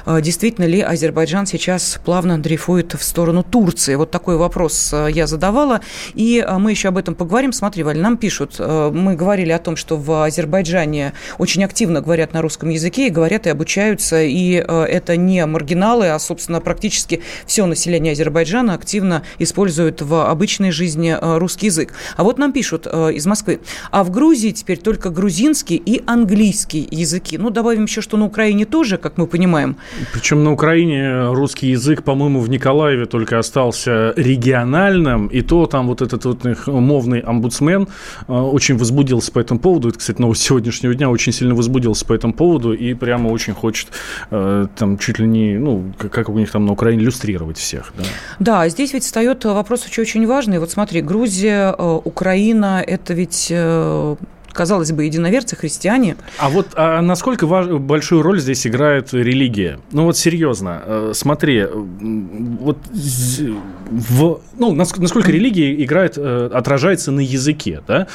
действительно 0.07 0.63
ли 0.63 0.79
Азербайджан 0.79 1.45
сейчас 1.45 1.99
плавно 2.05 2.41
дрейфует 2.41 2.93
в 2.93 3.03
сторону 3.03 3.43
Турции. 3.43 3.95
Вот 3.95 4.11
такой 4.11 4.37
вопрос 4.37 4.93
я 5.09 5.27
задавала. 5.27 5.81
И 6.13 6.45
мы 6.57 6.71
еще 6.71 6.87
об 6.87 6.97
этом 6.97 7.15
поговорим. 7.15 7.51
Смотри, 7.51 7.83
Валь, 7.83 7.99
нам 7.99 8.15
пишут 8.15 8.61
мы 8.93 9.15
говорили 9.15 9.51
о 9.51 9.59
том, 9.59 9.75
что 9.75 9.97
в 9.97 10.23
Азербайджане 10.23 11.13
очень 11.37 11.63
активно 11.63 12.01
говорят 12.01 12.33
на 12.33 12.41
русском 12.41 12.69
языке 12.69 13.07
и 13.07 13.09
говорят 13.09 13.47
и 13.47 13.49
обучаются, 13.49 14.21
и 14.21 14.63
э, 14.65 14.83
это 14.83 15.17
не 15.17 15.45
маргиналы, 15.45 16.09
а, 16.09 16.19
собственно, 16.19 16.61
практически 16.61 17.21
все 17.45 17.65
население 17.65 18.13
Азербайджана 18.13 18.73
активно 18.73 19.23
использует 19.39 20.01
в 20.01 20.29
обычной 20.29 20.71
жизни 20.71 21.17
э, 21.19 21.37
русский 21.37 21.67
язык. 21.67 21.93
А 22.15 22.23
вот 22.23 22.37
нам 22.37 22.53
пишут 22.53 22.87
э, 22.89 23.13
из 23.13 23.25
Москвы, 23.25 23.59
а 23.91 24.03
в 24.03 24.11
Грузии 24.11 24.51
теперь 24.51 24.77
только 24.77 25.09
грузинский 25.09 25.75
и 25.75 26.01
английский 26.05 26.87
языки. 26.89 27.37
Ну, 27.37 27.49
добавим 27.49 27.85
еще, 27.85 28.01
что 28.01 28.17
на 28.17 28.25
Украине 28.25 28.65
тоже, 28.65 28.97
как 28.97 29.17
мы 29.17 29.27
понимаем. 29.27 29.77
Причем 30.13 30.43
на 30.43 30.51
Украине 30.51 31.27
русский 31.33 31.69
язык, 31.71 32.03
по-моему, 32.03 32.39
в 32.39 32.49
Николаеве 32.49 33.05
только 33.05 33.39
остался 33.39 34.13
региональным, 34.15 35.27
и 35.27 35.41
то 35.41 35.65
там 35.65 35.87
вот 35.87 36.01
этот 36.01 36.25
вот 36.25 36.67
мовный 36.67 37.19
омбудсмен 37.19 37.87
очень 38.27 38.77
возбудился 38.83 39.31
по 39.31 39.39
этому 39.39 39.61
поводу. 39.61 39.87
Это, 39.87 39.99
кстати, 39.99 40.19
новость 40.19 40.41
сегодняшнего 40.41 40.93
дня 40.93 41.09
очень 41.09 41.31
сильно 41.31 41.55
возбудился 41.55 42.05
по 42.05 42.11
этому 42.11 42.33
поводу 42.33 42.73
и 42.73 42.93
прямо 42.93 43.29
очень 43.29 43.53
хочет 43.53 43.87
э, 44.29 44.67
там 44.75 44.97
чуть 44.97 45.19
ли 45.19 45.25
не, 45.25 45.57
ну, 45.57 45.93
как 45.97 46.27
у 46.27 46.37
них 46.37 46.51
там 46.51 46.65
на 46.65 46.73
Украине, 46.73 47.03
иллюстрировать 47.03 47.57
всех. 47.57 47.93
Да, 47.97 48.03
да 48.39 48.69
здесь 48.69 48.91
ведь 48.93 49.03
встает 49.03 49.45
вопрос 49.45 49.85
очень, 49.85 50.03
очень 50.03 50.27
важный. 50.27 50.59
Вот 50.59 50.69
смотри, 50.69 51.01
Грузия, 51.01 51.73
э, 51.77 51.99
Украина, 52.03 52.83
это 52.85 53.13
ведь 53.13 53.47
э, 53.51 54.15
казалось 54.53 54.91
бы, 54.91 55.05
единоверцы, 55.05 55.55
христиане. 55.55 56.15
А 56.37 56.49
вот 56.49 56.69
а 56.75 57.01
насколько 57.01 57.47
важ, 57.47 57.67
большую 57.67 58.21
роль 58.21 58.39
здесь 58.39 58.65
играет 58.65 59.13
религия? 59.13 59.79
Ну 59.91 60.05
вот 60.05 60.17
серьезно, 60.17 60.81
э, 60.85 61.11
смотри, 61.13 61.65
вот 61.69 62.77
в, 62.91 64.39
ну, 64.57 64.73
насколько 64.73 65.31
религия 65.31 65.83
играет, 65.83 66.17
э, 66.17 66.49
отражается 66.53 67.11
на 67.11 67.19
языке, 67.19 67.81
да? 67.87 68.07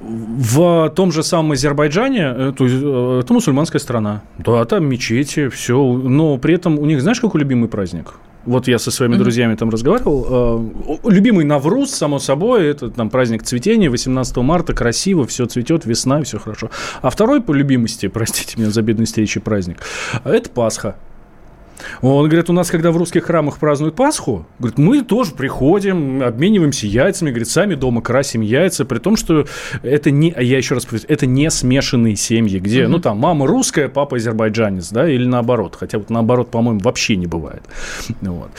В 0.00 0.92
том 0.96 1.12
же 1.12 1.22
самом 1.22 1.52
Азербайджане, 1.52 2.34
э, 2.36 2.52
то 2.56 2.64
есть, 2.64 2.76
это 2.76 3.32
мусульманская 3.32 3.80
страна, 3.80 4.22
да, 4.38 4.64
там 4.64 4.86
мечети, 4.86 5.48
все, 5.48 5.76
но 5.76 6.38
при 6.38 6.54
этом 6.54 6.78
у 6.78 6.86
них, 6.86 7.00
знаешь, 7.02 7.20
какой 7.20 7.40
любимый 7.40 7.68
праздник? 7.68 8.14
Вот 8.44 8.68
я 8.68 8.78
со 8.78 8.90
своими 8.90 9.14
mm-hmm. 9.14 9.18
друзьями 9.18 9.54
там 9.54 9.70
разговаривал. 9.70 10.70
Любимый 11.04 11.44
Навруз, 11.44 11.90
само 11.90 12.18
собой, 12.18 12.66
это 12.66 12.90
там 12.90 13.10
праздник 13.10 13.42
цветения, 13.42 13.90
18 13.90 14.36
марта, 14.38 14.72
красиво, 14.72 15.26
все 15.26 15.46
цветет, 15.46 15.86
весна, 15.86 16.22
все 16.22 16.38
хорошо. 16.38 16.70
А 17.00 17.10
второй 17.10 17.40
по 17.40 17.52
любимости, 17.52 18.08
простите 18.08 18.60
меня 18.60 18.70
за 18.70 18.82
бедность 18.82 19.16
речи 19.18 19.40
праздник, 19.40 19.78
это 20.24 20.50
Пасха. 20.50 20.96
Он 22.00 22.28
говорит, 22.28 22.50
у 22.50 22.52
нас, 22.52 22.70
когда 22.70 22.90
в 22.90 22.96
русских 22.96 23.24
храмах 23.24 23.58
празднуют 23.58 23.94
Пасху, 23.94 24.46
говорит, 24.58 24.78
мы 24.78 25.02
тоже 25.02 25.32
приходим, 25.32 26.22
обмениваемся 26.22 26.86
яйцами, 26.86 27.30
говорит, 27.30 27.48
сами 27.48 27.74
дома 27.74 28.02
красим 28.02 28.40
яйца, 28.40 28.84
при 28.84 28.98
том, 28.98 29.16
что 29.16 29.46
это 29.82 30.10
не, 30.10 30.34
я 30.38 30.56
еще 30.56 30.74
раз 30.74 30.84
повторю, 30.84 31.12
это 31.12 31.26
не 31.26 31.50
смешанные 31.50 32.16
семьи, 32.16 32.58
где, 32.58 32.84
угу. 32.84 32.92
ну, 32.92 32.98
там, 33.00 33.18
мама 33.18 33.46
русская, 33.46 33.88
папа 33.88 34.16
азербайджанец, 34.16 34.90
да, 34.90 35.08
или 35.08 35.26
наоборот, 35.26 35.76
хотя 35.78 35.98
вот 35.98 36.10
наоборот, 36.10 36.50
по-моему, 36.50 36.80
вообще 36.80 37.16
не 37.16 37.26
бывает. 37.26 37.62
Вот. 38.20 38.50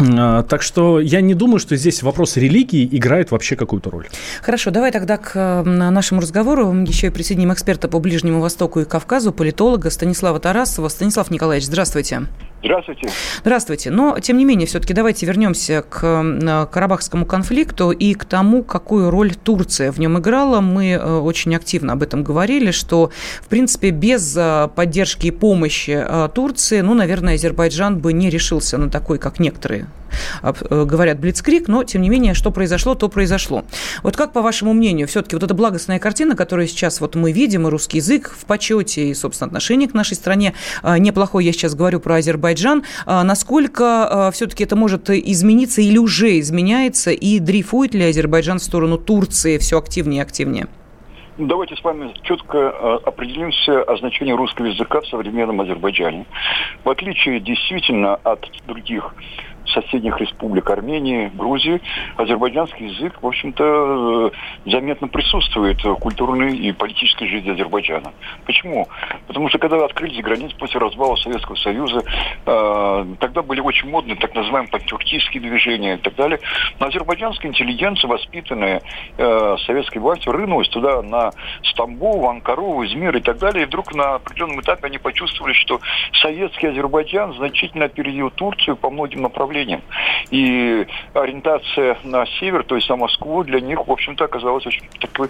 А, 0.00 0.42
так 0.42 0.62
что 0.62 1.00
я 1.00 1.20
не 1.20 1.34
думаю, 1.34 1.58
что 1.58 1.76
здесь 1.76 2.02
вопрос 2.02 2.36
религии 2.36 2.88
играет 2.90 3.30
вообще 3.30 3.56
какую-то 3.56 3.90
роль. 3.90 4.08
Хорошо, 4.42 4.70
давай 4.70 4.90
тогда 4.92 5.16
к 5.16 5.62
нашему 5.64 6.20
разговору 6.20 6.72
еще 6.86 7.08
и 7.08 7.10
присоединим 7.10 7.52
эксперта 7.52 7.88
по 7.88 7.98
Ближнему 7.98 8.40
Востоку 8.40 8.80
и 8.80 8.84
Кавказу, 8.84 9.32
политолога 9.32 9.90
Станислава 9.90 10.40
Тарасова. 10.40 10.88
Станислав 10.88 11.30
Николаевич, 11.30 11.66
здравствуйте. 11.66 12.22
Здравствуйте. 12.62 13.08
Здравствуйте. 13.40 13.90
Но, 13.90 14.18
тем 14.20 14.36
не 14.36 14.44
менее, 14.44 14.66
все-таки 14.66 14.92
давайте 14.92 15.24
вернемся 15.24 15.82
к 15.82 16.68
Карабахскому 16.70 17.24
конфликту 17.24 17.90
и 17.90 18.12
к 18.14 18.26
тому, 18.26 18.62
какую 18.62 19.10
роль 19.10 19.34
Турция 19.34 19.90
в 19.92 19.98
нем 19.98 20.18
играла. 20.18 20.60
Мы 20.60 20.90
э, 20.90 21.18
очень 21.18 21.54
активно 21.54 21.94
об 21.94 22.02
этом 22.02 22.22
говорили, 22.22 22.70
что, 22.70 23.10
в 23.40 23.48
принципе, 23.48 23.90
без 23.90 24.36
э, 24.36 24.68
поддержки 24.74 25.28
и 25.28 25.30
помощи 25.30 26.04
э, 26.06 26.28
Турции, 26.34 26.80
ну, 26.82 26.94
наверное, 26.94 27.34
Азербайджан 27.34 27.98
бы 27.98 28.12
не 28.12 28.28
решился 28.28 28.76
на 28.76 28.90
такой, 28.90 29.18
как 29.18 29.40
некоторые 29.40 29.82
э, 29.82 29.99
говорят 30.42 31.18
Блицкрик, 31.20 31.68
но, 31.68 31.84
тем 31.84 32.02
не 32.02 32.08
менее, 32.08 32.34
что 32.34 32.50
произошло, 32.50 32.94
то 32.94 33.08
произошло. 33.08 33.64
Вот 34.02 34.16
как, 34.16 34.32
по 34.32 34.42
вашему 34.42 34.72
мнению, 34.72 35.06
все-таки 35.08 35.36
вот 35.36 35.42
эта 35.42 35.54
благостная 35.54 35.98
картина, 35.98 36.36
которую 36.36 36.66
сейчас 36.68 37.00
вот 37.00 37.14
мы 37.14 37.32
видим, 37.32 37.66
и 37.66 37.70
русский 37.70 37.98
язык 37.98 38.34
в 38.38 38.44
почете, 38.44 39.08
и, 39.08 39.14
собственно, 39.14 39.48
отношение 39.48 39.88
к 39.88 39.94
нашей 39.94 40.14
стране 40.14 40.54
э, 40.82 40.98
неплохое, 40.98 41.46
я 41.46 41.52
сейчас 41.52 41.74
говорю 41.74 42.00
про 42.00 42.16
Азербайджан, 42.16 42.84
э, 43.06 43.22
насколько 43.22 44.30
все-таки 44.32 44.64
это 44.64 44.76
может 44.76 45.10
измениться 45.10 45.80
или 45.80 45.98
уже 45.98 46.38
изменяется, 46.40 47.10
и 47.10 47.38
дрейфует 47.38 47.94
ли 47.94 48.04
Азербайджан 48.04 48.58
в 48.58 48.62
сторону 48.62 48.98
Турции 48.98 49.58
все 49.58 49.78
активнее 49.78 50.20
и 50.20 50.22
активнее? 50.22 50.66
Давайте 51.38 51.74
с 51.74 51.82
вами 51.82 52.12
четко 52.22 52.96
определимся 52.96 53.82
о 53.82 53.96
значении 53.96 54.32
русского 54.32 54.66
языка 54.66 55.00
в 55.00 55.06
современном 55.06 55.62
Азербайджане. 55.62 56.26
В 56.84 56.90
отличие 56.90 57.40
действительно 57.40 58.16
от 58.16 58.46
других 58.66 59.14
соседних 59.70 60.18
республик 60.18 60.68
Армении, 60.70 61.30
Грузии, 61.34 61.80
азербайджанский 62.16 62.86
язык, 62.88 63.22
в 63.22 63.26
общем-то, 63.26 64.30
э, 64.64 64.70
заметно 64.70 65.08
присутствует 65.08 65.82
в 65.84 65.94
культурной 65.96 66.56
и 66.56 66.72
политической 66.72 67.28
жизни 67.28 67.50
Азербайджана. 67.50 68.12
Почему? 68.46 68.88
Потому 69.26 69.48
что 69.48 69.58
когда 69.58 69.84
открылись 69.84 70.22
границы 70.22 70.56
после 70.56 70.80
развала 70.80 71.16
Советского 71.16 71.56
Союза, 71.56 72.02
э, 72.46 73.06
тогда 73.20 73.42
были 73.42 73.60
очень 73.60 73.88
модные 73.88 74.16
так 74.16 74.34
называемые 74.34 74.70
пантюркистские 74.70 75.42
движения 75.42 75.94
и 75.94 75.98
так 75.98 76.14
далее. 76.16 76.40
Но 76.78 76.86
азербайджанская 76.86 77.50
интеллигенция, 77.50 78.08
воспитанная 78.08 78.82
э, 79.16 79.56
советской 79.66 79.98
властью, 79.98 80.32
рынулась 80.32 80.68
туда 80.68 81.02
на 81.02 81.30
Стамбул, 81.62 82.28
Анкару, 82.28 82.84
Измир 82.84 83.16
и 83.16 83.20
так 83.20 83.38
далее. 83.38 83.64
И 83.64 83.66
вдруг 83.66 83.94
на 83.94 84.16
определенном 84.16 84.60
этапе 84.60 84.86
они 84.86 84.98
почувствовали, 84.98 85.52
что 85.52 85.80
советский 86.20 86.68
Азербайджан 86.68 87.34
значительно 87.34 87.86
опередил 87.86 88.30
Турцию 88.30 88.76
по 88.76 88.90
многим 88.90 89.22
направлениям 89.22 89.59
направлениям. 89.60 89.82
И 90.30 90.86
ориентация 91.14 91.98
на 92.04 92.26
север, 92.38 92.64
то 92.64 92.76
есть 92.76 92.88
на 92.88 92.96
Москву, 92.96 93.42
для 93.44 93.60
них, 93.60 93.86
в 93.86 93.92
общем-то, 93.92 94.24
оказалась 94.24 94.66
очень 94.66 94.82
такой 95.00 95.28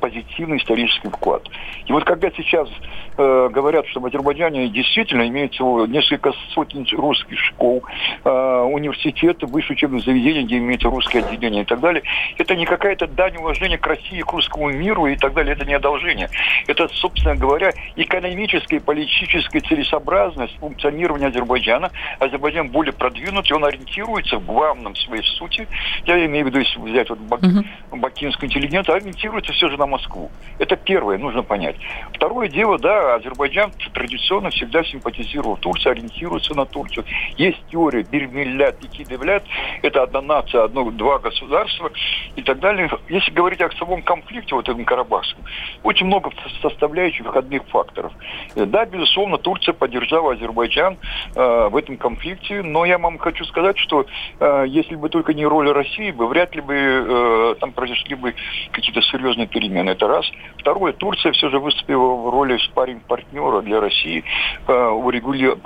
позитивный 0.00 0.58
исторический 0.58 1.08
вклад. 1.08 1.42
И 1.86 1.92
вот 1.92 2.04
когда 2.04 2.30
сейчас 2.30 2.68
э, 3.16 3.48
говорят, 3.50 3.86
что 3.88 4.00
в 4.00 4.06
Азербайджане 4.06 4.68
действительно 4.68 5.26
имеется 5.28 5.62
несколько 5.88 6.32
сотен 6.54 6.86
русских 6.96 7.38
школ, 7.38 7.82
э, 8.24 8.30
университеты, 8.30 9.46
высшие 9.46 9.74
учебные 9.74 10.02
заведения, 10.02 10.42
где 10.42 10.58
имеется 10.58 10.88
русское 10.88 11.20
отделение 11.20 11.62
и 11.62 11.66
так 11.66 11.80
далее, 11.80 12.02
это 12.36 12.54
не 12.54 12.66
какая-то 12.66 13.06
дань 13.06 13.36
уважения 13.36 13.78
к 13.78 13.86
России, 13.86 14.20
к 14.20 14.32
русскому 14.32 14.70
миру 14.70 15.06
и 15.06 15.16
так 15.16 15.34
далее, 15.34 15.54
это 15.54 15.64
не 15.64 15.74
одолжение. 15.74 16.28
Это, 16.66 16.88
собственно 16.88 17.34
говоря, 17.34 17.72
экономическая 17.96 18.76
и 18.76 18.80
политическая 18.80 19.60
целесообразность 19.60 20.56
функционирования 20.58 21.26
Азербайджана. 21.26 21.90
Азербайджан 22.18 22.68
более 22.68 22.92
продвинут, 22.92 23.46
он 23.58 23.64
ориентируется 23.64 24.38
в 24.38 24.46
главном 24.46 24.94
своей 24.96 25.22
сути, 25.22 25.68
я 26.06 26.24
имею 26.26 26.46
в 26.46 26.48
виду, 26.48 26.60
если 26.60 26.78
взять 26.80 27.10
вот 27.10 27.18
бак, 27.18 27.40
uh-huh. 27.40 27.64
бакинскую 27.92 28.48
интеллигенцию, 28.48 28.96
ориентируется 28.96 29.52
все 29.52 29.68
же 29.68 29.76
на 29.76 29.86
Москву. 29.86 30.30
Это 30.58 30.76
первое, 30.76 31.18
нужно 31.18 31.42
понять. 31.42 31.76
Второе 32.14 32.48
дело, 32.48 32.78
да, 32.78 33.16
Азербайджан 33.16 33.72
традиционно 33.92 34.50
всегда 34.50 34.84
симпатизировал 34.84 35.56
Турцию, 35.56 35.92
ориентируется 35.92 36.54
на 36.54 36.64
Турцию. 36.64 37.04
Есть 37.36 37.58
теория 37.70 38.02
Бирмиллят 38.02 38.82
и 38.84 38.88
Кидевлят, 38.88 39.44
это 39.82 40.02
одна 40.02 40.22
нация, 40.22 40.64
одно, 40.64 40.90
два 40.90 41.18
государства 41.18 41.90
и 42.36 42.42
так 42.42 42.60
далее. 42.60 42.88
Если 43.08 43.32
говорить 43.32 43.60
о 43.60 43.70
самом 43.72 44.02
конфликте, 44.02 44.54
вот 44.54 44.68
этом 44.68 44.84
Карабахском, 44.84 45.44
очень 45.82 46.06
много 46.06 46.30
составляющих 46.62 47.26
входных 47.26 47.66
факторов. 47.68 48.12
Да, 48.54 48.84
безусловно, 48.86 49.38
Турция 49.38 49.72
поддержала 49.72 50.34
Азербайджан 50.34 50.96
э, 51.34 51.68
в 51.68 51.76
этом 51.76 51.96
конфликте, 51.96 52.62
но 52.62 52.84
я 52.84 52.98
вам 52.98 53.18
хочу 53.18 53.44
сказать, 53.48 53.78
что 53.78 54.06
э, 54.40 54.64
если 54.68 54.94
бы 54.94 55.08
только 55.08 55.34
не 55.34 55.46
роль 55.46 55.70
России, 55.70 56.10
бы 56.10 56.26
вряд 56.28 56.54
ли 56.54 56.60
бы 56.60 56.74
э, 56.74 57.54
там 57.60 57.72
произошли 57.72 58.14
бы 58.14 58.34
какие-то 58.72 59.02
серьезные 59.02 59.46
перемены. 59.46 59.90
Это 59.90 60.06
раз. 60.08 60.26
Второе, 60.58 60.92
Турция 60.92 61.32
все 61.32 61.48
же 61.50 61.58
выступила 61.58 62.14
в 62.14 62.30
роли 62.30 62.58
спаринг 62.58 63.02
партнера 63.04 63.60
для 63.62 63.80
России 63.80 64.24
э, 64.66 64.88
урегули... 64.88 65.56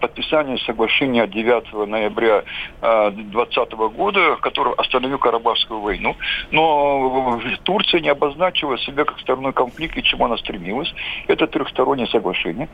подписания 0.00 0.58
соглашения 0.58 1.26
9 1.26 1.88
ноября 1.88 2.42
2020 2.80 3.56
э, 3.56 3.88
года, 3.88 4.36
который 4.36 4.74
остановил 4.74 5.18
Карабахскую 5.18 5.80
войну. 5.80 6.16
Но 6.50 7.40
Турция 7.62 8.00
не 8.00 8.08
обозначила 8.08 8.78
себя 8.78 9.04
как 9.04 9.18
стороной 9.20 9.52
конфликта, 9.52 10.00
к 10.00 10.04
чему 10.04 10.24
она 10.26 10.36
стремилась. 10.36 10.92
Это 11.26 11.46
трехстороннее 11.46 12.06
соглашение. 12.08 12.68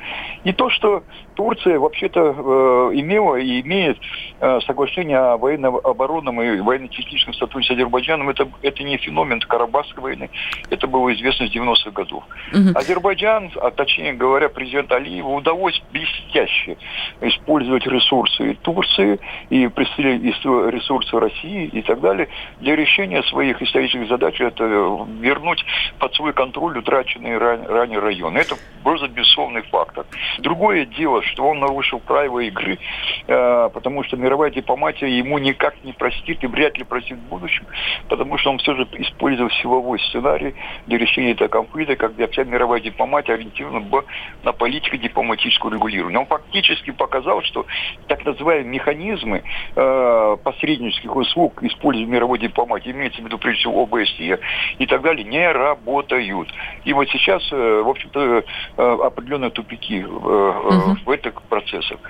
И 0.44 0.52
то, 0.52 0.70
что 0.70 1.02
Турция 1.34 1.78
вообще-то 1.78 2.20
э, 2.20 2.90
имела 2.94 3.36
и 3.36 3.60
имеет 3.60 3.95
Э, 4.38 4.60
соглашение 4.66 5.16
о 5.16 5.38
военно-оборонном 5.38 6.42
и 6.42 6.60
военно-техническом 6.60 7.32
сотрудничестве 7.32 7.76
с 7.76 7.78
Азербайджаном, 7.78 8.28
это, 8.28 8.46
это 8.60 8.82
не 8.82 8.98
феномен 8.98 9.40
Карабахской 9.40 10.02
войны, 10.02 10.30
это 10.68 10.86
было 10.86 11.14
известно 11.14 11.46
с 11.46 11.54
90-х 11.54 11.90
годов. 11.90 12.24
Угу. 12.52 12.72
Азербайджан, 12.74 13.50
а 13.56 13.70
точнее 13.70 14.12
говоря, 14.12 14.50
президент 14.50 14.92
Алиеву 14.92 15.36
удалось 15.36 15.82
блестяще 15.90 16.76
использовать 17.22 17.86
ресурсы 17.86 18.58
Турции 18.62 19.18
и 19.48 19.68
ресурсы 19.68 21.18
России 21.18 21.66
и 21.66 21.80
так 21.80 22.00
далее 22.00 22.28
для 22.60 22.76
решения 22.76 23.22
своих 23.22 23.62
исторических 23.62 24.08
задач, 24.08 24.38
это 24.40 24.64
вернуть 24.64 25.64
под 25.98 26.14
свой 26.14 26.32
контроль 26.32 26.78
утраченные 26.78 27.38
ранее 27.38 28.00
районы. 28.00 28.38
Это 28.38 28.56
просто 28.82 29.08
безусловный 29.08 29.62
фактор. 29.62 30.04
Другое 30.38 30.84
дело, 30.84 31.22
что 31.22 31.48
он 31.48 31.60
нарушил 31.60 32.00
правила 32.00 32.40
игры, 32.40 32.78
э, 33.26 33.68
потому 33.86 34.02
что 34.02 34.16
мировая 34.16 34.50
дипломатия 34.50 35.06
ему 35.06 35.38
никак 35.38 35.76
не 35.84 35.92
простит 35.92 36.42
и 36.42 36.48
вряд 36.48 36.76
ли 36.76 36.82
простит 36.82 37.18
в 37.18 37.28
будущем, 37.28 37.66
потому 38.08 38.36
что 38.36 38.50
он 38.50 38.58
все 38.58 38.74
же 38.74 38.82
использовал 38.94 39.48
силовой 39.62 40.00
сценарий 40.00 40.56
для 40.88 40.98
решения 40.98 41.30
этого 41.30 41.46
конфликта, 41.46 41.94
когда 41.94 42.26
вся 42.26 42.42
мировая 42.42 42.80
дипломатия 42.80 43.34
ориентирована 43.34 43.78
была 43.78 44.02
на 44.42 44.50
политико-дипломатическую 44.50 45.72
регулирование. 45.74 46.18
Он 46.18 46.26
фактически 46.26 46.90
показал, 46.90 47.42
что 47.42 47.64
так 48.08 48.24
называемые 48.24 48.68
механизмы 48.68 49.44
э, 49.76 50.36
посреднических 50.42 51.14
услуг, 51.14 51.62
используя 51.62 52.06
мировой 52.06 52.40
дипломатии, 52.40 52.90
имеется 52.90 53.22
в 53.22 53.24
виду 53.24 53.38
прежде 53.38 53.60
всего 53.60 53.84
ОБСЕ 53.84 54.40
и 54.78 54.86
так 54.86 55.02
далее, 55.02 55.22
не 55.22 55.48
работают. 55.52 56.48
И 56.84 56.92
вот 56.92 57.08
сейчас, 57.10 57.40
э, 57.52 57.82
в 57.84 57.88
общем-то, 57.88 58.42
э, 58.78 58.96
определенные 59.04 59.50
тупики 59.50 60.00
э, 60.00 60.06
угу. 60.06 60.96
в 61.04 61.10
этих 61.10 61.40
процессах. 61.42 62.00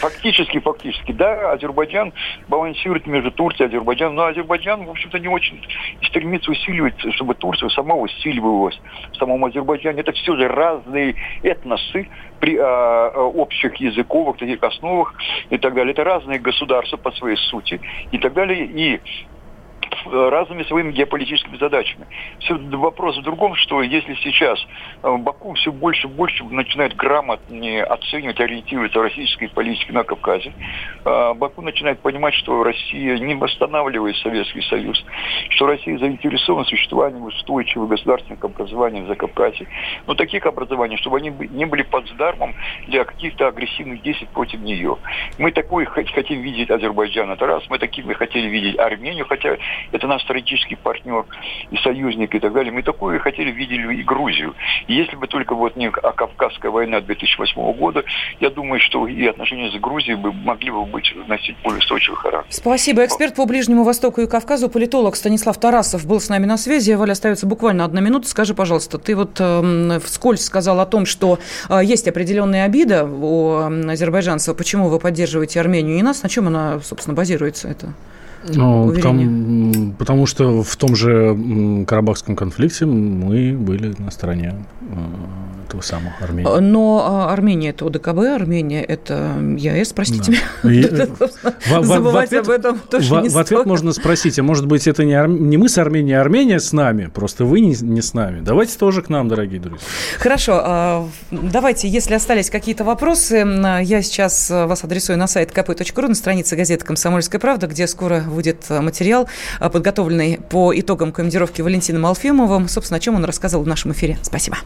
Фактически, 0.00 0.60
фактически, 0.60 1.12
да, 1.12 1.25
Азербайджан 1.26 2.12
балансирует 2.48 3.06
между 3.06 3.30
Турцией 3.30 3.66
и 3.66 3.68
Азербайджаном, 3.68 4.16
но 4.16 4.26
Азербайджан, 4.26 4.84
в 4.84 4.90
общем-то, 4.90 5.18
не 5.18 5.28
очень 5.28 5.62
стремится 6.02 6.50
усиливать, 6.50 6.94
чтобы 7.14 7.34
Турция 7.34 7.68
сама 7.70 7.94
усиливалась 7.94 8.80
в 9.12 9.16
самом 9.16 9.44
Азербайджане. 9.44 10.00
Это 10.00 10.12
все 10.12 10.36
же 10.36 10.48
разные 10.48 11.14
этносы, 11.42 12.08
при 12.40 12.56
а, 12.58 13.08
общих 13.10 13.76
языковых 13.76 14.36
таких 14.36 14.62
основах 14.62 15.14
и 15.50 15.58
так 15.58 15.74
далее. 15.74 15.92
Это 15.92 16.04
разные 16.04 16.38
государства 16.38 16.96
по 16.96 17.10
своей 17.12 17.36
сути 17.36 17.80
и 18.10 18.18
так 18.18 18.34
далее. 18.34 18.66
И 18.66 19.00
разными 20.04 20.62
своими 20.64 20.92
геополитическими 20.92 21.56
задачами. 21.56 22.06
Все 22.40 22.54
вопрос 22.54 23.18
в 23.18 23.22
другом, 23.22 23.54
что 23.54 23.82
если 23.82 24.14
сейчас 24.14 24.58
э, 25.02 25.16
Баку 25.16 25.54
все 25.54 25.72
больше 25.72 26.06
и 26.06 26.10
больше 26.10 26.44
начинает 26.44 26.94
грамотнее 26.94 27.84
оценивать, 27.84 28.40
ориентироваться 28.40 28.98
в 28.98 29.02
российской 29.02 29.48
политике 29.48 29.92
на 29.92 30.04
Кавказе, 30.04 30.52
э, 31.04 31.34
Баку 31.34 31.62
начинает 31.62 32.00
понимать, 32.00 32.34
что 32.34 32.62
Россия 32.62 33.18
не 33.18 33.34
восстанавливает 33.34 34.16
Советский 34.16 34.62
Союз, 34.62 35.04
что 35.50 35.66
Россия 35.66 35.98
заинтересована 35.98 36.64
в 36.64 36.68
существовании 36.68 37.20
устойчивых 37.20 37.88
государственных 37.88 38.42
образований 38.44 39.02
в 39.02 39.06
Закавказье, 39.06 39.66
но 40.06 40.14
таких 40.14 40.46
образований, 40.46 40.96
чтобы 40.96 41.18
они 41.18 41.30
не 41.30 41.64
были 41.64 41.82
подздармом 41.82 42.54
для 42.88 43.04
каких-то 43.04 43.48
агрессивных 43.48 44.02
действий 44.02 44.28
против 44.32 44.60
нее. 44.60 44.96
Мы 45.38 45.52
такой 45.52 45.84
хотим 45.84 46.40
видеть 46.40 46.70
Азербайджан, 46.70 47.30
это 47.30 47.46
раз, 47.46 47.64
мы 47.68 47.78
такими 47.78 48.12
хотели 48.12 48.48
видеть 48.48 48.78
Армению, 48.78 49.26
хотя 49.26 49.56
это 49.92 50.06
наш 50.06 50.22
стратегический 50.22 50.76
партнер 50.76 51.24
и 51.70 51.76
союзник 51.78 52.34
и 52.34 52.38
так 52.38 52.52
далее. 52.52 52.72
Мы 52.72 52.82
такое 52.82 53.18
хотели, 53.18 53.50
видели 53.50 53.96
и 53.96 54.02
Грузию. 54.02 54.54
И 54.86 54.94
если 54.94 55.16
бы 55.16 55.26
только 55.26 55.54
вот 55.54 55.76
не 55.76 55.90
Кавказская 55.90 56.70
война 56.70 57.00
2008 57.00 57.72
года, 57.74 58.04
я 58.40 58.50
думаю, 58.50 58.80
что 58.80 59.06
и 59.06 59.26
отношения 59.26 59.70
с 59.70 59.80
Грузией 59.80 60.16
бы 60.16 60.32
могли 60.32 60.70
бы 60.70 60.84
быть 60.84 61.12
носить 61.28 61.56
более 61.62 61.78
устойчивый 61.78 62.18
характер. 62.18 62.52
Спасибо. 62.52 63.04
Эксперт 63.04 63.34
по 63.34 63.46
Ближнему 63.46 63.84
Востоку 63.84 64.20
и 64.20 64.26
Кавказу, 64.26 64.68
политолог 64.68 65.16
Станислав 65.16 65.58
Тарасов 65.58 66.06
был 66.06 66.20
с 66.20 66.28
нами 66.28 66.46
на 66.46 66.56
связи. 66.56 66.92
Валя, 66.92 67.12
остается 67.12 67.46
буквально 67.46 67.84
одна 67.84 68.00
минута. 68.00 68.28
Скажи, 68.28 68.54
пожалуйста, 68.54 68.98
ты 68.98 69.14
вот 69.14 69.36
э, 69.38 69.98
вскользь 70.04 70.44
сказал 70.44 70.80
о 70.80 70.86
том, 70.86 71.06
что 71.06 71.38
э, 71.68 71.80
есть 71.82 72.08
определенная 72.08 72.64
обида 72.64 73.04
у 73.04 73.56
азербайджанцев. 73.90 74.56
Почему 74.56 74.88
вы 74.88 74.98
поддерживаете 74.98 75.60
Армению 75.60 75.98
и 75.98 76.02
нас? 76.02 76.22
На 76.22 76.28
чем 76.28 76.46
она, 76.46 76.80
собственно, 76.80 77.14
базируется 77.14 77.68
это? 77.68 77.94
Ну, 78.54 78.94
там, 79.02 79.94
потому 79.98 80.26
что 80.26 80.62
в 80.62 80.76
том 80.76 80.94
же 80.94 81.84
Карабахском 81.86 82.36
конфликте 82.36 82.86
мы 82.86 83.52
были 83.52 83.94
на 83.98 84.10
стороне 84.10 84.54
э, 84.80 84.94
этого 85.78 85.82
самого 85.82 86.14
Армении. 86.20 86.56
Э, 86.56 86.60
но 86.60 87.04
а, 87.06 87.32
Армения 87.32 87.70
это 87.70 87.86
ОДКБ, 87.86 88.18
Армения 88.34 88.82
это 88.82 89.36
ЕС, 89.56 89.92
простите 89.92 90.32
Да. 90.62 90.68
Меня. 90.68 90.88
в- 91.06 91.18
в- 91.70 91.80
в 91.80 91.84
Забывать 91.86 92.26
ответ- 92.28 92.44
об 92.44 92.50
этом 92.50 92.78
тоже 92.78 93.14
в, 93.14 93.22
не 93.22 93.28
в 93.28 93.38
ответ 93.38 93.46
стоит. 93.60 93.66
можно 93.66 93.92
спросить, 93.92 94.38
а 94.38 94.42
может 94.42 94.66
быть 94.66 94.86
это 94.86 95.04
не, 95.04 95.14
Ар- 95.14 95.28
не 95.28 95.56
мы 95.56 95.68
с 95.68 95.78
Арменией, 95.78 96.16
а 96.18 96.20
Армения 96.20 96.60
с 96.60 96.72
нами, 96.72 97.06
просто 97.06 97.44
вы 97.44 97.60
не, 97.60 97.74
не 97.80 98.02
с 98.02 98.14
нами. 98.14 98.40
Давайте 98.40 98.76
тоже 98.78 99.02
к 99.02 99.08
нам, 99.08 99.28
дорогие 99.28 99.60
друзья. 99.60 99.86
Хорошо, 100.18 100.60
а, 100.64 101.08
давайте, 101.30 101.88
если 101.88 102.14
остались 102.14 102.50
какие-то 102.50 102.84
вопросы, 102.84 103.36
я 103.82 104.02
сейчас 104.02 104.50
а, 104.50 104.66
вас 104.66 104.82
адресую 104.84 105.18
на 105.18 105.26
сайт 105.26 105.50
kp.ru, 105.52 106.08
на 106.08 106.14
странице 106.14 106.56
газеты 106.56 106.84
«Комсомольская 106.84 107.40
правда», 107.40 107.66
где 107.66 107.86
скоро 107.86 108.20
выйдет 108.20 108.64
а, 108.68 108.80
материал, 108.82 109.28
а, 109.60 109.68
подготовленный 109.70 110.40
по 110.50 110.72
итогам 110.78 111.12
командировки 111.12 111.60
Валентином 111.62 112.06
Алфимовым. 112.06 112.68
Собственно, 112.68 112.96
о 112.96 113.00
чем 113.00 113.14
он 113.16 113.24
рассказывал 113.24 113.64
в 113.64 113.68
нашем 113.68 113.92
эфире. 113.92 114.18
Спасибо. 114.22 114.56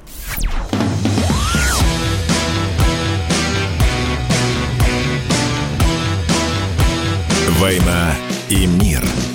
«Война 7.61 8.15
и 8.49 8.67
мир». 8.67 9.30